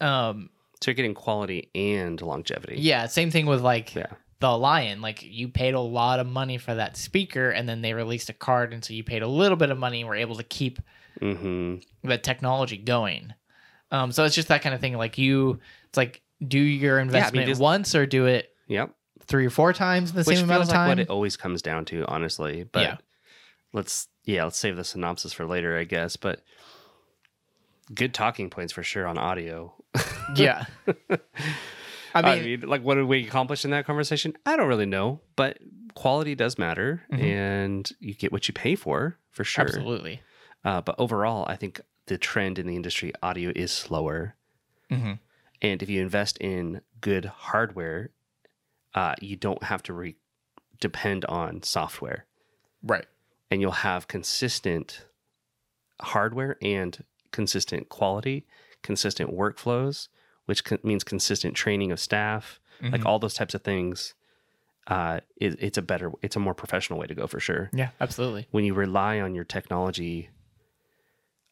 um 0.00 0.50
so 0.80 0.90
you're 0.90 0.94
getting 0.94 1.14
quality 1.14 1.68
and 1.74 2.20
longevity. 2.22 2.76
yeah, 2.78 3.06
same 3.06 3.30
thing 3.30 3.44
with 3.46 3.60
like 3.60 3.94
Yeah. 3.94 4.06
the 4.40 4.56
LYON. 4.56 5.02
Like 5.02 5.22
you 5.22 5.48
paid 5.48 5.74
a 5.74 5.80
lot 5.80 6.18
of 6.20 6.26
money 6.26 6.56
for 6.56 6.74
that 6.74 6.96
speaker 6.96 7.50
and 7.50 7.68
then 7.68 7.82
they 7.82 7.92
released 7.92 8.30
a 8.30 8.32
card 8.32 8.72
and 8.72 8.82
so 8.84 8.94
you 8.94 9.04
paid 9.04 9.22
a 9.22 9.26
little 9.28 9.56
bit 9.58 9.70
of 9.70 9.76
money 9.78 10.00
and 10.00 10.08
were 10.08 10.16
able 10.16 10.36
to 10.36 10.42
keep 10.44 10.78
hmm 11.20 11.76
the 12.02 12.16
technology 12.16 12.78
going. 12.78 13.34
Um, 13.90 14.12
so 14.12 14.24
it's 14.24 14.34
just 14.34 14.48
that 14.48 14.62
kind 14.62 14.74
of 14.74 14.80
thing. 14.80 14.96
Like 14.96 15.18
you, 15.18 15.58
it's 15.88 15.96
like 15.98 16.22
do 16.46 16.58
your 16.58 16.98
investment 16.98 17.46
just- 17.46 17.60
once 17.60 17.94
or 17.94 18.06
do 18.06 18.24
it 18.26 18.54
Yep. 18.68 18.94
three 19.26 19.44
or 19.44 19.50
four 19.50 19.72
times 19.74 20.10
in 20.10 20.16
the 20.16 20.22
Which 20.22 20.36
same 20.38 20.44
amount 20.44 20.62
of 20.62 20.68
like 20.68 20.74
time. 20.76 20.88
what 20.88 20.98
it 21.00 21.10
always 21.10 21.36
comes 21.36 21.60
down 21.60 21.84
to, 21.86 22.06
honestly. 22.06 22.62
But 22.62 22.82
Yeah. 22.82 22.96
let's 23.74 24.08
yeah, 24.30 24.44
let's 24.44 24.58
save 24.58 24.76
the 24.76 24.84
synopsis 24.84 25.32
for 25.32 25.46
later, 25.46 25.76
I 25.78 25.84
guess. 25.84 26.16
But 26.16 26.42
good 27.94 28.14
talking 28.14 28.50
points 28.50 28.72
for 28.72 28.82
sure 28.82 29.06
on 29.06 29.18
audio. 29.18 29.74
yeah. 30.36 30.64
I 31.08 31.18
I 32.14 32.22
mean, 32.22 32.44
mean, 32.60 32.60
like 32.68 32.82
what 32.82 32.94
did 32.96 33.04
we 33.06 33.26
accomplish 33.26 33.64
in 33.64 33.70
that 33.72 33.86
conversation? 33.86 34.34
I 34.46 34.56
don't 34.56 34.68
really 34.68 34.86
know, 34.86 35.20
but 35.36 35.58
quality 35.94 36.34
does 36.34 36.58
matter, 36.58 37.02
Mhm. 37.12 37.22
and 37.22 37.90
you 38.00 38.14
get 38.14 38.32
what 38.32 38.48
you 38.48 38.54
pay 38.54 38.74
for, 38.74 39.18
for 39.30 39.44
sure. 39.44 39.64
absolutely. 39.64 40.20
Uh, 40.64 40.80
but 40.80 40.94
overall, 40.98 41.44
I 41.48 41.56
think 41.56 41.80
the 42.06 42.18
trend 42.18 42.58
in 42.58 42.66
the 42.66 42.76
industry, 42.76 43.12
audio 43.22 43.52
is 43.54 43.70
slower. 43.72 44.34
hmm 44.90 45.12
And 45.62 45.82
if 45.82 45.88
you 45.88 46.00
invest 46.02 46.36
in 46.38 46.80
good 47.00 47.24
hardware, 47.26 48.10
uh, 48.94 49.14
you 49.20 49.36
don't 49.36 49.62
have 49.64 49.82
to 49.84 49.92
re- 49.92 50.16
depend 50.80 51.24
on 51.26 51.62
software. 51.62 52.26
Right. 52.82 53.06
And 53.50 53.60
you'll 53.60 53.70
have 53.72 54.08
consistent 54.08 55.06
hardware 56.00 56.56
and 56.62 57.04
consistent 57.32 57.88
quality, 57.88 58.46
consistent 58.82 59.30
workflows, 59.34 60.08
which 60.46 60.64
co- 60.64 60.78
means 60.82 61.04
consistent 61.04 61.54
training 61.54 61.92
of 61.92 62.00
staff, 62.00 62.60
like 62.82 63.02
Mhm. 63.02 63.06
all 63.06 63.18
those 63.18 63.34
types 63.34 63.54
of 63.54 63.62
things. 63.62 64.14
Uh, 64.86 65.20
it, 65.36 65.56
it's 65.60 65.78
a 65.78 65.82
better, 65.82 66.10
it's 66.22 66.36
a 66.36 66.40
more 66.40 66.54
professional 66.54 66.98
way 66.98 67.06
to 67.06 67.14
go 67.14 67.26
for 67.26 67.38
sure. 67.38 67.70
Yeah, 67.72 67.90
absolutely. 68.00 68.48
When 68.50 68.64
you 68.64 68.74
rely 68.74 69.20
on 69.20 69.34
your 69.34 69.44
technology, 69.44 70.30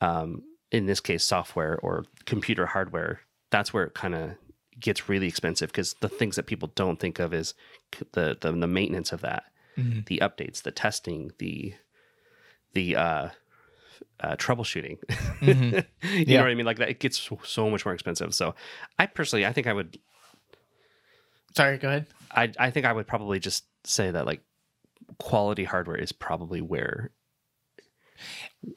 um, 0.01 0.43
in 0.71 0.87
this 0.87 1.01
case, 1.01 1.25
software 1.25 1.79
or 1.81 2.05
computer 2.25 2.67
hardware, 2.67 3.21
that's 3.51 3.73
where 3.73 3.85
it 3.85 3.95
kind 3.95 4.15
of 4.15 4.31
gets 4.81 5.09
really 5.09 5.27
expensive 5.27 5.71
because 5.71 5.95
the 6.01 6.09
things 6.09 6.37
that 6.37 6.47
people 6.47 6.71
don't 6.75 6.99
think 7.01 7.19
of 7.19 7.35
is 7.35 7.55
the, 8.13 8.37
the 8.41 8.53
the 8.53 8.67
maintenance 8.67 9.13
of 9.13 9.21
that 9.23 9.45
Mhm. 9.77 10.07
the 10.07 10.19
updates, 10.19 10.63
the 10.63 10.71
testing, 10.73 11.33
the 11.39 11.75
the 12.79 12.97
uh, 12.97 13.29
uh, 14.21 14.37
troubleshooting. 14.37 14.99
Mhm. 15.41 15.85
you 16.03 16.25
Yeah. 16.27 16.39
know 16.39 16.45
what 16.45 16.51
I 16.51 16.55
mean? 16.55 16.67
Like 16.67 16.79
that, 16.79 16.89
it 16.91 17.01
gets 17.01 17.19
so, 17.19 17.39
so 17.45 17.69
much 17.71 17.85
more 17.85 17.95
expensive. 17.95 18.35
So, 18.35 18.55
I 18.99 19.07
personally, 19.07 19.45
I 19.47 19.53
think 19.53 19.67
I 19.67 19.73
would, 19.73 19.99
Sorry, 21.57 21.79
go 21.79 21.89
ahead. 21.89 22.07
I 22.31 22.53
I 22.59 22.71
think 22.71 22.87
I 22.87 22.93
would 22.93 23.07
probably 23.07 23.41
just 23.41 23.65
say 23.85 24.11
that 24.11 24.27
like 24.27 24.43
quality 25.19 25.65
hardware 25.65 25.97
is 25.97 26.13
probably 26.13 26.61
where 26.61 27.11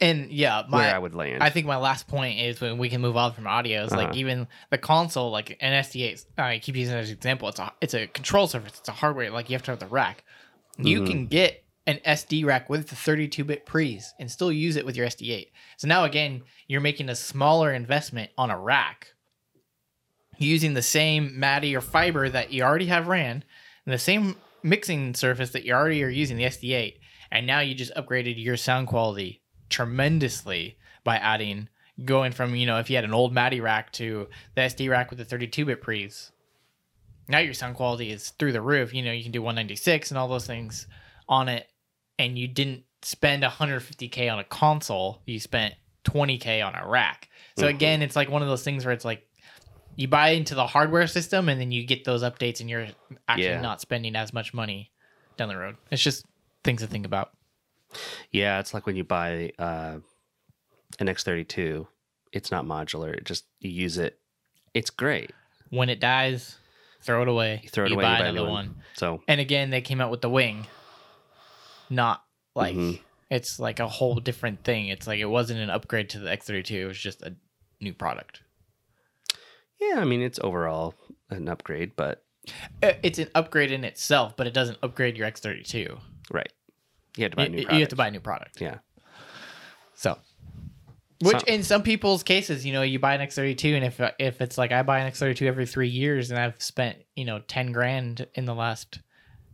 And 0.00 0.30
yeah, 0.32 0.62
my 0.68 0.78
where 0.78 0.94
I 0.94 0.98
would 0.98 1.14
land. 1.14 1.42
I 1.42 1.50
think 1.50 1.66
my 1.66 1.76
last 1.76 2.08
point 2.08 2.40
is 2.40 2.60
when 2.60 2.78
we 2.78 2.88
can 2.88 3.00
move 3.00 3.16
on 3.16 3.32
from 3.34 3.46
audio. 3.46 3.84
Is 3.84 3.92
like 3.92 4.08
Uh-huh. 4.08 4.16
even 4.16 4.32
even 4.32 4.48
the 4.70 4.78
console, 4.78 5.30
like 5.30 5.50
an 5.60 5.72
SD8. 5.84 6.24
I 6.38 6.58
keep 6.60 6.76
using 6.76 6.94
it 6.96 7.00
as 7.00 7.10
an 7.10 7.16
example. 7.16 7.48
It's 7.48 7.58
a 7.60 7.72
it's 7.80 7.94
a 7.94 8.06
control 8.06 8.46
surface. 8.46 8.78
It's 8.78 8.88
a 8.88 8.92
hardware. 8.92 9.30
Like 9.30 9.50
you 9.50 9.54
have 9.54 9.62
to 9.64 9.72
have 9.72 9.80
the 9.80 9.86
rack. 9.86 10.24
You 10.78 11.00
Mhm. 11.02 11.06
can 11.06 11.26
get 11.26 11.62
an 11.86 11.98
SD 12.06 12.44
rack 12.44 12.70
with 12.70 12.88
the 12.88 12.94
32-bit 12.94 13.66
pre's 13.66 14.14
and 14.18 14.30
still 14.30 14.52
use 14.52 14.76
it 14.76 14.86
with 14.86 14.96
your 14.96 15.06
SD8. 15.06 15.48
So 15.76 15.88
now 15.88 16.04
again, 16.04 16.42
you're 16.68 16.80
making 16.80 17.08
a 17.08 17.16
smaller 17.16 17.72
investment 17.72 18.30
on 18.38 18.50
a 18.50 18.58
rack, 18.58 19.14
using 20.38 20.74
the 20.74 20.82
same 20.82 21.38
MADI 21.38 21.74
or 21.74 21.80
fiber 21.80 22.28
that 22.28 22.52
you 22.52 22.62
already 22.62 22.86
have 22.86 23.08
ran, 23.08 23.44
and 23.84 23.92
the 23.92 23.98
same 23.98 24.36
mixing 24.62 25.14
surface 25.14 25.50
that 25.50 25.64
you 25.64 25.72
already 25.72 26.02
are 26.04 26.08
using 26.08 26.36
the 26.36 26.44
SD8, 26.44 26.94
and 27.30 27.46
now 27.46 27.60
you 27.60 27.74
just 27.74 27.94
upgraded 27.94 28.42
your 28.42 28.56
sound 28.56 28.86
quality 28.86 29.42
tremendously 29.68 30.76
by 31.02 31.16
adding 31.16 31.68
going 32.04 32.32
from 32.32 32.54
you 32.54 32.66
know 32.66 32.78
if 32.78 32.88
you 32.88 32.96
had 32.96 33.04
an 33.04 33.12
old 33.12 33.32
MADI 33.32 33.60
rack 33.60 33.92
to 33.92 34.28
the 34.54 34.62
SD 34.62 34.88
rack 34.88 35.10
with 35.10 35.18
the 35.18 35.36
32-bit 35.36 35.82
pre's. 35.82 36.30
Now 37.28 37.38
your 37.38 37.54
sound 37.54 37.76
quality 37.76 38.10
is 38.10 38.30
through 38.30 38.52
the 38.52 38.60
roof. 38.60 38.94
You 38.94 39.02
know 39.02 39.12
you 39.12 39.22
can 39.22 39.32
do 39.32 39.42
196 39.42 40.10
and 40.10 40.18
all 40.18 40.28
those 40.28 40.46
things 40.46 40.86
on 41.28 41.48
it, 41.48 41.66
and 42.26 42.38
you 42.38 42.48
didn't 42.48 42.84
spend 43.02 43.42
150k 43.42 44.32
on 44.32 44.38
a 44.38 44.44
console. 44.44 45.22
You 45.26 45.40
spent 45.40 45.74
20k 46.04 46.64
on 46.66 46.74
a 46.74 46.86
rack. 46.88 47.28
So 47.58 47.66
Mhm. 47.66 47.70
again, 47.70 48.02
it's 48.02 48.16
like 48.16 48.30
one 48.30 48.42
of 48.42 48.48
those 48.48 48.62
things 48.64 48.84
where 48.84 48.94
it's 48.94 49.04
like 49.04 49.26
you 49.96 50.08
buy 50.08 50.30
into 50.30 50.54
the 50.54 50.66
hardware 50.66 51.06
system 51.06 51.48
and 51.48 51.60
then 51.60 51.70
you 51.70 51.84
get 51.84 52.04
those 52.04 52.22
updates 52.22 52.60
and 52.60 52.70
you're 52.70 52.88
actually 53.28 53.44
Yeah. 53.46 53.60
not 53.60 53.80
spending 53.80 54.16
as 54.16 54.32
much 54.32 54.54
money 54.54 54.90
down 55.36 55.48
the 55.48 55.56
road. 55.56 55.76
It's 55.90 56.02
just 56.02 56.24
things 56.64 56.80
to 56.80 56.86
think 56.86 57.04
about. 57.06 57.32
Yeah, 58.30 58.58
it's 58.60 58.72
like 58.72 58.86
when 58.86 58.96
you 58.96 59.04
buy 59.04 59.52
uh, 59.58 59.98
an 60.98 61.06
X32, 61.08 61.86
it's 62.32 62.50
not 62.50 62.64
modular. 62.64 63.14
It 63.14 63.24
just 63.24 63.44
you 63.60 63.70
use 63.70 63.98
it. 63.98 64.18
It's 64.74 64.88
great. 64.90 65.32
When 65.68 65.88
it 65.90 66.00
dies, 66.00 66.56
throw 67.02 67.20
it 67.22 67.28
away. 67.28 67.60
You 67.62 67.68
throw 67.68 67.84
it 67.84 67.88
you 67.90 67.94
away, 67.96 68.04
buy 68.04 68.12
you 68.18 68.22
buy 68.24 68.28
another 68.28 68.48
one. 68.48 68.68
one. 68.68 68.82
So 68.94 69.22
And 69.28 69.40
again, 69.40 69.70
they 69.70 69.80
came 69.82 70.00
out 70.00 70.10
with 70.10 70.22
the 70.22 70.30
wing. 70.30 70.66
Not 71.92 72.24
like 72.54 72.74
Mhm. 72.74 73.00
it's 73.30 73.58
like 73.60 73.78
a 73.80 73.86
whole 73.88 74.14
different 74.16 74.64
thing. 74.64 74.88
It's 74.88 75.06
like 75.06 75.20
it 75.20 75.26
wasn't 75.26 75.60
an 75.60 75.70
upgrade 75.70 76.08
to 76.10 76.18
the 76.18 76.30
X32. 76.30 76.70
It 76.82 76.86
was 76.86 76.98
just 76.98 77.22
a 77.22 77.34
new 77.80 77.92
product. 77.92 78.42
yeah, 79.80 79.98
I 79.98 80.04
mean 80.04 80.22
it's 80.22 80.38
overall 80.42 80.94
an 81.30 81.48
upgrade, 81.48 81.96
but 81.96 82.24
Uh, 82.82 82.92
It's 83.04 83.18
an 83.20 83.28
upgrade 83.36 83.70
in 83.70 83.84
itself, 83.84 84.36
but 84.36 84.46
it 84.48 84.52
doesn't 84.54 84.78
upgrade 84.82 85.16
your 85.16 85.26
X32. 85.28 86.00
right. 86.30 86.52
You 87.16 87.24
have 87.24 87.30
to 87.32 87.36
buy 87.36 87.42
a 87.44 87.46
You, 87.46 87.50
new 87.52 87.58
you 87.58 87.64
product. 87.66 87.80
have 87.80 87.88
to 87.90 87.96
buy 87.96 88.08
a 88.08 88.10
new 88.10 88.20
product. 88.20 88.60
Yeah. 88.60 88.78
So, 89.94 90.18
which 91.20 91.42
in 91.44 91.62
some 91.62 91.82
people's 91.82 92.22
cases, 92.22 92.64
you 92.66 92.72
know, 92.72 92.82
you 92.82 92.98
buy 92.98 93.14
an 93.14 93.20
X32, 93.20 93.74
and 93.76 93.84
if 93.84 94.00
if 94.18 94.40
it's 94.40 94.56
like 94.58 94.72
I 94.72 94.82
buy 94.82 95.00
an 95.00 95.06
X32 95.12 95.46
every 95.46 95.66
three 95.66 95.88
years, 95.88 96.30
and 96.30 96.38
I've 96.40 96.60
spent 96.62 96.98
you 97.14 97.24
know 97.24 97.40
ten 97.40 97.70
grand 97.72 98.26
in 98.34 98.44
the 98.46 98.54
last 98.54 99.00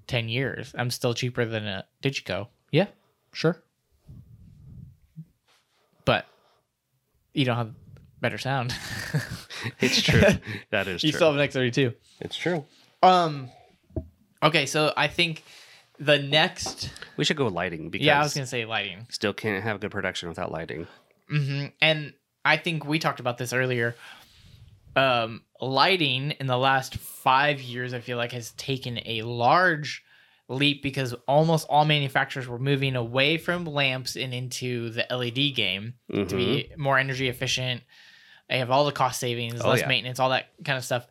ten 0.09 0.29
years, 0.29 0.75
I'm 0.77 0.91
still 0.91 1.15
cheaper 1.15 1.45
than 1.45 1.67
a 1.69 1.85
Digico. 2.03 2.49
Yeah, 2.73 2.87
sure. 3.33 3.63
But 6.05 6.27
you 7.35 7.45
don't 7.45 7.57
have 7.57 7.75
better 8.21 8.39
sound. 8.39 8.75
It's 9.81 10.01
true. 10.03 10.21
that 10.71 10.87
is 10.87 11.03
you 11.03 11.11
true. 11.11 11.19
still 11.19 11.33
have 11.33 11.41
an 11.41 11.49
X32. 11.49 11.93
it's 12.21 12.37
true. 12.37 12.65
Um. 13.03 13.49
Okay, 14.41 14.67
so 14.67 14.93
I 14.97 15.09
think 15.09 15.43
the 15.99 16.17
next. 16.21 16.91
We 17.17 17.25
should 17.25 17.37
go 17.37 17.49
lighting 17.49 17.91
because 17.91 18.07
Yeah, 18.07 18.21
I 18.21 18.23
was 18.23 18.35
gonna 18.35 18.47
say 18.47 18.65
lighting. 18.65 19.07
still 19.11 19.33
can't 19.33 19.65
have 19.65 19.77
a 19.77 19.79
good 19.81 19.91
production 19.91 20.29
without 20.29 20.53
lighting. 20.53 20.87
hmm 21.29 21.67
And 21.83 22.13
I 22.45 22.57
think 22.57 22.87
we 22.87 23.01
talked 23.01 23.19
about 23.19 23.37
this 23.37 23.53
earlier. 23.53 23.97
Um, 24.99 25.43
lighting 25.61 26.33
in 26.33 26.47
the 26.47 26.59
last 26.59 26.97
five 26.97 27.61
years, 27.61 27.95
I 27.95 28.01
feel 28.01 28.17
like, 28.17 28.33
has 28.33 28.51
taken 28.53 28.99
a 29.07 29.23
large 29.23 30.03
leap 30.49 30.83
because 30.83 31.13
almost 31.27 31.67
all 31.69 31.85
manufacturers 31.85 32.49
were 32.49 32.59
moving 32.59 32.97
away 32.97 33.37
from 33.39 33.65
lamps 33.67 34.17
and 34.17 34.33
into 34.33 34.91
the 34.91 35.07
LED 35.11 35.55
game 35.55 35.95
to 36.11 36.25
be 36.25 36.71
more 36.77 36.99
energy 36.99 37.29
efficient. 37.29 37.83
They 38.49 38.59
have 38.59 38.71
all 38.71 38.87
the 38.87 38.93
cost 38.93 39.21
savings, 39.21 39.61
Oh, 39.63 39.69
less 39.69 39.81
yeah. 39.81 39.89
maintenance, 39.89 40.19
all 40.19 40.31
that 40.31 40.47
kind 40.65 40.79
of 40.79 40.85
stuff. 40.85 41.07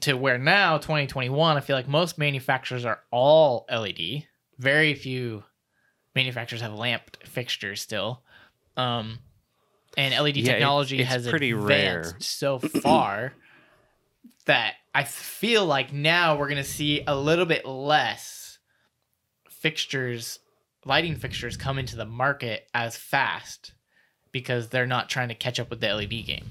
To 0.00 0.12
where 0.14 0.36
now, 0.38 0.76
2021, 0.76 1.56
I 1.56 1.60
feel 1.60 1.74
like 1.76 1.88
most 1.88 2.18
manufacturers 2.18 2.84
are 2.84 3.00
all 3.10 3.64
LED. 3.70 4.24
Very 4.58 4.92
few 4.94 5.44
manufacturers 6.14 6.60
have 6.60 6.74
lamp 6.74 7.16
fixtures 7.24 7.80
still. 7.80 8.22
Um, 8.76 9.18
and 9.96 10.14
LED 10.14 10.36
Yeah, 10.36 10.52
technology 10.52 11.00
it's 11.00 11.08
has 11.08 11.26
pretty 11.28 11.50
advanced 11.52 12.12
rare. 12.12 12.16
so 12.20 12.58
far 12.58 13.32
that 14.46 14.74
I 14.94 15.04
feel 15.04 15.64
like 15.66 15.92
now 15.92 16.36
we're 16.38 16.48
gonna 16.48 16.64
see 16.64 17.02
a 17.06 17.16
little 17.16 17.46
bit 17.46 17.64
less 17.66 18.58
fixtures, 19.48 20.38
lighting 20.84 21.16
fixtures 21.16 21.56
come 21.56 21.78
into 21.78 21.96
the 21.96 22.04
market 22.06 22.68
as 22.74 22.96
fast 22.96 23.72
because 24.32 24.68
they're 24.68 24.86
not 24.86 25.08
trying 25.08 25.28
to 25.28 25.34
catch 25.34 25.58
up 25.58 25.70
with 25.70 25.80
the 25.80 25.88
LED 25.88 26.24
game. 26.26 26.46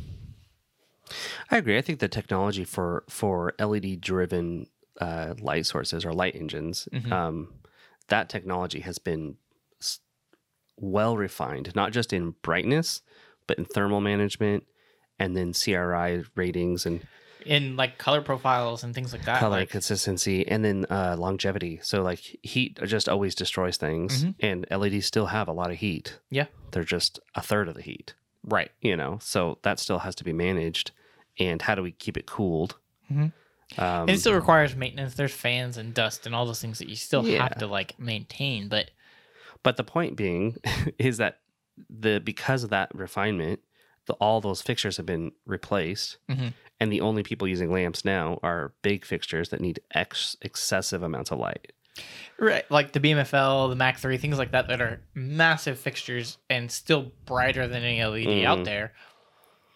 I 1.50 1.58
agree. 1.58 1.78
I 1.78 1.82
think 1.82 2.00
the 2.00 2.08
technology 2.10 2.64
for 2.66 3.04
for 3.10 3.54
LED 3.60 4.02
driven 4.02 4.68
uh, 5.00 5.36
light 5.40 5.66
sources 5.66 6.04
or 6.04 6.12
light 6.14 6.36
engines, 6.36 6.88
Mhm. 6.92 7.12
um, 7.12 7.54
that 8.10 8.30
technology 8.30 8.82
has 8.82 8.98
been 8.98 9.38
well 10.80 11.18
refined, 11.18 11.74
not 11.76 11.92
just 11.92 12.14
in 12.14 12.32
brightness, 12.42 13.02
but 13.48 13.58
in 13.58 13.66
thermal 13.66 14.02
management, 14.02 14.64
and 15.20 15.36
then 15.36 15.54
CRI 15.54 16.24
ratings 16.36 16.86
and 16.86 17.06
in 17.46 17.78
like 17.78 17.98
color 17.98 18.22
profiles 18.22 18.84
and 18.84 18.94
things 18.94 19.14
like 19.14 19.24
that. 19.26 19.40
color 19.40 19.60
like, 19.60 19.70
consistency, 19.70 20.46
and 20.48 20.66
then 20.66 20.86
uh, 20.90 21.16
longevity. 21.18 21.80
So 21.82 22.04
like 22.04 22.20
heat 22.44 22.78
just 22.86 23.08
always 23.08 23.34
destroys 23.36 23.78
things, 23.78 24.26
Mhm. 24.26 24.36
and 24.42 24.68
LEDs 24.70 25.06
still 25.06 25.28
have 25.28 25.48
a 25.48 25.54
lot 25.54 25.72
of 25.72 25.78
heat. 25.78 26.20
Yeah. 26.30 26.46
they're 26.72 26.84
just 26.84 27.20
a 27.34 27.42
third 27.42 27.70
of 27.70 27.76
the 27.76 27.82
heat. 27.82 28.14
right. 28.44 28.70
You 28.82 28.96
know, 28.98 29.18
so 29.22 29.58
that 29.64 29.80
still 29.80 30.00
has 30.00 30.16
to 30.16 30.24
be 30.26 30.34
managed. 30.34 30.92
And 31.40 31.62
how 31.62 31.76
do 31.76 31.82
we 31.82 31.92
keep 31.92 32.18
it 32.18 32.26
cooled? 32.26 32.76
Mhm. 33.12 33.32
Um, 33.78 34.10
it 34.10 34.20
still 34.20 34.34
requires 34.34 34.76
maintenance. 34.76 35.16
There's 35.16 35.34
fans 35.34 35.78
and 35.78 35.94
dust 35.94 36.26
and 36.26 36.34
all 36.36 36.46
those 36.46 36.60
things 36.62 36.80
that 36.80 36.90
you 36.90 36.96
still 36.96 37.26
Yeah. 37.28 37.44
have 37.44 37.58
to 37.60 37.68
like 37.68 37.98
maintain. 38.00 38.68
But 38.70 38.92
But 39.64 39.78
the 39.78 39.84
point 39.84 40.16
being 40.18 40.58
is 41.00 41.18
that 41.18 41.40
the 41.90 42.20
because 42.20 42.64
of 42.64 42.70
that 42.72 42.94
refinement, 42.94 43.60
the, 44.06 44.14
all 44.14 44.40
those 44.42 44.62
fixtures 44.62 44.98
have 44.98 45.06
been 45.06 45.32
replaced, 45.46 46.18
Mhm. 46.30 46.54
and 46.80 46.92
the 46.92 47.02
only 47.02 47.24
people 47.24 47.48
using 47.48 47.72
lamps 47.72 48.06
now 48.06 48.40
are 48.44 48.74
big 48.82 49.04
fixtures 49.06 49.50
that 49.50 49.60
need 49.62 49.80
ex- 49.94 50.38
excessive 50.42 51.04
amounts 51.04 51.32
of 51.32 51.40
light. 51.40 51.74
right, 52.38 52.70
like 52.70 52.92
the 52.92 53.00
BMFL, 53.00 53.70
the 53.70 53.76
Mac 53.76 53.98
3, 53.98 54.18
things 54.18 54.38
like 54.38 54.52
that 54.52 54.68
that 54.68 54.80
are 54.82 55.02
massive 55.16 55.80
fixtures 55.80 56.38
and 56.48 56.72
still 56.72 57.12
brighter 57.26 57.68
than 57.68 57.82
any 57.82 58.00
LED 58.04 58.46
out 58.46 58.60
Mhm. 58.60 58.66
there, 58.66 58.94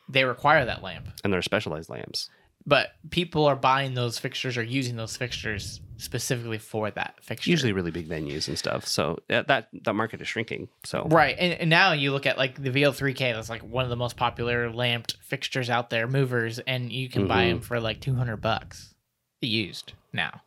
they 0.07 0.23
require 0.23 0.63
that 0.65 0.83
lamp. 0.83 1.07
And 1.23 1.33
they're 1.33 1.41
specialized 1.41 1.89
lamps. 1.89 2.29
But 2.65 2.89
people 3.09 3.45
are 3.45 3.55
buying 3.55 3.93
those 3.95 4.19
fixtures 4.19 4.57
or 4.57 4.63
using 4.63 4.95
those 4.95 5.17
fixtures 5.17 5.81
specifically 5.97 6.57
for 6.57 6.89
that 6.91 7.15
fixture. 7.21 7.49
Usually, 7.49 7.73
really 7.73 7.91
big 7.91 8.07
venues 8.07 8.47
and 8.47 8.57
stuff. 8.57 8.87
So 8.87 9.19
that 9.29 9.47
that, 9.47 9.69
that 9.83 9.93
market 9.93 10.21
is 10.21 10.27
shrinking. 10.27 10.67
So 10.83 11.07
Right. 11.09 11.35
And, 11.39 11.53
and 11.53 11.69
now 11.69 11.93
you 11.93 12.11
look 12.11 12.25
at 12.25 12.37
like 12.37 12.61
the 12.61 12.69
VL3K, 12.71 13.33
that's 13.33 13.49
like 13.49 13.61
one 13.63 13.83
of 13.83 13.89
the 13.89 13.95
most 13.95 14.15
popular 14.17 14.71
lamped 14.71 15.17
fixtures 15.23 15.69
out 15.69 15.89
there, 15.89 16.07
movers, 16.07 16.59
and 16.59 16.91
you 16.91 17.09
can 17.09 17.27
buy 17.27 17.45
Mhm. 17.45 17.49
them 17.49 17.61
for 17.61 17.79
like 17.79 17.99
200 18.01 18.37
bucks 18.37 18.93
used 19.41 19.93
now, 20.13 20.41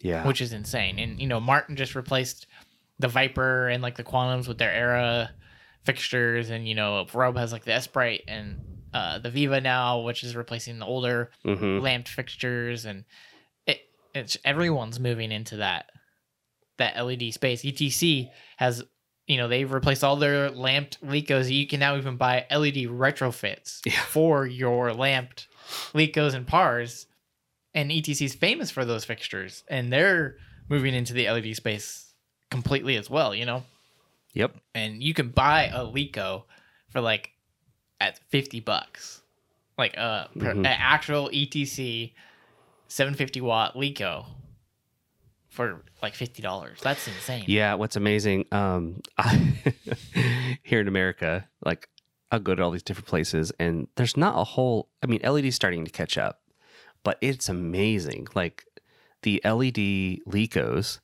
yeah, 0.00 0.26
which 0.26 0.40
is 0.40 0.52
insane. 0.52 0.98
And, 0.98 1.20
you 1.20 1.26
know, 1.26 1.40
Martin 1.40 1.76
just 1.76 1.94
replaced 1.94 2.46
the 2.98 3.08
Viper 3.08 3.68
and 3.68 3.82
like 3.82 3.96
the 3.96 4.04
Quantums 4.04 4.48
with 4.48 4.58
their 4.58 4.72
Era 4.72 5.30
fixtures. 5.84 6.50
And, 6.50 6.66
you 6.68 6.74
know, 6.74 7.06
Robe 7.14 7.36
has 7.36 7.52
like 7.52 7.64
the 7.64 7.72
Esprite 7.72 8.24
and 8.28 8.60
uh, 8.92 9.18
the 9.18 9.30
Viva 9.30 9.60
now, 9.60 10.00
which 10.00 10.24
is 10.24 10.34
replacing 10.36 10.78
the 10.78 10.86
older 10.86 11.30
hmm 11.44 11.78
lamped 11.80 12.08
fixtures. 12.08 12.84
And 12.84 13.04
it, 13.66 13.80
it's 14.14 14.36
everyone's 14.44 14.98
moving 15.00 15.30
into 15.32 15.56
that 15.56 15.86
that 16.78 16.96
LED 17.04 17.34
space. 17.34 17.62
ETC 17.62 18.30
has, 18.56 18.82
you 19.26 19.36
know, 19.36 19.48
they've 19.48 19.70
replaced 19.70 20.02
all 20.02 20.16
their 20.16 20.50
lamped 20.50 21.00
Lecos. 21.04 21.50
You 21.50 21.66
can 21.66 21.78
now 21.80 21.96
even 21.96 22.16
buy 22.16 22.46
LED 22.50 22.86
retrofits 22.88 23.80
Yeah. 23.86 24.00
for 24.02 24.46
your 24.46 24.92
lamped 24.94 25.46
Lecos 25.92 26.34
and 26.34 26.46
Pars. 26.46 27.06
And 27.74 27.90
ETC 27.90 28.22
is 28.22 28.34
famous 28.34 28.70
for 28.72 28.84
those 28.84 29.04
fixtures, 29.04 29.62
and 29.68 29.92
they're 29.92 30.36
moving 30.68 30.92
into 30.92 31.12
the 31.12 31.28
LED 31.28 31.54
space 31.54 32.12
completely 32.50 32.96
as 32.96 33.08
well. 33.08 33.32
You 33.32 33.44
know, 33.44 33.62
Yep. 34.34 34.56
and 34.74 35.00
you 35.02 35.14
can 35.14 35.28
buy 35.28 35.66
a 35.66 35.84
Leco 35.84 36.44
for 36.88 37.00
like 37.00 37.30
at 38.00 38.18
50 38.30 38.60
bucks. 38.60 39.22
Like 39.78 39.96
uh, 39.96 40.26
per, 40.38 40.54
Mhm. 40.54 40.58
an 40.60 40.66
actual 40.66 41.28
ETC 41.32 42.12
750 42.88 43.40
watt 43.40 43.74
Leco 43.74 44.26
for 45.48 45.82
like 46.02 46.14
$50. 46.14 46.80
That's 46.80 47.06
insane. 47.08 47.44
Yeah, 47.46 47.74
what's 47.74 47.96
amazing, 47.96 48.44
um, 48.52 49.00
I, 49.18 49.54
here 50.62 50.80
in 50.80 50.88
America, 50.88 51.48
like 51.64 51.88
I'll 52.30 52.38
go 52.40 52.54
to 52.54 52.62
all 52.62 52.70
these 52.70 52.82
different 52.84 53.08
places, 53.08 53.52
and 53.58 53.88
there's 53.96 54.16
not 54.16 54.38
a 54.38 54.44
whole. 54.44 54.88
I 55.02 55.06
mean, 55.06 55.20
LED's 55.24 55.56
starting 55.56 55.84
to 55.84 55.90
catch 55.90 56.16
up, 56.16 56.40
but 57.02 57.18
it's 57.20 57.48
amazing. 57.48 58.28
Like 58.34 58.64
the 59.22 59.40
LED 59.44 60.20
Lecos. 60.28 61.00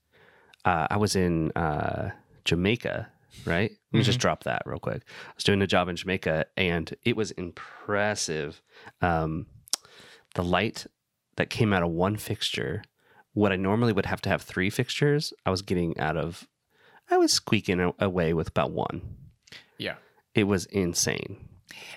Uh, 0.64 0.86
I 0.90 0.96
was 0.96 1.14
in 1.16 1.50
uh, 1.56 2.10
Jamaica, 2.44 3.08
right? 3.44 3.70
Let 3.92 3.98
me 3.98 4.04
just 4.04 4.18
drop 4.18 4.44
that 4.44 4.62
real 4.66 4.78
quick. 4.78 5.02
I 5.06 5.32
was 5.34 5.44
doing 5.44 5.62
a 5.62 5.66
job 5.66 5.88
in 5.88 5.96
Jamaica, 5.96 6.46
and 6.56 6.94
it 7.04 7.16
was 7.16 7.30
impressive. 7.32 8.62
Um, 9.00 9.46
the 10.34 10.42
light 10.42 10.86
that 11.36 11.50
came 11.50 11.72
out 11.72 11.82
of 11.82 11.90
one 11.90 12.16
fixture 12.16 12.82
what 13.36 13.52
I 13.52 13.56
normally 13.56 13.92
would 13.92 14.06
have 14.06 14.22
to 14.22 14.30
have 14.30 14.40
three 14.40 14.70
fixtures, 14.70 15.30
I 15.44 15.50
was 15.50 15.60
getting 15.60 16.00
out 16.00 16.16
of, 16.16 16.48
I 17.10 17.18
was 17.18 17.30
squeaking 17.30 17.92
away 17.98 18.32
with 18.32 18.48
about 18.48 18.70
one. 18.70 19.02
Yeah. 19.76 19.96
It 20.34 20.44
was 20.44 20.64
insane. 20.64 21.36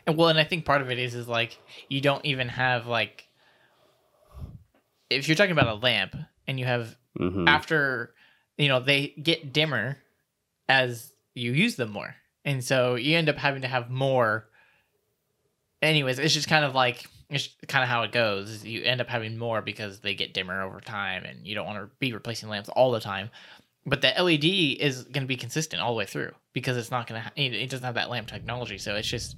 And 0.05 0.17
well, 0.17 0.27
and 0.27 0.37
I 0.37 0.43
think 0.43 0.65
part 0.65 0.81
of 0.81 0.91
it 0.91 0.99
is 0.99 1.15
is 1.15 1.29
like 1.29 1.57
you 1.87 2.01
don't 2.01 2.25
even 2.25 2.49
have 2.49 2.87
like 2.87 3.29
if 5.09 5.29
you're 5.29 5.35
talking 5.35 5.53
about 5.53 5.67
a 5.67 5.75
lamp 5.75 6.13
and 6.45 6.59
you 6.59 6.65
have 6.65 6.97
hmm 7.17 7.47
after 7.47 8.13
you 8.57 8.67
know 8.67 8.81
they 8.81 9.07
get 9.07 9.53
dimmer 9.53 9.97
as 10.67 11.13
you 11.39 11.51
use 11.53 11.75
them 11.75 11.91
more 11.91 12.15
and 12.45 12.63
so 12.63 12.95
you 12.95 13.17
end 13.17 13.29
up 13.29 13.37
having 13.37 13.61
to 13.61 13.67
have 13.67 13.89
more 13.89 14.47
anyways 15.81 16.19
it's 16.19 16.33
just 16.33 16.47
kind 16.47 16.65
of 16.65 16.75
like 16.75 17.07
it's 17.29 17.49
kind 17.67 17.83
of 17.83 17.89
how 17.89 18.01
it 18.03 18.11
goes. 18.11 18.65
You 18.65 18.83
end 18.83 19.01
up 19.01 19.07
having 19.07 19.37
more 19.37 19.61
because 19.61 19.99
they 19.99 20.15
get 20.15 20.33
dimmer 20.33 20.63
over 20.63 20.81
time, 20.81 21.25
and 21.25 21.45
you 21.45 21.53
don't 21.53 21.65
want 21.65 21.77
to 21.77 21.89
be 21.99 22.11
replacing 22.11 22.49
lamps 22.49 22.69
all 22.69 22.91
the 22.91 22.99
time. 22.99 23.29
But 23.85 24.01
the 24.01 24.13
LED 24.17 24.45
is 24.79 25.03
going 25.03 25.23
to 25.23 25.27
be 25.27 25.35
consistent 25.35 25.81
all 25.81 25.93
the 25.93 25.97
way 25.97 26.05
through 26.05 26.31
because 26.53 26.75
it's 26.75 26.91
not 26.91 27.07
going 27.07 27.21
to. 27.21 27.41
It 27.41 27.69
doesn't 27.69 27.85
have 27.85 27.95
that 27.95 28.09
lamp 28.09 28.27
technology, 28.27 28.77
so 28.77 28.95
it's 28.95 29.07
just 29.07 29.35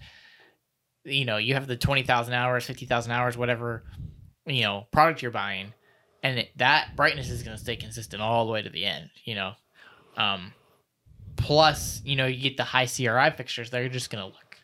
you 1.04 1.26
know 1.26 1.38
you 1.38 1.54
have 1.54 1.68
the 1.68 1.76
twenty 1.76 2.04
thousand 2.04 2.34
hours, 2.34 2.66
fifty 2.66 2.86
thousand 2.86 3.12
hours, 3.12 3.38
whatever 3.38 3.84
you 4.46 4.62
know 4.62 4.88
product 4.92 5.22
you're 5.22 5.32
buying, 5.32 5.74
and 6.24 6.40
it, 6.40 6.50
that 6.58 6.96
brightness 6.96 7.30
is 7.30 7.44
going 7.44 7.58
to 7.58 7.62
stay 7.62 7.76
consistent 7.76 8.22
all 8.22 8.46
the 8.46 8.52
way 8.54 8.62
to 8.62 8.70
the 8.70 8.86
end. 8.86 9.10
You 9.26 9.36
know, 9.36 9.54
um, 10.16 10.54
plus 11.36 12.02
you 12.04 12.16
know 12.16 12.26
you 12.26 12.42
get 12.42 12.58
the 12.58 12.64
high 12.64 12.88
CRI 12.88 13.32
fixtures; 13.36 13.70
they're 13.70 13.90
just 13.90 14.10
going 14.10 14.22
to 14.22 14.28
look 14.28 14.58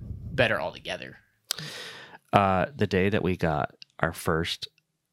better 0.00 0.60
altogether. 0.60 1.18
Uh, 2.32 2.66
the 2.74 2.86
day 2.86 3.08
that 3.08 3.22
we 3.22 3.36
got 3.36 3.74
our 4.00 4.12
first 4.12 4.68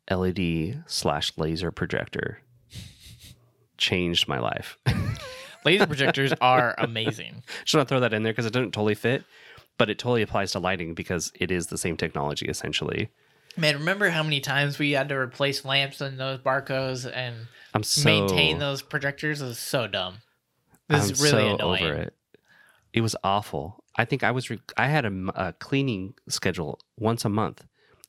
LED 0.10 0.84
slash 0.88 1.34
laser 1.38 1.72
projector 1.72 2.42
changed 3.78 4.28
my 4.28 4.40
life. 4.40 4.78
Laser 5.66 5.88
projectors 5.88 6.34
are 6.40 6.74
amazing. 6.78 7.44
Want 7.74 7.86
to 7.88 7.92
throw 7.92 8.00
that 8.00 8.14
in 8.14 8.24
there 8.24 8.32
because 8.32 8.46
it 8.46 8.54
doesn't 8.54 8.72
totally 8.72 8.96
fit, 8.96 9.24
but 9.78 9.90
it 9.90 10.00
totally 10.00 10.22
applies 10.22 10.54
to 10.54 10.60
lighting 10.60 10.94
because 10.94 11.32
it 11.36 11.52
is 11.52 11.68
the 11.68 11.78
same 11.78 11.98
technology 11.98 12.46
essentially. 12.48 13.10
Man, 13.58 13.76
remember 13.76 14.10
how 14.10 14.24
many 14.24 14.40
times 14.40 14.80
we 14.80 14.92
had 14.92 15.10
to 15.10 15.16
replace 15.16 15.66
lamps 15.66 16.02
in 16.02 16.18
those 16.18 16.40
Barcos 16.40 17.06
and 17.06 17.36
I'm 17.74 17.84
so 17.84 18.06
maintain 18.06 18.60
those 18.60 18.82
projectors? 18.82 19.42
It 19.42 19.46
was 19.46 19.60
so 19.60 19.88
dumb. 19.88 20.20
This 20.90 21.06
I'm 21.06 21.12
is 21.12 21.22
really 21.22 21.44
so 21.50 21.56
annoying. 21.56 21.84
over 21.84 21.94
it. 21.94 22.14
It 22.94 23.02
was 23.02 23.16
awful. 23.24 23.84
I 23.96 24.06
think 24.06 24.24
I 24.24 24.32
was 24.32 24.50
re- 24.50 24.62
I 24.78 24.88
had 24.88 25.06
a 25.06 25.54
cleaning 25.60 26.16
schedule 26.28 26.80
once 26.98 27.24
a 27.26 27.30
month, 27.30 27.64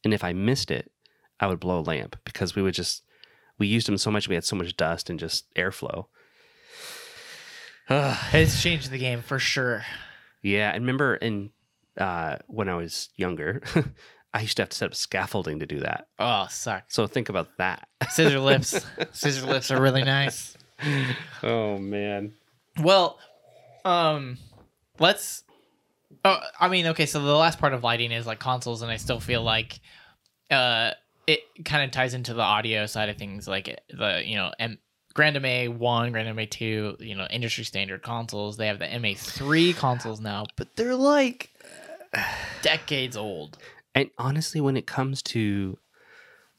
and 0.04 0.14
if 0.14 0.24
I 0.24 0.32
missed 0.32 0.70
it, 0.70 0.90
I 1.38 1.46
would 1.46 1.60
blow 1.60 1.80
a 1.80 1.82
lamp 1.82 2.16
because 2.24 2.54
we 2.54 2.62
would 2.62 2.74
just 2.74 3.02
we 3.58 3.66
used 3.66 3.86
them 3.88 3.98
so 3.98 4.10
much. 4.10 4.28
We 4.28 4.34
had 4.34 4.44
so 4.44 4.56
much 4.56 4.76
dust 4.76 5.10
and 5.10 5.18
just 5.18 5.52
airflow. 5.54 6.06
Ugh. 7.88 8.16
It's 8.32 8.62
changed 8.62 8.90
the 8.90 8.98
game 8.98 9.20
for 9.22 9.38
sure. 9.38 9.84
yeah, 10.42 10.70
and 10.70 10.82
remember 10.82 11.16
in 11.16 11.50
uh, 11.98 12.36
when 12.46 12.68
I 12.68 12.76
was 12.76 13.10
younger, 13.16 13.62
I 14.34 14.40
used 14.42 14.56
to 14.56 14.62
have 14.62 14.70
to 14.70 14.76
set 14.76 14.86
up 14.86 14.94
scaffolding 14.94 15.58
to 15.58 15.66
do 15.66 15.80
that. 15.80 16.06
Oh, 16.18 16.46
sucks. 16.48 16.94
So 16.94 17.06
think 17.06 17.28
about 17.28 17.48
that. 17.58 17.88
Scissor 18.10 18.38
lifts. 18.50 18.80
Scissor 19.12 19.46
lifts 19.46 19.70
are 19.70 19.80
really 19.82 20.04
nice. 20.04 20.56
oh 21.42 21.78
man. 21.78 22.32
Well, 22.78 23.18
um, 23.84 24.38
let's. 24.98 25.44
Oh, 26.24 26.38
I 26.58 26.68
mean, 26.68 26.86
okay. 26.88 27.06
So 27.06 27.22
the 27.22 27.34
last 27.36 27.58
part 27.58 27.72
of 27.72 27.82
lighting 27.82 28.12
is 28.12 28.26
like 28.26 28.38
consoles, 28.38 28.82
and 28.82 28.90
I 28.90 28.96
still 28.96 29.20
feel 29.20 29.42
like, 29.42 29.80
uh, 30.50 30.92
it 31.26 31.40
kind 31.64 31.84
of 31.84 31.90
ties 31.90 32.14
into 32.14 32.34
the 32.34 32.42
audio 32.42 32.86
side 32.86 33.08
of 33.08 33.16
things, 33.16 33.46
like 33.48 33.80
the 33.88 34.22
you 34.24 34.36
know 34.36 34.52
M- 34.58 34.78
Grand 35.14 35.40
MA 35.40 35.72
one, 35.72 36.12
Grand 36.12 36.34
MA 36.34 36.44
two, 36.48 36.96
you 37.00 37.14
know, 37.14 37.26
industry 37.30 37.64
standard 37.64 38.02
consoles. 38.02 38.56
They 38.56 38.66
have 38.66 38.78
the 38.78 38.98
MA 38.98 39.12
three 39.16 39.72
consoles 39.72 40.20
now, 40.20 40.46
but 40.56 40.76
they're 40.76 40.94
like 40.94 41.50
decades 42.62 43.16
old. 43.16 43.58
And 43.94 44.10
honestly, 44.18 44.60
when 44.60 44.76
it 44.76 44.86
comes 44.86 45.22
to 45.22 45.78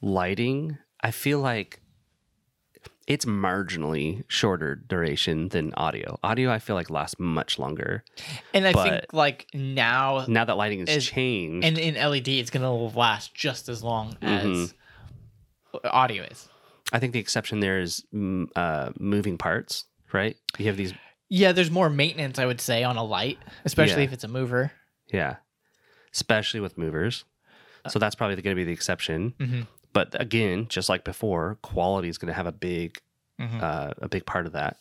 lighting, 0.01 0.77
I 1.01 1.11
feel 1.11 1.39
like 1.39 1.80
it's 3.11 3.25
marginally 3.25 4.23
shorter 4.29 4.75
duration 4.75 5.49
than 5.49 5.73
audio. 5.73 6.17
Audio, 6.23 6.49
I 6.49 6.59
feel 6.59 6.75
like 6.77 6.89
lasts 6.89 7.17
much 7.19 7.59
longer. 7.59 8.03
And 8.53 8.65
I 8.65 8.71
think 8.71 9.05
like 9.13 9.47
now, 9.53 10.25
Now 10.27 10.45
that 10.45 10.55
lighting 10.55 10.79
has 10.79 10.89
Is- 10.89 11.05
changed, 11.07 11.65
and 11.67 11.77
in 11.77 11.95
LED, 11.95 12.39
it's 12.39 12.49
gonna 12.49 12.73
last 12.73 13.35
just 13.35 13.67
as 13.69 13.83
long 13.83 14.15
as 14.21 14.43
Mm-hmm. 14.45 15.87
audio 15.91 16.23
is. 16.23 16.47
I 16.93 16.99
think 16.99 17.13
the 17.13 17.19
exception 17.19 17.59
there 17.59 17.79
is 17.79 18.03
mm, 18.13 18.47
uh, 18.55 18.91
moving 18.99 19.37
parts, 19.37 19.85
right? 20.13 20.35
You 20.57 20.65
have 20.67 20.77
these, 20.77 20.93
Yeah, 21.29 21.51
there's 21.53 21.71
more 21.71 21.89
maintenance, 21.89 22.39
I 22.39 22.45
would 22.45 22.59
say, 22.61 22.83
on 22.83 22.95
a 22.97 23.03
light, 23.03 23.37
especially 23.65 24.01
Yeah. 24.03 24.07
if 24.07 24.13
it's 24.13 24.23
a 24.23 24.27
mover. 24.29 24.71
yeah, 25.11 25.35
especially 26.13 26.59
with 26.61 26.77
movers. 26.77 27.25
So 27.89 27.99
that's 27.99 28.15
probably 28.15 28.35
going 28.35 28.55
to 28.55 28.59
be 28.59 28.63
the 28.63 28.71
exception. 28.73 29.33
Mhm. 29.39 29.67
But 29.93 30.19
again, 30.19 30.67
just 30.69 30.89
like 30.89 31.03
before, 31.03 31.57
quality 31.61 32.07
is 32.09 32.17
going 32.17 32.27
to 32.27 32.33
have 32.33 32.47
a 32.47 32.51
big, 32.51 33.01
Mhm. 33.39 33.61
uh, 33.61 33.91
a 34.01 34.07
big 34.07 34.25
part 34.25 34.45
of 34.45 34.53
that. 34.53 34.77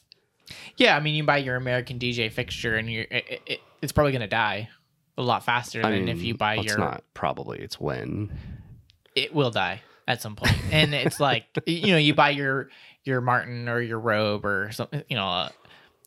Yeah, 0.76 0.96
I 0.96 1.00
mean, 1.00 1.14
you 1.14 1.22
buy 1.24 1.38
your 1.38 1.56
American 1.56 1.98
DJ 1.98 2.28
fixture, 2.30 2.76
and 2.76 2.90
you're 2.90 3.06
it, 3.10 3.42
it, 3.46 3.60
it's 3.82 3.92
probably 3.92 4.12
gonna 4.12 4.26
die 4.26 4.68
a 5.16 5.22
lot 5.22 5.44
faster 5.44 5.78
I 5.84 5.90
than 5.90 6.06
mean, 6.06 6.08
if 6.08 6.22
you 6.22 6.34
buy 6.34 6.54
your. 6.54 6.64
It's 6.64 6.76
not 6.76 7.04
probably. 7.14 7.60
It's 7.60 7.78
when. 7.80 8.32
It 9.14 9.32
will 9.34 9.50
die 9.52 9.82
at 10.08 10.20
some 10.20 10.34
point, 10.36 10.56
and 10.72 10.92
it's 10.94 11.20
like 11.20 11.44
you 11.66 11.92
know, 11.92 11.98
you 11.98 12.14
buy 12.14 12.30
your 12.30 12.68
your 13.04 13.20
Martin 13.20 13.68
or 13.68 13.80
your 13.80 14.00
Robe 14.00 14.44
or 14.44 14.72
something, 14.72 15.02
you 15.08 15.16
know, 15.16 15.24
a, 15.26 15.52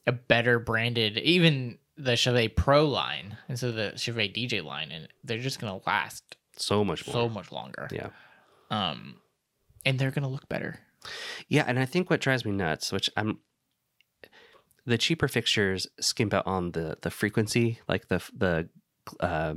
a 0.08 0.12
better 0.12 0.60
branded, 0.60 1.18
even 1.20 1.78
the 1.98 2.16
Chauvet 2.18 2.56
Pro 2.58 2.86
line 2.86 3.38
instead 3.48 3.70
of 3.70 3.76
the 3.76 3.98
Chauvet 3.98 4.34
DJ 4.34 4.62
line, 4.64 4.92
and 4.92 5.08
they're 5.24 5.38
just 5.40 5.60
gonna 5.62 5.80
last 5.88 6.36
So 6.58 6.84
much 6.84 7.08
more. 7.08 7.14
so 7.14 7.30
much 7.30 7.52
longer. 7.52 7.88
Yeah. 7.92 8.10
Um, 8.74 9.18
and 9.86 10.00
they're 10.00 10.12
gonna 10.12 10.30
look 10.30 10.48
better. 10.50 10.80
Yeah, 11.48 11.66
and 11.68 11.78
I 11.80 11.86
think 11.86 12.10
what 12.10 12.22
drives 12.22 12.46
me 12.46 12.52
nuts, 12.52 12.92
which 12.92 13.10
I'm 13.18 13.40
the 14.86 14.98
cheaper 14.98 15.28
fixtures 15.28 15.88
skimp 16.00 16.34
out 16.34 16.48
on 16.48 16.72
the 16.72 16.98
the 17.02 17.12
frequency, 17.12 17.80
like 17.88 18.08
the 18.08 18.22
the 18.36 18.70
uh, 19.20 19.56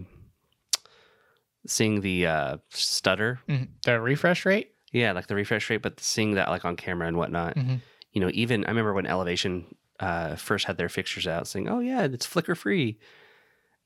seeing 1.67 2.01
the 2.01 2.27
uh, 2.27 2.57
stutter. 2.71 3.41
Mhm. 3.49 3.69
The 3.85 4.01
refresh 4.01 4.45
rate. 4.45 4.73
Yeah, 4.93 5.13
like 5.13 5.27
the 5.27 5.35
refresh 5.35 5.69
rate, 5.71 5.83
but 5.83 6.01
seeing 6.01 6.35
that 6.35 6.49
like 6.49 6.65
on 6.65 6.77
camera 6.77 7.09
and 7.09 7.17
whatnot. 7.17 7.57
Mhm. 7.57 7.81
You 8.13 8.21
know, 8.21 8.31
even 8.33 8.65
I 8.65 8.69
remember 8.69 8.95
when 8.95 9.07
Elevation 9.07 9.75
uh, 10.01 10.37
first 10.37 10.67
had 10.67 10.77
their 10.79 10.89
fixtures 10.89 11.27
out, 11.27 11.47
saying, 11.49 11.69
"Oh 11.69 11.81
yeah, 11.81 12.03
it's 12.05 12.27
flicker 12.27 12.55
free," 12.55 12.99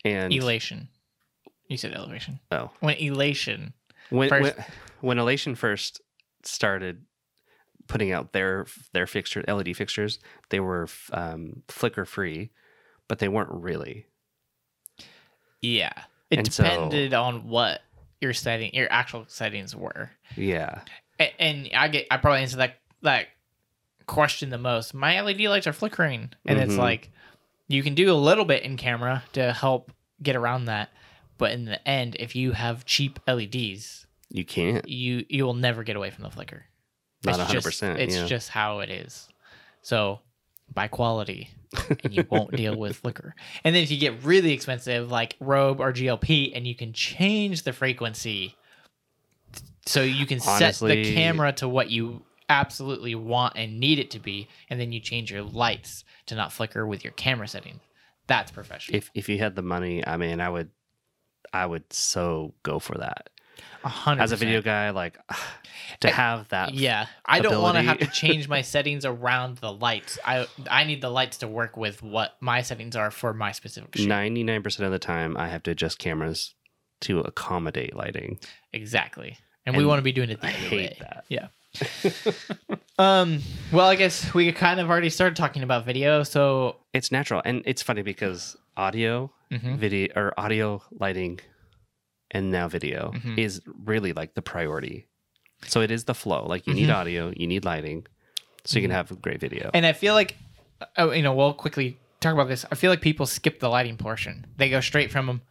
and 0.05 0.33
Elation. 0.33 0.88
You 1.69 1.77
said 1.77 1.93
elevation. 1.95 2.40
oh, 2.51 2.71
When 2.81 2.97
elation. 2.97 3.75
When, 4.11 4.29
First- 4.29 4.57
when 4.57 4.66
when 5.01 5.18
Elation 5.18 5.55
first 5.55 6.01
started 6.44 7.05
putting 7.87 8.12
out 8.12 8.33
their 8.33 8.66
their 8.92 9.07
fixture 9.07 9.42
LED 9.49 9.75
fixtures, 9.77 10.18
they 10.51 10.61
were 10.61 10.88
um, 11.12 11.62
flicker 11.68 12.05
free, 12.05 12.51
but 13.09 13.18
they 13.18 13.29
weren't 13.29 13.51
really. 13.51 14.07
Yeah. 15.61 15.92
It 16.31 16.38
And 16.38 16.53
so- 16.53 16.62
depended 16.62 17.14
on 17.14 17.49
what 17.49 17.81
your 18.20 18.33
setting, 18.35 18.75
your 18.75 18.90
actual 18.92 19.25
settings 19.29 19.75
were. 19.75 20.11
Yeah, 20.37 20.83
A- 21.18 21.40
And, 21.42 21.68
I 21.75 21.88
get, 21.88 22.07
I 22.11 22.18
probably 22.18 22.42
answer 22.42 22.59
that 22.59 22.79
that 23.03 23.29
question 24.07 24.51
the 24.51 24.59
most. 24.59 24.92
My 24.94 25.20
LED 25.20 25.49
lights 25.49 25.66
are 25.66 25.73
flickering, 25.73 26.31
and 26.46 26.59
it's 26.61 26.75
Mhm. 26.75 26.79
like 26.79 27.11
you 27.68 27.83
can 27.83 27.94
do 27.94 28.12
a 28.12 28.14
little 28.14 28.44
bit 28.44 28.62
in 28.62 28.77
camera 28.77 29.23
to 29.33 29.53
help 29.53 29.90
get 30.23 30.37
around 30.37 30.66
that, 30.66 30.90
but 31.40 31.50
in 31.50 31.64
the 31.64 31.87
end, 31.88 32.16
if 32.20 32.37
you 32.37 32.53
have 32.53 32.85
cheap 32.85 33.18
LEDs, 33.26 34.07
you 34.31 34.44
can't. 34.44 34.87
you 34.88 35.24
you 35.29 35.44
will 35.44 35.55
never 35.55 35.83
get 35.83 35.96
away 35.96 36.11
from 36.11 36.22
the 36.22 36.31
flicker. 36.31 36.66
Not 37.24 37.31
It's 37.35 37.38
hundred 37.38 37.53
just- 37.55 37.66
percent. 37.66 37.98
It's 37.98 38.14
Yeah. 38.14 38.26
just 38.26 38.48
how 38.50 38.79
it 38.79 38.90
is. 38.90 39.29
So 39.83 40.20
buy 40.72 40.87
quality 40.88 41.50
and 42.05 42.14
you 42.14 42.24
won't 42.31 42.53
deal 42.55 42.76
with 42.76 42.96
flicker. 43.03 43.35
And 43.64 43.74
then 43.74 43.83
if 43.83 43.90
you 43.90 43.98
get 43.98 44.22
really 44.22 44.53
expensive 44.53 45.11
like 45.11 45.35
Robe 45.40 45.81
or 45.81 45.92
GLP 45.92 46.53
and 46.55 46.66
you 46.66 46.74
can 46.76 46.92
change 46.92 47.62
the 47.64 47.72
frequency 47.72 48.55
so 49.87 50.03
you 50.03 50.26
can 50.26 50.38
set 50.40 50.76
the 50.76 51.12
camera 51.14 51.53
to 51.55 51.68
what 51.68 51.90
you 51.90 52.22
absolutely 52.48 53.14
want 53.14 53.55
and 53.57 53.81
need 53.81 53.98
it 53.98 54.11
to 54.12 54.18
be 54.18 54.48
and 54.68 54.81
then 54.81 54.92
you 54.92 55.00
change 55.00 55.31
your 55.33 55.42
lights 55.42 56.05
to 56.26 56.35
not 56.35 56.53
flicker 56.53 56.87
with 56.87 57.03
your 57.05 57.12
camera 57.14 57.48
setting. 57.48 57.81
That's 58.26 58.50
professional. 58.53 58.96
if 58.96 59.11
if 59.14 59.29
you 59.29 59.38
had 59.38 59.57
the 59.57 59.62
money, 59.62 60.07
I 60.07 60.16
mean, 60.16 60.40
I 60.40 60.48
would, 60.48 60.70
I 61.53 61.67
would 61.67 61.93
so 61.93 62.55
go 62.63 62.79
for 62.79 62.99
that. 62.99 63.31
A 63.83 63.89
hundred 63.89 64.23
As 64.23 64.33
a 64.33 64.37
video 64.37 64.61
guy, 64.61 64.91
like 64.91 65.19
to 66.01 66.09
eh, 66.09 66.13
have 66.13 66.49
that. 66.51 66.75
Yeah, 66.75 67.07
I 67.25 67.41
don't 67.41 67.63
want 67.63 67.77
to 67.77 67.83
have 67.83 67.99
to 67.99 68.07
change 68.13 68.49
my 68.49 68.63
settings 68.63 69.05
around 69.05 69.59
the 69.59 69.73
lights. 69.73 70.19
I 70.25 70.47
I 70.71 70.85
need 70.85 71.01
the 71.01 71.11
lights 71.11 71.39
to 71.39 71.49
work 71.49 71.77
with 71.77 72.03
what 72.03 72.37
my 72.41 72.63
settings 72.63 72.95
are 72.95 73.11
for 73.11 73.33
my 73.33 73.53
specific. 73.53 73.99
Ninety 73.99 74.45
nine 74.45 74.63
percent 74.63 74.87
of 74.87 74.93
the 74.93 74.99
time, 74.99 75.37
I 75.37 75.49
have 75.49 75.63
to 75.65 75.71
adjust 75.71 75.99
cameras 75.99 76.55
to 77.03 77.21
accommodate 77.21 77.97
lighting. 77.97 78.39
Exactly, 78.73 79.39
and, 79.65 79.77
we 79.77 79.87
want 79.87 79.99
to 79.99 80.03
be 80.03 80.13
doing 80.13 80.29
it 80.29 80.41
the 80.41 80.49
I 80.49 80.51
other 80.51 80.59
hate 80.59 80.91
way. 80.91 80.97
that. 81.01 81.25
Yeah. 81.29 81.49
Um. 82.99 83.41
Well, 83.73 83.87
I 83.87 83.95
guess 83.97 84.35
we 84.35 84.51
kind 84.53 84.81
of 84.81 84.91
already 84.91 85.11
started 85.11 85.37
talking 85.37 85.63
about 85.63 85.87
video, 85.87 86.23
so 86.23 86.77
It's 86.93 87.13
natural, 87.13 87.41
and 87.45 87.63
it's 87.67 87.83
funny 87.83 88.03
because 88.03 88.57
audio, 88.77 89.33
Mhm. 89.53 89.79
video, 89.79 90.09
or 90.17 90.35
audio 90.39 90.83
lighting, 90.91 91.41
and 92.33 92.51
now 92.51 92.67
video 92.69 93.13
Mhm. 93.15 93.39
is 93.39 93.61
really 93.85 94.13
like 94.13 94.35
the 94.35 94.43
priority. 94.43 95.07
So 95.67 95.81
it 95.83 95.91
is 95.91 96.05
the 96.05 96.15
flow. 96.15 96.47
Like 96.47 96.67
you 96.67 96.75
need 96.75 96.89
Mhm. 96.89 96.95
audio, 96.95 97.33
you 97.37 97.47
need 97.47 97.65
lighting, 97.65 98.07
so 98.65 98.79
you 98.79 98.83
can 98.83 98.91
have 98.91 99.11
a 99.11 99.15
great 99.17 99.41
video. 99.41 99.71
and 99.73 99.87
I 99.87 99.93
feel 99.93 100.15
like, 100.15 100.37
oh, 100.97 101.13
you 101.13 101.23
know, 101.23 101.33
we'll 101.35 101.55
quickly 101.55 101.99
talk 102.21 102.35
about 102.35 102.49
this. 102.49 102.65
I 102.71 102.75
feel 102.75 102.91
like 102.91 103.01
people 103.01 103.27
skip 103.27 103.61
the 103.61 103.69
lighting 103.69 103.97
portion. 103.97 104.47
They 104.57 104.69
go 104.69 104.81
straight 104.81 105.11
from 105.11 105.43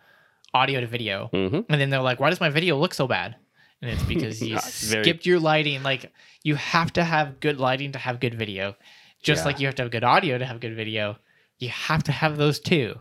audio 0.53 0.81
to 0.81 0.87
video, 0.87 1.27
hmm 1.31 1.61
and 1.69 1.79
then 1.81 1.89
they're 1.89 2.01
like, 2.01 2.19
"Why 2.19 2.29
does 2.29 2.39
my 2.41 2.49
video 2.49 2.77
look 2.77 2.93
so 2.93 3.07
bad?" 3.07 3.35
And 3.81 3.91
it's 3.91 4.03
because 4.03 4.41
you 4.47 4.57
very- 4.59 5.03
skipped 5.03 5.25
your 5.25 5.39
lighting. 5.39 5.83
Like 5.83 6.11
you 6.43 6.55
have 6.55 6.93
to 6.93 7.03
have 7.03 7.39
good 7.39 7.59
lighting 7.59 7.91
to 7.93 7.99
have 7.99 8.19
good 8.19 8.35
video, 8.35 8.75
just 9.21 9.41
Yeah. 9.41 9.45
like 9.45 9.59
you 9.59 9.67
have 9.67 9.75
to 9.75 9.83
have 9.83 9.91
good 9.91 10.03
audio 10.03 10.37
to 10.37 10.45
have 10.45 10.59
good 10.59 10.75
video. 10.75 11.17
You 11.59 11.69
have 11.69 12.03
to 12.03 12.11
have 12.11 12.37
those 12.37 12.59
two 12.59 12.95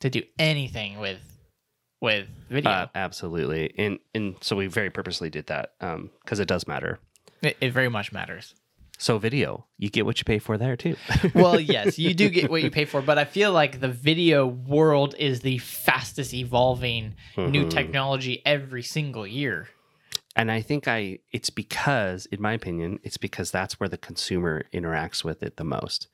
to 0.00 0.10
do 0.10 0.22
anything 0.38 0.98
with 0.98 1.18
with 2.00 2.28
video. 2.48 2.70
Uh, 2.70 2.86
absolutely, 2.94 3.74
and 3.76 3.98
and 4.14 4.36
so 4.40 4.56
we 4.56 4.66
very 4.66 4.90
purposely 4.90 5.30
did 5.30 5.46
that 5.48 5.72
because 6.22 6.38
it 6.40 6.48
does 6.48 6.66
matter. 6.66 6.98
it, 7.42 7.56
it 7.60 7.72
very 7.72 7.88
much 7.88 8.12
matters. 8.12 8.54
So 9.00 9.16
video, 9.18 9.64
you 9.78 9.90
get 9.90 10.04
what 10.04 10.18
you 10.18 10.24
pay 10.24 10.38
for 10.40 10.58
there 10.58 10.76
too. 10.76 10.96
well, 11.34 11.60
yes, 11.60 11.98
you 11.98 12.12
do 12.14 12.28
get 12.30 12.50
what 12.50 12.62
you 12.62 12.70
pay 12.70 12.84
for, 12.84 13.00
but 13.00 13.16
I 13.16 13.24
feel 13.24 13.52
like 13.52 13.80
the 13.80 13.88
video 13.88 14.44
world 14.46 15.14
is 15.18 15.40
the 15.40 15.58
fastest 15.58 16.34
evolving 16.34 17.14
new 17.36 17.64
Mhm. 17.64 17.70
technology 17.70 18.42
every 18.44 18.82
single 18.82 19.26
year. 19.26 19.68
and 20.36 20.50
I 20.52 20.60
think 20.62 20.86
I 20.86 21.18
it's 21.32 21.50
because, 21.50 22.26
in 22.26 22.40
my 22.42 22.52
opinion, 22.52 22.98
it's 23.02 23.16
because 23.16 23.50
that's 23.50 23.78
where 23.80 23.88
the 23.88 23.98
consumer 23.98 24.64
interacts 24.72 25.24
with 25.24 25.42
it 25.42 25.56
the 25.56 25.64
most. 25.64 26.08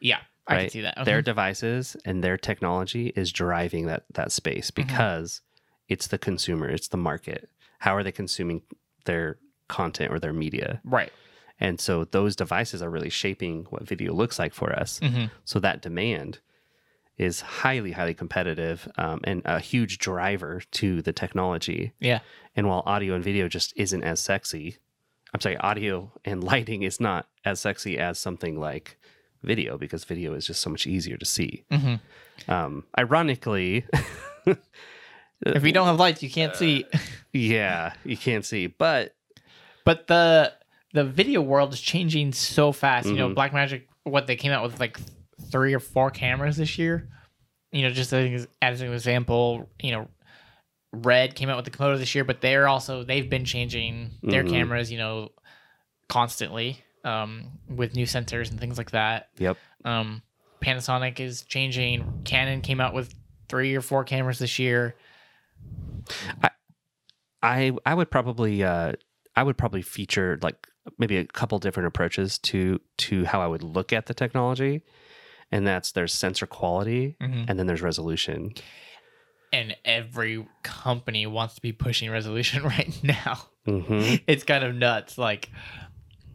Yeah, 0.00 0.20
I 0.46 0.60
can 0.62 0.70
see 0.70 0.80
that. 0.82 1.04
Their 1.04 1.20
Mhm. 1.22 1.24
devices 1.24 1.96
and 2.04 2.22
their 2.22 2.36
technology 2.36 3.12
is 3.16 3.32
driving 3.32 3.86
that 3.86 4.04
that 4.12 4.30
space 4.32 4.70
Mm-hmm. 4.70 4.86
because 4.88 5.40
it's 5.88 6.06
the 6.06 6.18
consumer, 6.18 6.68
it's 6.68 6.88
the 6.88 6.96
market. 6.98 7.48
How 7.80 7.94
are 7.96 8.02
they 8.02 8.12
consuming 8.12 8.62
their 9.06 9.38
content 9.68 10.12
or 10.12 10.18
their 10.18 10.32
media? 10.34 10.80
right. 10.84 11.12
And 11.60 11.80
so 11.80 12.04
those 12.04 12.34
devices 12.36 12.82
are 12.82 12.90
really 12.90 13.10
shaping 13.10 13.64
what 13.70 13.82
video 13.86 14.12
looks 14.12 14.38
like 14.38 14.52
for 14.54 14.72
us. 14.72 15.00
Mhm. 15.00 15.30
So 15.44 15.58
that 15.60 15.80
demand 15.82 16.40
is 17.16 17.40
highly, 17.42 17.92
highly 17.92 18.14
competitive 18.14 18.88
um, 18.98 19.20
and 19.24 19.40
a 19.44 19.60
huge 19.60 19.98
driver 19.98 20.60
to 20.72 21.00
the 21.00 21.12
technology. 21.12 21.92
Yeah. 22.00 22.20
And 22.56 22.66
while 22.68 22.82
audio 22.86 23.14
and 23.14 23.22
video 23.22 23.46
just 23.48 23.72
isn't 23.76 24.02
as 24.02 24.18
sexy, 24.18 24.78
I'm 25.32 25.40
sorry, 25.40 25.56
audio 25.58 26.10
and 26.24 26.42
lighting 26.52 26.82
is 26.82 26.98
not 27.00 27.28
as 27.44 27.60
sexy 27.60 27.98
as 27.98 28.18
something 28.18 28.58
like 28.58 28.98
video 29.44 29.78
because 29.78 30.04
video 30.04 30.34
is 30.34 30.46
just 30.46 30.60
so 30.60 30.70
much 30.70 30.86
easier 30.88 31.16
to 31.16 31.24
see. 31.24 31.64
Mhm. 31.70 32.00
Um, 32.48 32.84
ironically, 32.98 33.84
If 35.46 35.64
you 35.64 35.72
don't 35.72 35.86
have 35.86 35.98
lights, 35.98 36.22
you 36.22 36.30
can't 36.30 36.56
see. 36.56 36.86
yeah, 37.32 37.92
you 38.04 38.16
can't 38.16 38.44
see, 38.44 38.66
but 38.66 39.14
But 39.84 40.06
the 40.06 40.52
the 40.94 41.04
video 41.04 41.42
world 41.42 41.72
is 41.74 41.80
changing 41.80 42.32
so 42.32 42.72
fast. 42.72 43.06
You 43.08 43.16
know, 43.16 43.28
Mhm. 43.28 43.34
Blackmagic, 43.34 43.82
what 44.04 44.26
they 44.26 44.36
came 44.36 44.52
out 44.52 44.62
with 44.62 44.80
like 44.80 44.98
three 45.50 45.74
or 45.74 45.80
four 45.80 46.10
cameras 46.10 46.56
this 46.56 46.78
year. 46.78 47.08
You 47.72 47.82
know, 47.82 47.90
just 47.90 48.12
as, 48.12 48.46
as 48.62 48.80
an 48.80 48.92
example, 48.92 49.68
you 49.82 49.90
know, 49.92 50.08
Red 50.92 51.34
came 51.34 51.48
out 51.50 51.56
with 51.56 51.64
the 51.64 51.72
Komodo 51.72 51.98
this 51.98 52.14
year, 52.14 52.22
but 52.24 52.40
they're 52.40 52.68
also 52.68 53.02
they've 53.02 53.28
been 53.28 53.44
changing 53.44 54.12
their 54.22 54.44
Mhm. 54.44 54.50
cameras. 54.50 54.90
You 54.92 54.98
know, 54.98 55.32
constantly 56.08 56.78
um, 57.04 57.58
with 57.68 57.94
new 57.94 58.06
sensors 58.06 58.50
and 58.50 58.58
things 58.58 58.78
like 58.78 58.92
that. 58.92 59.28
yep. 59.38 59.58
Um, 59.84 60.22
Panasonic 60.62 61.20
is 61.20 61.42
changing. 61.42 62.22
Canon 62.24 62.62
came 62.62 62.80
out 62.80 62.94
with 62.94 63.12
three 63.50 63.74
or 63.74 63.82
four 63.82 64.04
cameras 64.04 64.38
this 64.38 64.58
year. 64.58 64.94
I 67.42 67.72
I 67.84 67.94
would 67.94 68.10
probably 68.10 68.62
uh 68.64 68.92
I 69.36 69.42
would 69.42 69.58
probably 69.58 69.82
feature 69.82 70.38
like 70.42 70.66
maybe 70.98 71.16
a 71.16 71.24
couple 71.24 71.58
different 71.58 71.86
approaches 71.86 72.38
to 72.38 72.80
to 72.98 73.24
how 73.24 73.40
I 73.40 73.46
would 73.46 73.62
look 73.62 73.92
at 73.92 74.06
the 74.06 74.14
technology. 74.14 74.82
And 75.52 75.66
that's 75.66 75.92
there's 75.92 76.12
sensor 76.12 76.46
quality 76.46 77.16
Mhm. 77.20 77.46
and 77.48 77.58
then 77.58 77.66
there's 77.66 77.82
resolution. 77.82 78.52
And 79.52 79.76
every 79.84 80.46
company 80.62 81.26
wants 81.26 81.54
to 81.54 81.60
be 81.62 81.72
pushing 81.72 82.10
resolution 82.10 82.62
right 82.64 82.98
now. 83.02 83.38
hmm 83.64 84.16
it's 84.26 84.44
kind 84.44 84.64
of 84.64 84.74
nuts. 84.74 85.16
Like 85.16 85.50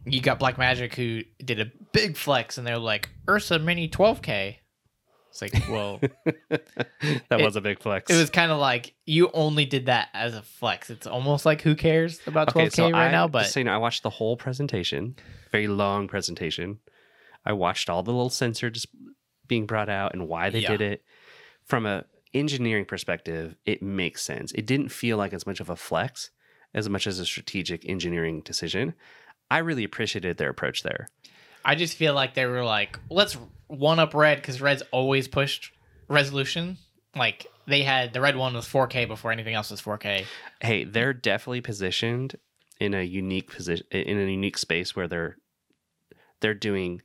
you 0.06 0.20
got 0.22 0.40
Blackmagic 0.40 0.94
who 0.94 1.22
did 1.44 1.60
a 1.60 1.70
big 1.92 2.16
flex 2.16 2.56
and 2.58 2.66
they're 2.66 2.78
like 2.78 3.10
Ursa 3.28 3.58
Mini 3.58 3.88
12K. 3.88 4.56
It's 5.30 5.42
like, 5.42 5.52
well, 5.68 6.00
that 6.50 6.62
It- 7.30 7.40
was 7.44 7.56
a 7.56 7.60
big 7.60 7.80
flex. 7.80 8.10
it 8.10 8.16
was 8.18 8.30
kind 8.30 8.50
of 8.50 8.58
like 8.58 8.94
you 9.06 9.30
only 9.32 9.64
did 9.64 9.86
that 9.86 10.08
as 10.12 10.34
a 10.34 10.42
flex. 10.42 10.90
It's 10.90 11.06
almost 11.06 11.46
like 11.46 11.62
who 11.62 11.74
cares 11.74 12.20
about 12.26 12.48
12K 12.52 12.92
right 12.92 13.08
I, 13.08 13.10
now, 13.12 13.28
but 13.28 13.46
so 13.46 13.60
you 13.60 13.64
know, 13.64 13.72
I 13.72 13.78
watched 13.78 14.02
the 14.02 14.10
whole 14.10 14.36
presentation, 14.36 15.14
very 15.52 15.68
long 15.68 16.08
presentation. 16.08 16.80
I 17.44 17.52
watched 17.52 17.88
all 17.88 18.02
the 18.02 18.12
little 18.12 18.28
sensors 18.30 18.86
being 19.46 19.66
brought 19.66 19.88
out 19.88 20.12
and 20.14 20.28
why 20.28 20.50
they 20.50 20.60
Yeah. 20.60 20.68
did 20.70 20.80
it. 20.80 21.04
From 21.64 21.86
a 21.86 22.04
engineering 22.34 22.84
perspective, 22.84 23.56
it 23.64 23.82
makes 23.82 24.22
sense. 24.22 24.52
It 24.52 24.66
didn't 24.66 24.90
feel 24.90 25.16
like 25.16 25.32
as 25.32 25.46
much 25.46 25.60
of 25.60 25.70
a 25.70 25.76
flex 25.76 26.30
as 26.74 26.88
much 26.88 27.06
as 27.08 27.18
a 27.18 27.26
strategic 27.26 27.88
engineering 27.88 28.40
decision. 28.42 28.94
I 29.50 29.58
really 29.58 29.82
appreciated 29.82 30.36
their 30.36 30.50
approach 30.50 30.84
there. 30.84 31.08
I 31.64 31.74
just 31.74 31.96
feel 31.96 32.14
like 32.14 32.34
they 32.34 32.46
were 32.46 32.62
like, 32.64 32.96
let's 33.10 33.36
one 33.70 33.98
up 33.98 34.14
Red 34.14 34.38
because 34.38 34.60
Red's 34.60 34.82
always 34.90 35.28
pushed 35.28 35.72
resolution. 36.08 36.76
Like 37.14 37.46
they 37.66 37.82
had 37.82 38.12
the 38.12 38.20
Red 38.20 38.36
one 38.36 38.54
was 38.54 38.66
4K 38.66 39.06
before 39.06 39.32
anything 39.32 39.54
else 39.54 39.70
was 39.70 39.80
4K. 39.80 40.24
Hey, 40.60 40.84
they're 40.84 41.12
definitely 41.12 41.60
positioned 41.60 42.36
in 42.78 42.94
a 42.94 43.02
unique 43.02 43.52
position 43.52 43.86
in 43.90 44.18
a 44.18 44.30
unique 44.30 44.58
space 44.58 44.96
where 44.96 45.06
they're 45.06 45.36
they're 46.40 46.54
doing 46.54 47.02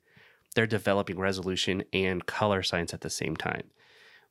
they're 0.55 0.65
developing 0.65 1.19
resolution 1.19 1.83
and 1.93 2.25
color 2.25 2.63
science 2.63 2.93
at 2.93 3.01
the 3.01 3.09
same 3.09 3.35
time. 3.35 3.69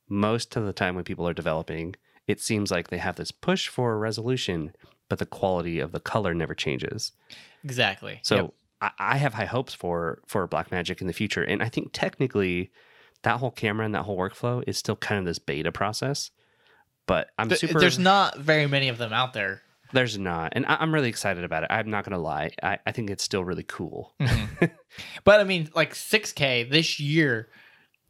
Most 0.09 0.57
of 0.57 0.65
the 0.65 0.73
time 0.73 0.95
when 0.95 1.05
people 1.05 1.29
are 1.29 1.35
developing, 1.35 1.95
it 2.27 2.41
seems 2.41 2.71
like 2.71 2.89
they 2.89 2.99
have 2.99 3.17
this 3.17 3.31
push 3.31 3.69
for 3.69 3.99
resolution, 3.99 4.73
but 5.09 5.19
the 5.19 5.27
quality 5.27 5.79
of 5.79 5.93
the 5.93 6.01
color 6.01 6.35
never 6.35 6.55
changes. 6.55 7.13
Exactly. 7.63 8.21
So 8.23 8.37
Yep. 8.37 8.55
I, 8.99 9.15
I 9.15 9.17
have 9.19 9.35
high 9.35 9.45
hopes 9.47 9.75
for 9.75 10.21
for 10.27 10.47
Blackmagic 10.49 11.01
in 11.01 11.07
the 11.07 11.13
future, 11.13 11.43
and 11.43 11.63
I 11.63 11.69
think 11.69 11.91
technically 11.93 12.71
that 13.23 13.39
whole 13.41 13.51
camera 13.51 13.87
and 13.87 13.95
that 13.95 14.03
whole 14.03 14.19
workflow 14.19 14.63
is 14.67 14.77
still 14.79 14.97
kind 14.97 15.19
of 15.19 15.25
this 15.25 15.39
beta 15.39 15.73
process. 15.73 16.31
But 17.07 17.29
I'm 17.39 17.49
Th- 17.49 17.61
super. 17.61 17.81
there's 17.81 17.99
not 17.99 18.39
very 18.39 18.67
many 18.67 18.89
of 18.89 18.99
them 18.99 19.13
out 19.13 19.33
there. 19.35 19.63
There's 19.93 20.19
not, 20.19 20.55
and 20.57 20.67
I, 20.67 20.77
I'm 20.81 20.93
really 20.93 21.09
excited 21.09 21.45
about 21.45 21.63
it. 21.63 21.69
I'm 21.71 21.89
not 21.91 22.05
gonna 22.05 22.19
lie. 22.19 22.51
I, 22.63 22.79
I 22.87 22.93
think 22.93 23.11
it's 23.11 23.23
still 23.23 23.45
really 23.45 23.63
cool. 23.63 24.15
Mm-hmm. 24.21 24.65
But 25.25 25.41
I 25.41 25.45
mean, 25.45 25.71
like 25.75 25.93
6K 25.95 26.71
this 26.71 27.01
year 27.01 27.49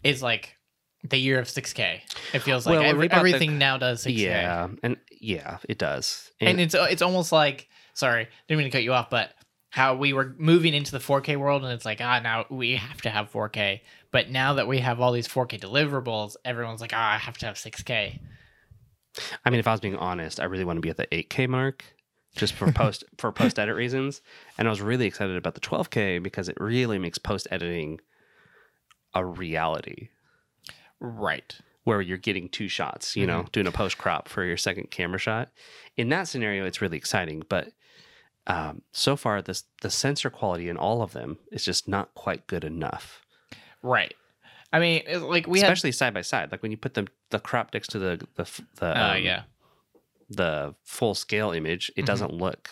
is 0.03 0.23
like 0.23 0.57
the 1.03 1.17
year 1.17 1.39
of 1.39 1.47
6K. 1.47 2.01
It 2.35 2.39
feels 2.41 2.67
like 2.67 2.79
Well, 2.79 2.85
every, 2.89 3.09
bought 3.09 3.15
the- 3.15 3.19
everything 3.21 3.57
now 3.59 3.79
does 3.79 4.05
6K. 4.05 4.17
Yeah, 4.19 4.69
and 4.83 4.97
yeah, 5.21 5.59
it 5.69 5.79
does. 5.79 6.31
And 6.41 6.61
it's 6.61 6.75
it's 6.75 7.01
almost 7.03 7.33
like 7.33 7.69
sorry, 7.95 8.29
didn't 8.49 8.59
mean 8.59 8.67
to 8.71 8.71
cut 8.71 8.83
you 8.83 8.93
off, 8.93 9.09
but 9.11 9.33
how 9.75 9.97
we 9.97 10.13
were 10.13 10.37
moving 10.39 10.73
into 10.73 10.93
the 10.93 11.01
4K 11.01 11.37
world 11.37 11.65
and 11.65 11.73
it's 11.73 11.85
like, 11.85 12.01
ah, 12.01 12.21
now 12.21 12.47
we 12.49 12.77
have 12.77 13.03
to 13.03 13.11
have 13.11 13.33
4K. 13.33 13.81
But 14.13 14.31
now 14.31 14.55
that 14.55 14.69
we 14.69 14.79
have 14.79 15.01
all 15.01 15.11
these 15.11 15.27
4K 15.27 15.61
deliverables, 15.61 16.37
everyone's 16.45 16.81
like, 16.81 16.93
ah, 16.95 17.15
I 17.15 17.19
have 17.19 17.37
to 17.39 17.47
have 17.47 17.57
6K. 17.57 18.21
I 19.45 19.51
mean, 19.51 19.59
if 19.59 19.67
I 19.67 19.73
was 19.73 19.81
being 19.81 19.97
honest, 19.97 20.39
I 20.39 20.45
really 20.45 20.65
want 20.65 20.77
to 20.77 20.81
be 20.81 20.91
at 20.91 20.97
the 20.97 21.09
8K 21.09 21.49
mark, 21.49 21.85
just 22.37 22.55
for 22.55 22.71
post 22.71 23.03
for 23.19 23.33
post 23.33 23.59
edit 23.59 23.75
reasons. 23.75 24.23
And 24.57 24.69
I 24.69 24.71
was 24.71 24.81
really 24.81 25.07
excited 25.07 25.37
about 25.37 25.55
the 25.55 25.61
12K 25.61 26.23
because 26.23 26.49
it 26.49 26.57
really 26.61 27.01
makes 27.01 27.19
post 27.19 27.49
editing 27.51 28.01
a 29.13 29.25
reality 29.25 30.11
Right. 31.01 31.59
where 31.83 32.01
you're 32.01 32.17
getting 32.17 32.49
two 32.49 32.69
shots. 32.69 33.17
You 33.17 33.27
know, 33.27 33.47
doing 33.51 33.67
a 33.67 33.73
post 33.73 33.99
crop 33.99 34.29
for 34.29 34.45
your 34.45 34.57
second 34.57 34.93
camera 34.93 35.19
shot. 35.19 35.51
In 35.97 36.11
that 36.11 36.29
scenario, 36.29 36.65
it's 36.65 36.81
really 36.81 36.97
exciting, 36.97 37.43
but. 37.49 37.73
Um, 38.47 38.83
so 38.93 39.17
far, 39.17 39.41
this 39.41 39.65
the 39.81 39.91
sensor 39.91 40.29
quality 40.31 40.69
in 40.69 40.77
all 40.77 41.01
of 41.03 41.13
them 41.13 41.39
is 41.51 41.65
just 41.65 41.89
not 41.89 42.15
quite 42.15 42.47
good 42.47 42.65
enough. 42.65 43.23
Right. 43.83 44.15
I 44.73 44.81
mean, 44.81 45.03
like 45.23 45.47
we 45.47 45.61
especially 45.61 45.93
side 45.93 46.13
by 46.15 46.23
side. 46.23 46.51
Like 46.53 46.63
when 46.63 46.71
you 46.71 46.77
put 46.77 46.95
the 46.95 47.07
the 47.31 47.39
crop 47.39 47.73
next 47.73 47.89
to 47.93 47.99
the 47.99 48.27
the 48.35 48.45
the. 48.77 48.87
Uh, 48.87 49.15
um, 49.17 49.23
yeah. 49.23 49.43
the 50.31 50.75
full 50.85 51.15
scale 51.15 51.51
image, 51.53 51.91
it 51.97 52.03
Mhm. 52.03 52.07
doesn't 52.07 52.33
look. 52.33 52.71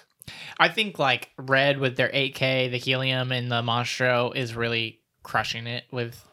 I 0.58 0.68
think 0.68 0.98
like 0.98 1.30
Red 1.36 1.78
with 1.78 1.96
their 1.96 2.10
8K, 2.12 2.68
the 2.70 2.76
Helium, 2.78 3.32
and 3.32 3.50
the 3.50 3.60
Monstro 3.62 4.34
is 4.34 4.54
really 4.54 5.00
crushing 5.22 5.66
it 5.66 5.84
with 5.90 6.26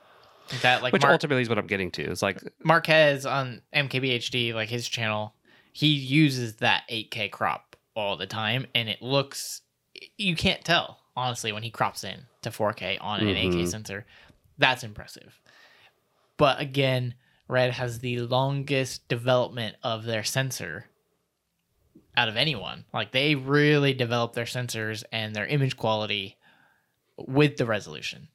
that. 0.61 0.81
Like 0.83 0.93
which 0.93 1.01
Mar- 1.01 1.11
ultimately 1.11 1.41
is 1.41 1.49
what 1.49 1.57
I'm 1.57 1.67
getting 1.67 1.91
to. 1.91 2.03
It's 2.03 2.21
like 2.21 2.41
Marques 2.63 3.25
on 3.25 3.61
MKBHD, 3.73 4.53
like 4.53 4.69
his 4.69 4.87
channel, 4.87 5.33
he 5.73 5.87
uses 5.87 6.55
that 6.57 6.83
8K 6.89 7.29
crop 7.29 7.68
all 7.99 8.17
the 8.17 8.27
time, 8.27 8.65
and 8.73 8.89
it 8.89 9.01
looks 9.01 9.61
you 10.17 10.35
can't 10.35 10.63
tell 10.63 10.99
honestly 11.15 11.51
when 11.51 11.63
he 11.63 11.69
crops 11.71 12.03
in 12.03 12.21
to 12.41 12.49
4K 12.51 12.97
on 13.01 13.19
an 13.19 13.35
8K 13.35 13.63
Mhm. 13.63 13.67
sensor. 13.67 14.05
That's 14.57 14.83
impressive. 14.83 15.41
But 16.37 16.59
again, 16.61 17.15
Red 17.47 17.71
has 17.73 17.99
the 17.99 18.19
longest 18.21 19.07
development 19.07 19.75
of 19.83 20.05
their 20.05 20.23
sensor 20.23 20.89
out 22.15 22.29
of 22.29 22.37
anyone. 22.37 22.85
Like 22.93 23.11
they 23.11 23.35
really 23.35 23.93
develop 23.93 24.33
their 24.33 24.45
sensors 24.45 25.03
and 25.11 25.35
their 25.35 25.47
image 25.47 25.75
quality 25.75 26.37
with 27.17 27.57
the 27.57 27.65
resolution. 27.65 28.29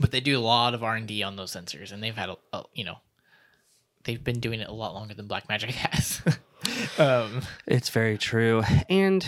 But 0.00 0.10
they 0.12 0.20
do 0.20 0.38
a 0.38 0.40
lot 0.40 0.74
of 0.74 0.82
R 0.82 0.96
and 0.96 1.06
D 1.06 1.22
on 1.22 1.36
those 1.36 1.52
sensors, 1.52 1.92
and 1.92 2.02
they've 2.02 2.16
had 2.16 2.30
a, 2.30 2.36
a 2.52 2.64
you 2.72 2.84
know 2.84 2.98
they've 4.04 4.22
been 4.22 4.40
doing 4.40 4.60
it 4.60 4.68
a 4.68 4.72
lot 4.72 4.94
longer 4.94 5.14
than 5.14 5.28
Blackmagic 5.28 5.70
has. 5.72 6.22
um, 6.98 7.42
It's 7.66 7.88
very 7.90 8.18
true. 8.18 8.62
And, 8.88 9.26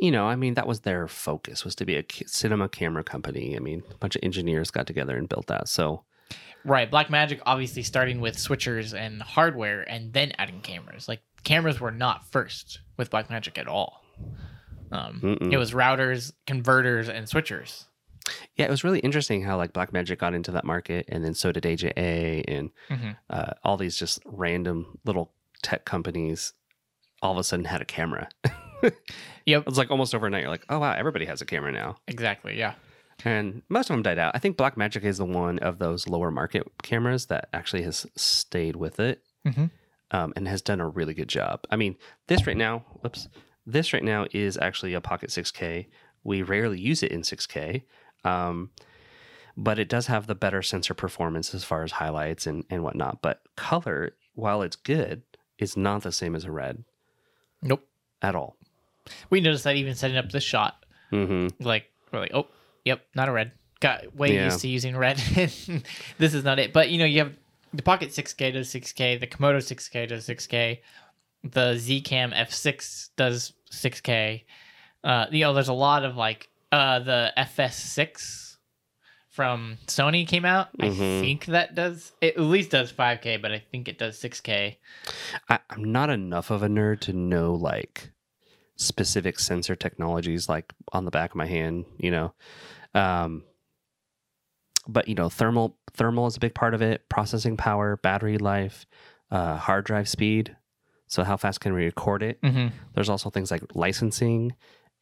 you 0.00 0.10
know, 0.10 0.26
I 0.26 0.36
mean, 0.36 0.54
that 0.54 0.66
was 0.66 0.80
their 0.80 1.06
focus 1.08 1.64
was 1.64 1.74
to 1.76 1.84
be 1.84 1.96
a 1.96 2.04
cinema 2.26 2.68
camera 2.68 3.04
company. 3.04 3.56
I 3.56 3.60
mean, 3.60 3.82
a 3.90 3.96
bunch 3.98 4.16
of 4.16 4.20
engineers 4.22 4.70
got 4.70 4.86
together 4.86 5.16
and 5.16 5.28
built 5.28 5.46
that. 5.46 5.68
So, 5.68 6.04
right, 6.64 6.90
Blackmagic 6.90 7.40
obviously 7.46 7.82
starting 7.82 8.20
with 8.20 8.36
switchers 8.36 8.94
and 8.98 9.22
hardware 9.22 9.82
and 9.82 10.12
then 10.12 10.32
adding 10.38 10.60
cameras. 10.60 11.08
Like 11.08 11.22
cameras 11.44 11.80
were 11.80 11.90
not 11.92 12.30
first 12.30 12.80
with 12.96 13.10
Blackmagic 13.10 13.58
at 13.58 13.68
all. 13.68 14.02
Um, 14.92 15.38
it 15.50 15.56
was 15.56 15.72
routers, 15.72 16.32
converters, 16.46 17.08
and 17.08 17.26
switchers. 17.26 17.86
Yeah, 18.56 18.66
it 18.66 18.70
was 18.70 18.84
really 18.84 19.00
interesting 19.00 19.42
how 19.42 19.56
like 19.56 19.72
Blackmagic 19.72 20.18
got 20.18 20.34
into 20.34 20.50
that 20.52 20.64
market 20.64 21.04
and 21.08 21.24
then 21.24 21.34
so 21.34 21.52
did 21.52 21.64
AJA 21.64 22.44
and 22.48 22.70
Mhm. 22.90 23.16
uh, 23.30 23.52
all 23.62 23.76
these 23.76 23.96
just 23.98 24.20
random 24.24 24.98
little 25.04 25.32
tech 25.62 25.84
companies 25.84 26.52
all 27.22 27.32
of 27.32 27.38
a 27.38 27.44
sudden 27.44 27.64
had 27.64 27.80
a 27.80 27.84
camera. 27.86 28.28
Yep, 29.46 29.64
It's 29.66 29.78
like 29.78 29.90
almost 29.90 30.14
overnight. 30.14 30.42
You're 30.42 30.50
like, 30.50 30.64
oh, 30.68 30.78
wow, 30.78 30.92
everybody 30.92 31.24
has 31.26 31.40
a 31.40 31.46
camera 31.46 31.72
now. 31.72 31.96
exactly. 32.06 32.58
Yeah. 32.58 32.74
And 33.24 33.62
most 33.70 33.88
of 33.88 33.94
them 33.94 34.02
died 34.02 34.18
out. 34.18 34.32
I 34.34 34.38
think 34.38 34.56
Blackmagic 34.58 35.04
is 35.04 35.18
the 35.18 35.24
one 35.24 35.58
of 35.60 35.78
those 35.78 36.06
lower 36.08 36.30
market 36.30 36.64
cameras 36.82 37.26
that 37.26 37.48
actually 37.52 37.82
has 37.82 38.06
stayed 38.16 38.76
with 38.76 39.00
it 39.00 39.22
Mhm. 39.46 39.70
um, 40.10 40.32
and 40.36 40.48
has 40.48 40.60
done 40.60 40.80
a 40.80 40.88
really 40.88 41.14
good 41.14 41.28
job. 41.28 41.64
I 41.70 41.76
mean, 41.76 41.96
this 42.26 42.46
right 42.46 42.56
now, 42.56 42.80
whoops, 43.00 43.28
this 43.64 43.92
right 43.94 44.02
now 44.04 44.26
is 44.32 44.58
actually 44.58 44.92
a 44.94 45.00
Pocket 45.00 45.30
6K. 45.30 45.86
We 46.24 46.42
rarely 46.42 46.78
use 46.80 47.02
it 47.02 47.12
in 47.12 47.22
6K, 47.22 47.84
um, 48.24 48.70
but 49.56 49.78
it 49.78 49.88
does 49.88 50.06
have 50.08 50.26
the 50.26 50.34
better 50.34 50.62
sensor 50.62 50.94
performance 50.94 51.54
as 51.54 51.64
far 51.64 51.82
as 51.82 51.92
highlights 51.92 52.46
and, 52.46 52.64
and 52.70 52.82
whatnot. 52.82 53.22
But 53.22 53.42
color, 53.56 54.12
while 54.34 54.62
it's 54.62 54.76
good, 54.76 55.22
is 55.58 55.76
not 55.76 56.02
the 56.02 56.10
same 56.12 56.34
as 56.34 56.44
a 56.44 56.50
red 56.50 56.84
Nope. 57.62 57.86
at 58.20 58.34
all. 58.34 58.56
We 59.30 59.40
noticed 59.40 59.64
that 59.64 59.76
even 59.76 59.94
setting 59.94 60.16
up 60.16 60.30
this 60.32 60.42
shot. 60.44 60.84
hmm 61.10 61.48
Like 61.60 61.90
we're 62.12 62.20
like, 62.20 62.34
oh, 62.34 62.48
yep, 62.84 63.06
not 63.14 63.28
a 63.28 63.32
red. 63.32 63.52
Got 63.80 64.14
way 64.16 64.34
Yeah. 64.34 64.46
used 64.46 64.60
to 64.62 64.68
using 64.68 64.96
red. 64.96 65.18
this 66.18 66.34
is 66.34 66.42
not 66.42 66.58
it. 66.58 66.72
But 66.72 66.90
you 66.90 66.98
know, 66.98 67.04
you 67.04 67.20
have 67.20 67.32
the 67.72 67.82
Pocket 67.82 68.10
6K 68.10 68.52
does 68.52 68.68
6K, 68.72 69.20
the 69.20 69.26
Komodo 69.26 69.58
6K 69.58 70.08
does 70.08 70.26
6K, 70.26 70.80
the 71.42 71.74
Zcam 71.74 72.32
F6 72.34 73.10
does 73.16 73.52
6K. 73.70 74.44
Uh, 75.02 75.26
you 75.30 75.40
know, 75.40 75.52
there's 75.52 75.68
a 75.68 75.72
lot 75.74 76.04
of 76.04 76.16
like 76.16 76.48
uh, 76.74 76.98
the 76.98 77.32
FX6 77.38 78.56
from 79.28 79.78
Sony 79.86 80.26
came 80.26 80.44
out. 80.44 80.68
I 80.80 80.86
Mhm. 80.88 81.20
think 81.20 81.46
that 81.46 81.74
does 81.74 82.12
it 82.20 82.36
at 82.36 82.40
least 82.42 82.70
does 82.70 82.92
5K, 82.92 83.36
but 83.36 83.52
I 83.52 83.58
think 83.58 83.88
it 83.88 83.98
does 83.98 84.18
6K. 84.18 84.78
I, 85.48 85.58
I'm 85.70 85.84
not 85.92 86.10
enough 86.10 86.50
of 86.50 86.62
a 86.62 86.68
nerd 86.68 87.00
to 87.00 87.12
know 87.12 87.54
like 87.54 88.10
specific 88.76 89.38
sensor 89.38 89.76
technologies 89.76 90.48
like 90.48 90.72
on 90.92 91.04
the 91.04 91.10
back 91.10 91.30
of 91.30 91.36
my 91.36 91.46
hand, 91.46 91.84
you 91.98 92.10
know. 92.10 92.34
Um, 92.94 93.44
but 94.86 95.08
you 95.08 95.14
know, 95.14 95.28
thermal 95.28 95.78
thermal 95.94 96.26
is 96.26 96.36
a 96.36 96.40
big 96.40 96.54
part 96.54 96.74
of 96.74 96.82
it. 96.82 97.08
Processing 97.08 97.56
power, 97.56 97.96
battery 97.96 98.38
life, 98.38 98.84
uh, 99.30 99.56
hard 99.56 99.84
drive 99.84 100.08
speed. 100.08 100.56
So 101.06 101.22
how 101.24 101.36
fast 101.36 101.60
can 101.60 101.72
we 101.74 101.84
record 101.84 102.22
it? 102.22 102.40
Mm-hmm. 102.42 102.68
There's 102.94 103.08
also 103.08 103.30
things 103.30 103.50
like 103.50 103.62
licensing 103.74 104.54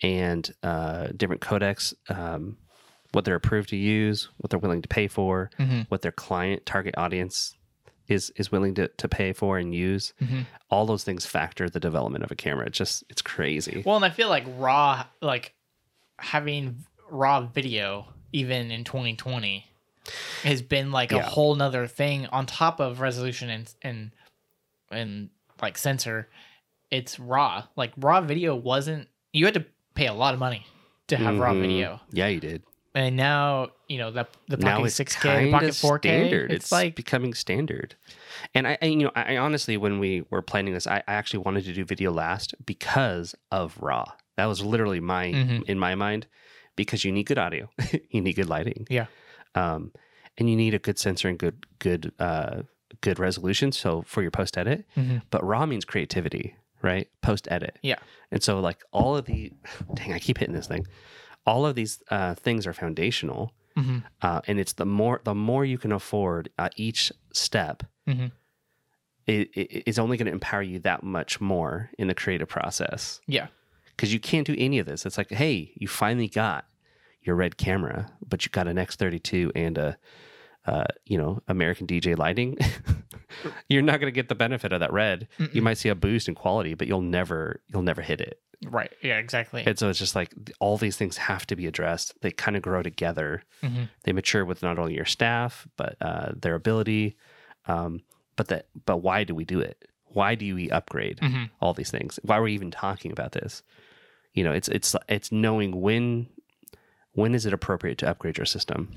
and 0.03 0.53
uh, 0.63 1.09
different 1.17 1.41
codecs, 1.43 1.95
um, 2.09 2.57
what 3.13 3.25
they're 3.25 3.35
approved 3.37 3.69
to 3.71 3.77
use, 3.77 4.29
what 4.39 4.51
they're 4.51 4.59
willing 4.59 4.83
to 4.83 4.89
pay 4.89 5.07
for, 5.09 5.51
Mm-hmm. 5.59 5.83
what 5.89 6.03
their 6.03 6.13
client 6.13 6.65
target 6.67 6.95
audience 6.97 7.55
is 8.09 8.33
is 8.37 8.51
willing 8.51 8.75
to, 8.75 8.89
to 8.89 9.09
pay 9.09 9.33
for 9.33 9.59
and 9.59 9.75
use. 9.75 10.13
Mm-hmm. 10.21 10.41
All 10.71 10.87
those 10.87 11.05
things 11.05 11.25
factor 11.25 11.71
the 11.71 11.79
development 11.81 12.25
of 12.25 12.31
a 12.31 12.35
camera. 12.35 12.67
It's 12.67 12.77
just 12.79 13.05
it's 13.09 13.23
crazy. 13.23 13.83
Well, 13.87 13.97
and 13.97 14.05
I 14.05 14.11
feel 14.11 14.29
like 14.29 14.45
raw, 14.59 15.05
like 15.21 15.55
having 16.19 16.85
raw 17.11 17.43
video, 17.43 18.07
even 18.33 18.71
in 18.71 18.85
2020, 18.85 19.65
has 20.43 20.63
been 20.63 20.91
like 20.91 21.13
a 21.13 21.23
whole 21.23 21.55
nother 21.55 21.87
thing 21.87 22.27
on 22.27 22.47
top 22.47 22.81
of 22.81 23.01
resolution 23.01 23.51
and 23.51 23.73
and 23.83 24.11
and 24.91 25.31
like 25.61 25.79
sensor. 25.79 26.29
It's 26.91 27.21
raw. 27.21 27.65
Like 27.77 27.93
raw 27.97 28.21
video 28.21 28.55
wasn't. 28.57 29.09
You 29.33 29.45
had 29.45 29.55
to 29.55 29.65
pay 29.95 30.07
a 30.07 30.15
lot 30.15 30.35
of 30.35 30.41
money 30.41 30.67
to 31.09 31.17
have 31.17 31.39
raw 31.39 31.53
Mhm. 31.53 31.61
video, 31.61 32.01
Yeah, 32.13 32.29
you 32.29 32.41
did. 32.41 32.63
and 32.95 33.17
now 33.17 33.69
you 33.89 33.99
know 33.99 34.11
the 34.11 34.27
the 34.49 34.57
Pocket 34.59 34.87
it's 34.87 34.95
6K, 34.97 35.23
the 35.23 35.29
kind 35.29 35.51
Pocket 35.53 35.75
4K. 35.75 35.99
standard. 36.09 36.53
It's, 36.53 36.65
It's, 36.67 36.73
like 36.73 36.95
becoming 36.95 37.35
standard. 37.35 37.95
And 38.55 38.67
I, 38.67 38.79
I 38.83 38.87
you 38.87 38.97
know, 39.05 39.11
I, 39.15 39.35
I 39.35 39.37
honestly, 39.39 39.77
when 39.77 39.99
we 39.99 40.25
were 40.31 40.43
planning 40.43 40.75
this, 40.75 40.87
I, 40.87 40.99
I 41.09 41.13
actually 41.15 41.41
wanted 41.41 41.65
to 41.65 41.73
do 41.73 41.85
video 41.85 42.11
last 42.13 42.55
because 42.65 43.35
of 43.51 43.77
RAW. 43.81 44.05
That 44.37 44.47
was 44.47 44.63
literally 44.65 45.01
my 45.01 45.27
Mhm. 45.33 45.65
in 45.69 45.79
my 45.79 45.95
mind 45.95 46.27
because 46.77 47.05
you 47.05 47.13
need 47.13 47.25
good 47.27 47.39
audio, 47.39 47.69
you 48.11 48.21
need 48.23 48.35
good 48.35 48.49
lighting, 48.49 48.87
Yeah. 48.89 49.07
um, 49.55 49.93
and 50.39 50.49
you 50.49 50.57
need 50.57 50.73
a 50.75 50.79
good 50.79 50.99
sensor 50.99 51.29
and 51.29 51.39
good 51.39 51.67
good 51.79 52.13
uh, 52.19 52.63
good 53.03 53.19
resolution. 53.19 53.73
So 53.73 54.03
for 54.03 54.23
your 54.23 54.31
post 54.31 54.57
edit, 54.57 54.87
Mhm. 54.97 55.23
but 55.31 55.45
RAW 55.45 55.67
means 55.67 55.85
creativity, 55.85 56.57
right? 56.83 57.09
Post 57.23 57.49
edit. 57.51 57.79
Yeah. 57.83 57.99
And 58.31 58.43
so 58.43 58.61
like 58.61 58.83
all 58.93 59.17
of 59.17 59.25
the, 59.27 59.53
dang, 59.95 60.13
I 60.13 60.19
keep 60.19 60.39
hitting 60.39 60.55
this 60.55 60.67
thing. 60.67 60.87
All 61.47 61.67
of 61.67 61.75
these 61.75 62.03
uh, 62.11 62.35
things 62.35 62.67
are 62.67 62.73
foundational 62.73 63.53
Mhm. 63.77 64.05
uh, 64.21 64.43
and 64.47 64.61
it's 64.61 64.75
the 64.75 64.85
more 64.85 65.23
the 65.25 65.35
more 65.35 65.65
you 65.65 65.79
can 65.79 65.93
afford 65.93 66.51
at 66.59 66.75
each 66.77 67.11
step 67.33 67.83
Mhm. 68.07 68.31
it, 69.27 69.49
it 69.55 69.85
is 69.87 69.99
only 69.99 70.19
going 70.19 70.27
to 70.27 70.33
empower 70.33 70.61
you 70.61 70.79
that 70.81 71.03
much 71.03 71.41
more 71.41 71.91
in 71.99 72.07
the 72.07 72.15
creative 72.15 72.49
process 72.49 73.21
yeah, 73.27 73.47
because 73.87 74.13
you 74.13 74.21
can't 74.21 74.47
do 74.47 74.55
any 74.59 74.79
of 74.79 74.85
this 74.85 75.07
it's 75.07 75.17
like 75.17 75.31
hey 75.31 75.73
you 75.77 75.89
finally 75.89 76.29
got 76.29 76.67
your 77.23 77.35
red 77.35 77.57
camera 77.57 78.13
but 78.29 78.45
you 78.45 78.51
got 78.51 78.69
an 78.69 78.77
x32 78.77 79.51
and 79.55 79.79
a 79.79 79.97
uh, 80.67 80.85
you 81.07 81.19
know 81.19 81.43
american 81.49 81.87
dj 81.87 82.17
lighting 82.17 82.57
you're 83.69 83.83
not 83.83 84.01
going 84.01 84.13
to 84.13 84.15
get 84.15 84.29
the 84.29 84.35
benefit 84.35 84.73
of 84.73 84.81
that 84.81 84.93
red 84.93 85.27
you 85.39 85.47
Mm-mm. 85.47 85.63
might 85.63 85.79
see 85.79 85.89
a 85.89 85.95
boost 85.95 86.29
in 86.29 86.35
quality 86.35 86.75
but 86.75 86.87
you'll 86.87 87.01
never 87.03 87.61
you'll 87.69 87.83
never 87.83 88.03
hit 88.03 88.21
it 88.21 88.39
right. 88.67 88.93
Yeah, 89.03 89.19
exactly. 89.19 89.65
and 89.67 89.77
so 89.77 89.89
it's 89.89 89.99
just 89.99 90.15
like 90.15 90.33
all 90.61 90.77
these 90.79 90.97
things 90.97 91.17
have 91.17 91.47
to 91.49 91.57
be 91.57 91.67
addressed 91.67 92.15
they 92.21 92.31
kind 92.31 92.57
of 92.57 92.63
grow 92.63 92.83
together 92.83 93.43
Mhm. 93.63 93.89
they 94.05 94.13
mature 94.13 94.45
with 94.45 94.63
not 94.63 94.79
only 94.79 94.95
your 94.95 95.05
staff 95.05 95.67
but 95.77 95.97
uh, 96.01 96.33
their 96.37 96.55
ability 96.55 97.17
um, 97.67 98.03
but 98.37 98.49
that 98.49 98.67
but 98.87 98.99
why 98.99 99.25
do 99.25 99.35
we 99.35 99.45
do 99.45 99.59
it 99.61 99.89
why 100.07 100.35
do 100.37 100.55
we 100.55 100.71
upgrade 100.71 101.19
Mhm. 101.21 101.51
all 101.61 101.75
these 101.75 101.91
things 101.91 102.21
why 102.23 102.37
are 102.39 102.43
we 102.43 102.53
even 102.55 102.71
talking 102.71 103.11
about 103.13 103.33
this 103.33 103.63
you 104.35 104.45
know 104.45 104.53
it's 104.53 104.69
it's 104.69 104.95
it's 105.09 105.33
knowing 105.33 105.81
when 105.81 106.29
when 107.15 107.35
is 107.35 107.47
it 107.47 107.53
appropriate 107.53 107.99
to 107.99 108.09
upgrade 108.09 108.37
your 108.37 108.47
system 108.47 108.89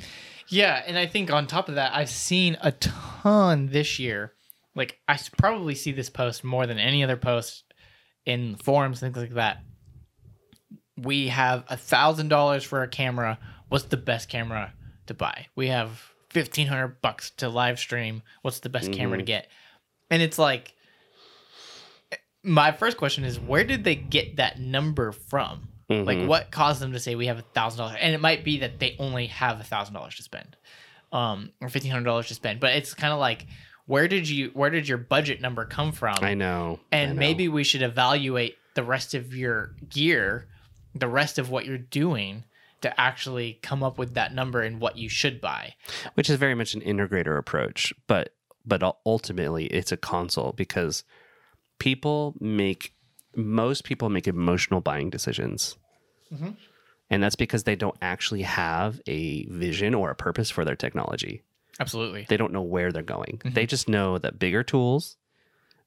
Yeah, 0.48 0.84
and 0.86 0.98
I 0.98 1.08
think 1.08 1.32
on 1.32 1.48
top 1.48 1.70
of 1.70 1.76
that, 1.76 1.96
I've 1.96 2.10
seen 2.10 2.58
a 2.62 2.72
ton 2.72 3.68
this 3.68 4.00
year. 4.00 4.34
Like 4.76 5.00
I 5.08 5.20
probably 5.38 5.76
see 5.76 5.92
this 5.92 6.10
post 6.10 6.44
more 6.44 6.68
than 6.68 6.78
any 6.78 7.04
other 7.04 7.18
post 7.18 7.74
in 8.26 8.56
forums, 8.56 9.00
things 9.00 9.18
like 9.18 9.34
that. 9.34 9.64
We 10.98 11.30
have 11.30 11.64
a 11.68 11.78
thousand 11.78 12.30
dollars 12.30 12.64
for 12.64 12.84
a 12.84 12.88
camera. 12.88 13.40
What's 13.70 13.86
the 13.86 13.98
best 13.98 14.30
camera 14.30 14.74
to 15.08 15.14
buy? 15.14 15.48
We 15.56 15.68
have 15.68 16.02
fifteen 16.30 16.68
hundred 16.68 17.02
bucks 17.02 17.32
to 17.38 17.50
live 17.50 17.80
stream. 17.80 18.22
What's 18.42 18.60
the 18.60 18.70
best 18.70 18.92
camera 18.92 19.18
to 19.18 19.24
mm-hmm. 19.24 19.28
get? 19.28 19.48
And 20.12 20.22
it's 20.22 20.38
like, 20.38 20.74
eh, 22.12 22.18
my 22.44 22.72
first 22.72 22.98
question 22.98 23.24
is, 23.24 23.40
where 23.40 23.64
did 23.64 23.84
they 23.84 23.96
get 23.96 24.36
that 24.38 24.60
number 24.60 25.12
from? 25.12 25.70
Like, 25.88 26.18
Mhm. 26.18 26.28
what 26.28 26.50
caused 26.52 26.82
them 26.82 26.94
to 26.94 27.00
say 27.00 27.14
we 27.16 27.28
have 27.28 27.38
a 27.38 27.44
thousand 27.44 27.78
dollars? 27.80 27.98
And 28.00 28.14
it 28.16 28.20
might 28.22 28.44
be 28.44 28.60
that 28.60 28.80
they 28.80 28.96
only 29.00 29.28
have 29.28 29.60
a 29.60 29.64
thousand 29.64 29.94
dollars 29.94 30.16
to 30.16 30.24
spend, 30.24 30.56
um, 31.12 31.52
or 31.62 31.70
fifteen 31.70 31.92
hundred 31.92 32.06
dollars 32.06 32.28
to 32.30 32.34
spend. 32.34 32.60
But 32.60 32.76
it's 32.76 32.94
kind 32.94 33.14
of 33.14 33.20
like, 33.20 33.46
where 33.86 34.08
did 34.08 34.28
you, 34.28 34.50
where 34.56 34.70
did 34.72 34.88
your 34.88 34.98
budget 34.98 35.42
number 35.42 35.64
come 35.66 35.92
from? 35.92 36.18
i 36.22 36.34
know 36.34 36.80
I 36.92 36.96
and 36.98 37.16
know. 37.16 37.20
maybe 37.20 37.48
we 37.48 37.64
should 37.64 37.84
evaluate 37.84 38.58
the 38.74 38.84
rest 38.84 39.14
of 39.14 39.36
your 39.36 39.76
gear, 39.90 40.48
the 40.96 41.08
rest 41.08 41.38
of 41.38 41.50
what 41.52 41.66
you're 41.66 41.78
doing 41.78 42.46
to 42.82 43.00
actually 43.00 43.60
come 43.62 43.84
up 43.84 43.98
with 44.00 44.16
that 44.16 44.34
number 44.34 44.62
and 44.62 44.80
what 44.82 44.98
you 44.98 45.08
should 45.08 45.40
buy. 45.40 45.76
which 46.16 46.30
is 46.32 46.38
very 46.40 46.56
much 46.56 46.74
an 46.74 46.82
integrator 46.82 47.38
approach 47.38 47.94
but 48.08 48.34
but 48.66 48.82
ultimately 49.06 49.68
it's 49.68 49.92
a 49.92 49.98
console 49.98 50.52
because 50.52 51.04
people 51.78 52.34
make 52.40 52.95
most 53.38 53.84
people 53.84 54.10
make 54.10 54.28
emotional 54.28 54.82
buying 54.82 55.10
decisions 55.10 55.78
Mhm. 56.34 56.56
and 57.10 57.22
that's 57.24 57.36
because 57.36 57.64
they 57.66 57.76
don't 57.76 57.98
actually 58.02 58.42
have 58.42 59.00
a 59.08 59.46
vision 59.46 59.94
or 59.94 60.10
a 60.10 60.16
purpose 60.16 60.50
for 60.50 60.66
their 60.66 60.76
technology 60.76 61.44
Absolutely. 61.80 62.26
they 62.30 62.38
don't 62.38 62.54
know 62.54 62.62
where 62.64 62.92
they're 62.92 63.04
going 63.04 63.42
they 63.46 63.66
just 63.66 63.88
know 63.90 64.18
that 64.18 64.40
bigger 64.40 64.64
tools 64.64 65.18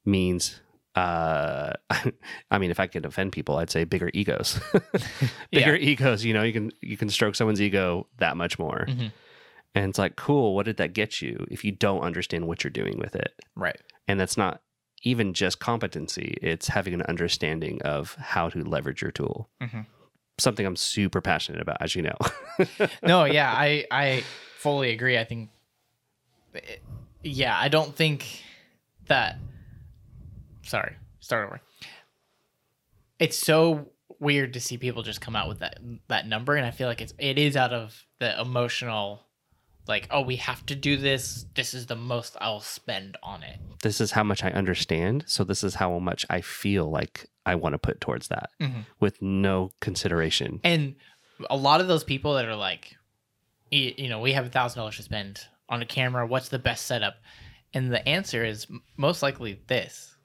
means 0.05 0.61
uh 0.95 1.73
i 2.51 2.59
mean 2.59 2.71
if 2.71 2.81
i 2.81 2.87
could 2.87 3.05
offend 3.05 3.33
people 3.33 3.57
i'd 3.59 3.71
say 3.71 3.85
bigger 3.85 4.11
egos 4.15 4.61
bigger 5.51 5.77
egos 5.77 6.25
you 6.25 6.33
know 6.35 6.43
you 6.43 6.53
can 6.53 6.71
you 6.81 6.97
can 6.97 7.09
stroke 7.09 7.35
someone's 7.35 7.61
ego 7.61 8.07
that 8.19 8.37
much 8.37 8.59
more 8.59 8.87
Mhm. 8.89 9.13
and 9.75 9.91
it's 9.91 9.99
like 9.99 10.17
cool 10.17 10.55
what 10.55 10.65
did 10.67 10.77
that 10.79 10.93
get 10.95 11.21
you 11.21 11.47
if 11.51 11.65
you 11.65 11.73
don't 11.73 12.01
understand 12.03 12.47
what 12.47 12.65
you're 12.65 12.71
doing 12.71 12.99
with 12.99 13.15
it 13.17 13.35
Right. 13.55 13.81
And 14.07 14.19
that's 14.19 14.37
not 14.39 14.63
even 15.03 15.33
just 15.35 15.61
competency, 15.61 16.37
it's 16.43 16.69
having 16.69 16.95
an 16.95 17.03
understanding 17.03 17.81
of 17.83 18.15
how 18.17 18.49
to 18.49 18.63
leverage 18.65 19.01
your 19.03 19.11
tool. 19.13 19.49
Mhm. 19.61 19.87
Something 20.39 20.67
I'm 20.67 20.77
super 20.77 21.21
passionate 21.21 21.61
about, 21.61 21.79
as 21.81 21.95
you 21.95 22.03
know. 22.03 22.17
no, 23.03 23.25
yeah, 23.25 23.53
I 23.53 23.85
I 23.91 24.23
fully 24.57 24.91
agree. 24.91 25.19
I 25.19 25.25
think, 25.25 25.51
yeah, 27.23 27.59
I 27.59 27.69
don't 27.69 27.95
think 27.95 28.43
that. 29.07 29.37
Sorry, 30.63 30.97
start 31.21 31.47
over. 31.47 31.61
It's 33.19 33.37
so 33.37 33.91
weird 34.21 34.53
to 34.55 34.61
see 34.61 34.77
people 34.79 35.03
just 35.03 35.21
come 35.21 35.35
out 35.37 35.49
with 35.49 35.59
that 35.61 35.79
that 36.09 36.27
number, 36.27 36.57
and 36.57 36.67
I 36.67 36.71
feel 36.71 36.89
like 36.89 37.01
it's 37.01 37.15
it 37.19 37.39
is 37.39 37.57
out 37.57 37.73
of 37.73 38.05
the 38.21 38.41
emotional, 38.41 39.27
like, 39.89 40.07
oh, 40.11 40.21
we 40.21 40.37
have 40.37 40.65
to 40.67 40.75
do 40.75 40.97
this. 40.97 41.47
This 41.55 41.73
is 41.75 41.87
the 41.87 41.97
most 41.97 42.37
I'll 42.41 42.61
spend 42.61 43.17
on 43.23 43.43
it. 43.43 43.59
this 43.83 44.01
is 44.01 44.11
how 44.13 44.23
much 44.25 44.43
I 44.45 44.51
understand. 44.51 45.25
So 45.27 45.45
this 45.45 45.63
is 45.65 45.77
how 45.77 45.99
much 45.99 46.27
I 46.29 46.41
feel 46.41 46.91
like 46.91 47.27
I 47.47 47.55
want 47.55 47.73
to 47.75 47.79
put 47.79 48.01
towards 48.01 48.29
that 48.29 48.51
Mhm. 48.61 48.85
with 49.01 49.23
no 49.23 49.71
consideration. 49.81 50.61
And 50.65 50.97
a 51.49 51.57
lot 51.57 51.81
of 51.81 51.87
those 51.89 52.05
people 52.05 52.35
that 52.35 52.45
are 52.45 52.57
like, 52.57 52.97
you 53.71 54.09
know, 54.09 54.21
we 54.21 54.33
have 54.33 54.47
a 54.47 54.51
thousand 54.51 54.79
dollars 54.81 54.97
to 54.97 55.03
spend 55.03 55.41
on 55.69 55.81
a 55.83 55.87
camera. 55.87 56.27
What's 56.27 56.49
the 56.49 56.59
best 56.59 56.87
setup? 56.87 57.17
And 57.75 57.93
the 57.93 58.07
answer 58.09 58.45
is 58.45 58.67
most 58.97 59.23
likely 59.23 59.61
this. 59.69 60.17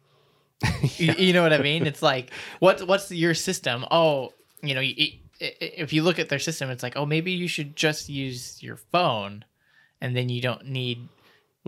Y- 0.64 1.16
you, 1.18 1.34
know 1.34 1.44
what 1.44 1.54
I 1.54 1.58
mean? 1.60 1.86
It's 1.86 2.02
like, 2.02 2.32
what 2.60 2.88
what's 2.88 3.12
your 3.12 3.34
system? 3.34 3.86
Oh, 3.92 4.34
you 4.62 4.74
know, 4.74 4.80
y- 4.82 4.96
y- 4.98 5.20
i- 5.42 5.56
if 5.60 5.92
you 5.94 6.04
look 6.04 6.20
at 6.20 6.30
their 6.30 6.40
system, 6.40 6.70
it's 6.70 6.84
like, 6.84 6.96
oh, 6.96 7.06
maybe 7.06 7.32
you 7.34 7.48
should 7.50 7.76
just 7.76 8.08
use 8.10 8.64
your 8.64 8.78
phone, 8.78 9.44
and 10.04 10.16
then 10.16 10.30
you 10.30 10.42
don't 10.42 10.66
need 10.68 11.08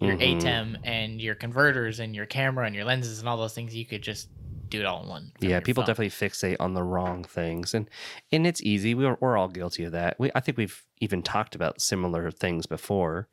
your 0.01 0.15
Mhm. 0.17 0.41
ATEM 0.41 0.77
and 0.83 1.21
your 1.21 1.35
converters 1.35 1.99
and 2.01 2.13
your 2.15 2.25
camera 2.25 2.65
and 2.65 2.75
your 2.75 2.83
lenses 2.85 3.19
and 3.19 3.29
all 3.29 3.37
those 3.37 3.53
things. 3.55 3.73
You 3.73 3.85
could 3.85 4.01
just 4.01 4.27
do 4.67 4.79
it 4.81 4.85
all 4.85 5.03
in 5.03 5.09
one. 5.09 5.31
Yeah, 5.39 5.59
people 5.61 5.83
phone. 5.83 5.87
definitely 5.87 6.09
fixate 6.27 6.57
on 6.59 6.73
the 6.73 6.83
wrong 6.83 7.23
things, 7.23 7.73
and 7.73 7.89
and 8.31 8.45
it's 8.45 8.61
easy. 8.61 8.93
We're 8.93 9.17
we're 9.21 9.37
all 9.37 9.47
guilty 9.47 9.83
of 9.85 9.91
that. 9.93 10.19
We 10.19 10.31
I 10.35 10.39
think 10.41 10.57
we've 10.57 10.83
even 10.99 11.23
talked 11.23 11.55
about 11.55 11.81
similar 11.81 12.29
things 12.31 12.65
before 12.65 13.27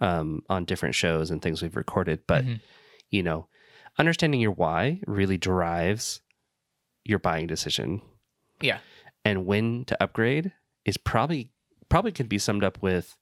um, 0.00 0.42
on 0.48 0.64
different 0.64 0.94
shows 0.94 1.30
and 1.30 1.42
things 1.42 1.60
we've 1.62 1.76
recorded. 1.76 2.20
But 2.26 2.44
Mhm. 2.44 2.60
you 3.10 3.22
know, 3.22 3.48
understanding 3.98 4.40
your 4.40 4.52
why 4.52 5.00
really 5.06 5.38
drives 5.38 6.20
your 7.04 7.18
buying 7.18 7.46
decision. 7.46 8.02
Yeah. 8.60 8.78
and 9.24 9.46
when 9.46 9.84
to 9.84 10.02
upgrade 10.02 10.52
is 10.84 10.96
probably 10.96 11.50
probably 11.88 12.12
could 12.12 12.28
be 12.28 12.38
summed 12.38 12.64
up 12.64 12.80
with 12.82 13.16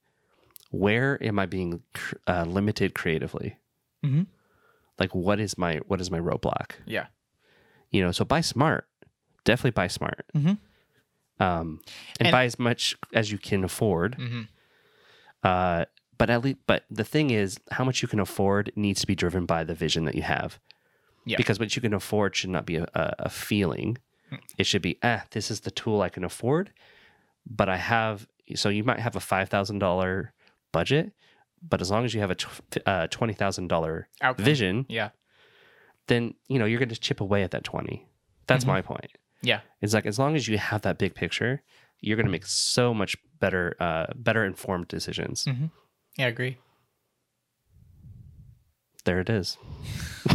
where 0.71 1.23
am 1.23 1.39
I 1.39 1.47
being 1.47 1.83
cr- 1.95 2.17
uh, 2.27 2.45
limited 2.45 2.95
creatively? 2.95 3.57
Mhm. 4.05 4.27
Like 4.99 5.15
what 5.15 5.41
is 5.41 5.57
my 5.59 5.77
what 5.87 6.01
is 6.01 6.11
my 6.11 6.19
roadblock? 6.21 6.73
Yeah. 6.87 7.07
You 7.91 8.03
know, 8.03 8.13
so 8.13 8.25
buy 8.25 8.41
smart. 8.41 8.89
Definitely 9.45 9.71
buy 9.73 9.87
smart. 9.89 10.27
Mhm. 10.35 10.59
Um, 11.39 11.81
and, 12.19 12.29
And- 12.29 12.33
buy 12.33 12.45
as 12.45 12.59
much 12.59 12.95
as 13.13 13.31
you 13.31 13.39
can 13.39 13.63
afford. 13.65 14.15
hmm 14.17 14.43
Uh, 15.43 15.85
but 16.19 16.31
at 16.31 16.43
least, 16.43 16.59
but 16.67 16.85
the 16.91 17.05
thing 17.05 17.31
is, 17.31 17.59
how 17.73 17.85
much 17.85 18.01
you 18.03 18.09
can 18.09 18.19
afford 18.21 18.73
needs 18.75 19.01
to 19.03 19.07
be 19.07 19.15
driven 19.15 19.45
by 19.47 19.63
the 19.65 19.75
vision 19.75 20.05
that 20.07 20.15
you 20.15 20.23
have. 20.23 20.59
Yeah. 21.27 21.37
Because 21.37 21.61
what 21.61 21.77
you 21.77 21.83
can 21.83 21.93
afford 21.93 22.35
should 22.35 22.51
not 22.51 22.65
be 22.67 22.77
a, 22.77 22.85
a, 22.95 23.15
a 23.21 23.29
feeling. 23.29 23.99
Mm. 24.33 24.41
It 24.59 24.65
should 24.67 24.81
be, 24.83 24.99
ah, 25.03 25.25
this 25.33 25.51
is 25.51 25.61
the 25.61 25.71
tool 25.71 26.01
I 26.01 26.09
can 26.09 26.25
afford. 26.25 26.73
But 27.49 27.69
I 27.69 27.77
have, 27.77 28.27
so 28.55 28.71
you 28.71 28.83
might 28.83 28.99
have 29.01 29.15
a 29.15 29.21
five 29.21 29.49
thousand 29.51 29.79
dollar 29.79 30.33
budget, 30.79 31.13
but 31.71 31.81
as 31.81 31.91
long 31.91 32.05
as 32.07 32.13
you 32.15 32.21
have 32.25 32.31
a 32.37 32.39
tw- 32.43 32.83
uh, 32.93 33.07
twenty 33.17 33.35
thousand 33.41 33.67
dollar 33.69 34.09
vision, 34.39 34.75
Yeah. 34.89 35.11
then 36.11 36.23
you 36.53 36.59
know 36.59 36.67
you're 36.69 36.79
going 36.85 36.95
to 36.97 37.01
chip 37.09 37.21
away 37.21 37.43
at 37.47 37.51
that 37.51 37.65
twenty. 37.65 37.97
That's 38.49 38.65
Mhm. 38.65 38.69
my 38.75 38.81
point. 38.83 39.13
Yeah. 39.43 39.61
It's 39.83 39.95
like 39.95 40.07
as 40.13 40.19
long 40.19 40.37
as 40.37 40.49
you 40.49 40.59
have 40.59 40.81
that 40.83 40.99
big 40.99 41.13
picture, 41.15 41.63
you're 42.01 42.17
going 42.21 42.27
to 42.31 42.37
make 42.39 42.47
so 42.47 42.93
much 42.95 43.17
better, 43.41 43.75
uh, 43.81 44.07
better 44.15 44.45
informed 44.45 44.89
decisions. 44.89 45.45
Mm-hmm. 45.45 45.67
Yeah, 46.19 46.27
I 46.27 46.29
agree. 46.29 46.55
There 49.05 49.21
it 49.21 49.31
is. 49.31 49.57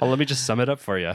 oh, 0.00 0.06
let 0.08 0.18
me 0.18 0.24
just 0.24 0.44
sum 0.46 0.60
it 0.60 0.68
up 0.68 0.80
for 0.80 0.98
you. 0.98 1.14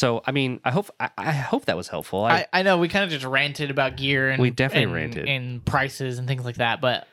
So, 0.00 0.22
I 0.26 0.32
mean, 0.32 0.60
I 0.64 0.70
hope 0.70 0.88
I, 0.98 1.10
I 1.18 1.30
hope 1.32 1.66
that 1.66 1.76
was 1.76 1.86
helpful. 1.88 2.24
I, 2.24 2.38
I, 2.38 2.46
I 2.54 2.62
know 2.62 2.78
we 2.78 2.88
kind 2.88 3.04
of 3.04 3.10
just 3.10 3.26
ranted 3.26 3.70
about 3.70 3.98
gear 3.98 4.30
and 4.30 4.40
We 4.40 4.50
definitely 4.50 4.84
and, 4.84 4.92
ranted. 4.94 5.28
and 5.28 5.62
prices 5.62 6.18
and 6.18 6.26
things 6.26 6.42
like 6.42 6.56
that, 6.56 6.80
but 6.80 7.06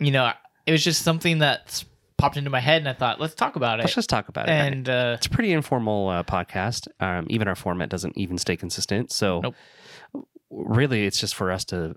you 0.00 0.10
know, 0.10 0.32
it 0.66 0.72
was 0.72 0.82
just 0.82 1.02
something 1.02 1.38
that 1.38 1.84
popped 2.18 2.36
into 2.36 2.50
my 2.50 2.58
head, 2.58 2.78
and 2.82 2.88
I 2.88 2.92
thought, 2.92 3.20
let's 3.20 3.36
talk 3.36 3.54
about 3.54 3.78
it. 3.78 3.84
let's 3.84 3.94
just 3.94 4.10
talk 4.10 4.28
about 4.28 4.48
it. 4.48 4.52
And 4.52 4.88
uh, 4.88 5.14
it's 5.16 5.26
a 5.26 5.30
pretty 5.30 5.52
informal 5.52 6.08
uh, 6.08 6.24
podcast. 6.24 6.88
Um, 6.98 7.26
even 7.30 7.46
our 7.46 7.54
format 7.54 7.88
doesn't 7.88 8.18
even 8.18 8.36
stay 8.38 8.56
consistent. 8.56 9.12
So, 9.12 9.40
Nope. 9.40 9.54
really, 10.50 11.06
it's 11.06 11.20
just 11.20 11.36
for 11.36 11.52
us 11.52 11.64
to 11.66 11.94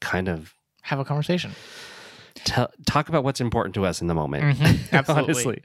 kind 0.00 0.28
of 0.28 0.54
have 0.82 0.98
a 0.98 1.04
conversation. 1.04 1.52
tell, 2.34 2.68
talk 2.84 3.08
about 3.08 3.22
what's 3.22 3.40
important 3.40 3.76
to 3.76 3.86
us 3.86 4.00
in 4.00 4.08
the 4.08 4.14
moment. 4.14 4.58
Mhm, 4.58 4.92
absolutely. 4.92 5.32
Honestly, 5.34 5.62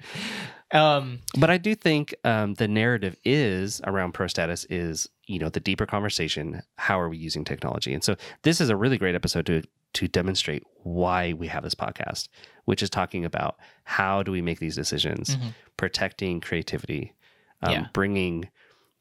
Um, 0.72 1.20
but 1.40 1.50
I 1.50 1.58
do 1.58 1.76
think 1.76 2.14
um, 2.26 2.56
the 2.56 2.68
narrative 2.68 3.16
is 3.24 3.80
around 3.86 4.14
pro 4.14 4.28
status 4.28 4.66
is 4.70 5.08
you 5.26 5.40
know 5.40 5.50
the 5.50 5.60
deeper 5.60 5.86
conversation. 5.86 6.62
How 6.76 7.00
are 7.00 7.10
we 7.10 7.18
using 7.18 7.44
technology? 7.46 7.94
And 7.94 8.04
so 8.04 8.16
this 8.44 8.60
is 8.60 8.70
a 8.70 8.76
really 8.76 8.98
great 8.98 9.16
episode 9.16 9.46
to 9.48 9.64
to 9.94 10.08
demonstrate 10.08 10.64
why 10.84 11.34
we 11.34 11.48
have 11.48 11.64
this 11.64 11.74
podcast, 11.76 12.28
which 12.66 12.84
is 12.84 12.90
talking 12.90 13.24
about 13.26 13.58
how 13.86 14.22
do 14.24 14.32
we 14.32 14.42
make 14.42 14.60
these 14.60 14.76
decisions, 14.76 15.38
Mhm. 15.38 15.54
protecting 15.78 16.42
creativity, 16.42 17.14
um, 17.62 17.72
Yeah. 17.72 17.88
bringing 17.94 18.50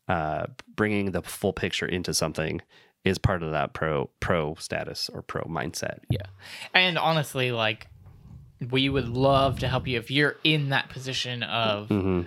uh, 0.08 0.46
bringing 0.76 1.10
the 1.10 1.20
full 1.22 1.52
picture 1.52 1.86
into 1.86 2.14
something 2.14 2.60
is 3.04 3.18
part 3.18 3.42
of 3.42 3.50
that 3.50 3.72
pro 3.72 4.08
pro 4.20 4.54
status 4.54 5.08
or 5.12 5.20
pro 5.22 5.42
mindset. 5.44 5.98
Yeah, 6.10 6.26
and 6.72 6.96
honestly, 6.96 7.50
like, 7.50 7.88
we 8.70 8.88
would 8.88 9.08
love 9.08 9.58
to 9.60 9.68
help 9.68 9.86
you 9.86 9.98
if 9.98 10.10
you're 10.10 10.36
in 10.44 10.70
that 10.70 10.88
position 10.88 11.42
of, 11.42 11.88
hmm 11.88 12.22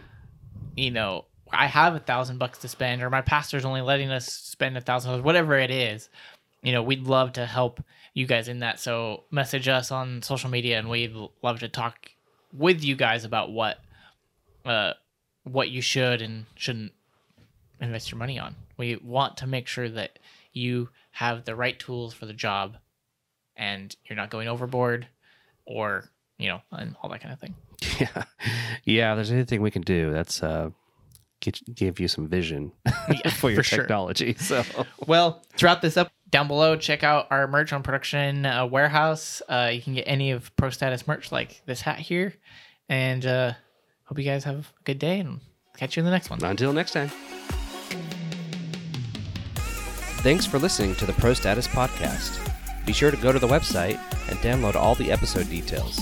you 0.75 0.91
know, 0.91 1.25
I 1.51 1.67
have 1.67 1.95
a 1.95 1.99
thousand 1.99 2.37
bucks 2.37 2.59
to 2.59 2.69
spend, 2.69 3.01
or 3.01 3.09
my 3.09 3.21
pastor's 3.21 3.65
only 3.65 3.81
letting 3.81 4.11
us 4.11 4.27
spend 4.27 4.77
a 4.77 4.81
thousand 4.81 5.09
dollars, 5.11 5.25
whatever 5.25 5.57
it 5.57 5.71
is. 5.71 6.09
You 6.61 6.71
know, 6.71 6.83
we'd 6.83 7.03
love 7.03 7.33
to 7.33 7.45
help 7.45 7.83
you 8.13 8.25
guys 8.25 8.47
in 8.47 8.59
that. 8.59 8.79
So 8.79 9.23
message 9.29 9.67
us 9.67 9.91
on 9.91 10.21
social 10.21 10.49
media, 10.49 10.79
and 10.79 10.89
we'd 10.89 11.13
love 11.41 11.59
to 11.59 11.67
talk 11.67 12.11
with 12.53 12.83
you 12.83 12.95
guys 12.95 13.25
about 13.25 13.51
what, 13.51 13.79
uh, 14.63 14.93
what 15.43 15.69
you 15.69 15.81
should 15.81 16.21
and 16.21 16.45
shouldn't 16.55 16.93
invest 17.81 18.11
your 18.11 18.19
money 18.19 18.39
on. 18.39 18.55
We 18.77 18.95
want 18.97 19.37
to 19.37 19.47
make 19.47 19.67
sure 19.67 19.89
that 19.89 20.19
you 20.53 20.89
have 21.11 21.43
the 21.43 21.55
right 21.55 21.77
tools 21.77 22.13
for 22.13 22.25
the 22.25 22.33
job, 22.33 22.77
and 23.57 23.93
you're 24.05 24.17
not 24.17 24.29
going 24.29 24.47
overboard, 24.47 25.07
or 25.65 26.09
you 26.39 26.47
know, 26.47 26.61
and 26.71 26.95
all 27.03 27.09
that 27.11 27.21
kind 27.21 27.33
of 27.33 27.39
thing. 27.39 27.55
Yeah, 27.99 28.23
yeah. 28.85 29.11
If 29.11 29.17
there's 29.17 29.31
anything 29.31 29.61
we 29.61 29.71
can 29.71 29.81
do, 29.81 30.11
that's 30.11 30.41
uh, 30.41 30.69
get, 31.41 31.59
give 31.75 31.99
you 31.99 32.07
some 32.07 32.27
vision 32.27 32.71
Yeah, 33.09 33.29
for 33.31 33.49
your 33.51 33.57
for 33.61 33.63
sure. 33.63 33.79
technology. 33.79 34.35
So 34.39 34.63
Well, 35.05 35.41
throughout 35.55 35.81
this 35.81 35.97
up 35.97 36.11
down 36.29 36.47
below, 36.47 36.75
check 36.77 37.03
out 37.03 37.27
our 37.29 37.47
merch 37.47 37.73
on 37.73 37.83
Production 37.83 38.45
uh, 38.45 38.65
Warehouse. 38.65 39.41
Uh, 39.49 39.69
you 39.73 39.81
can 39.81 39.93
get 39.95 40.03
any 40.07 40.31
of 40.31 40.55
Pro 40.55 40.69
Status 40.69 41.07
merch 41.07 41.31
like 41.31 41.61
this 41.65 41.81
hat 41.81 41.99
here. 41.99 42.33
And 42.87 43.25
uh, 43.25 43.53
hope 44.05 44.17
you 44.17 44.23
guys 44.25 44.43
have 44.45 44.71
a 44.79 44.83
good 44.83 44.99
day 44.99 45.19
and 45.19 45.39
catch 45.77 45.95
you 45.97 46.01
in 46.01 46.05
the 46.05 46.11
next 46.11 46.29
one. 46.29 46.43
until 46.43 46.71
next 46.73 46.91
time. 46.93 47.09
Thanks 50.21 50.45
for 50.45 50.59
listening 50.59 50.95
to 50.95 51.05
the 51.05 51.13
Pro 51.13 51.33
Status 51.33 51.67
Podcast. 51.67 52.37
Be 52.85 52.93
sure 52.93 53.11
to 53.11 53.17
go 53.17 53.31
to 53.31 53.39
the 53.39 53.47
website 53.47 53.99
and 54.29 54.37
download 54.39 54.75
all 54.75 54.95
the 54.95 55.11
episode 55.11 55.49
details. 55.49 55.99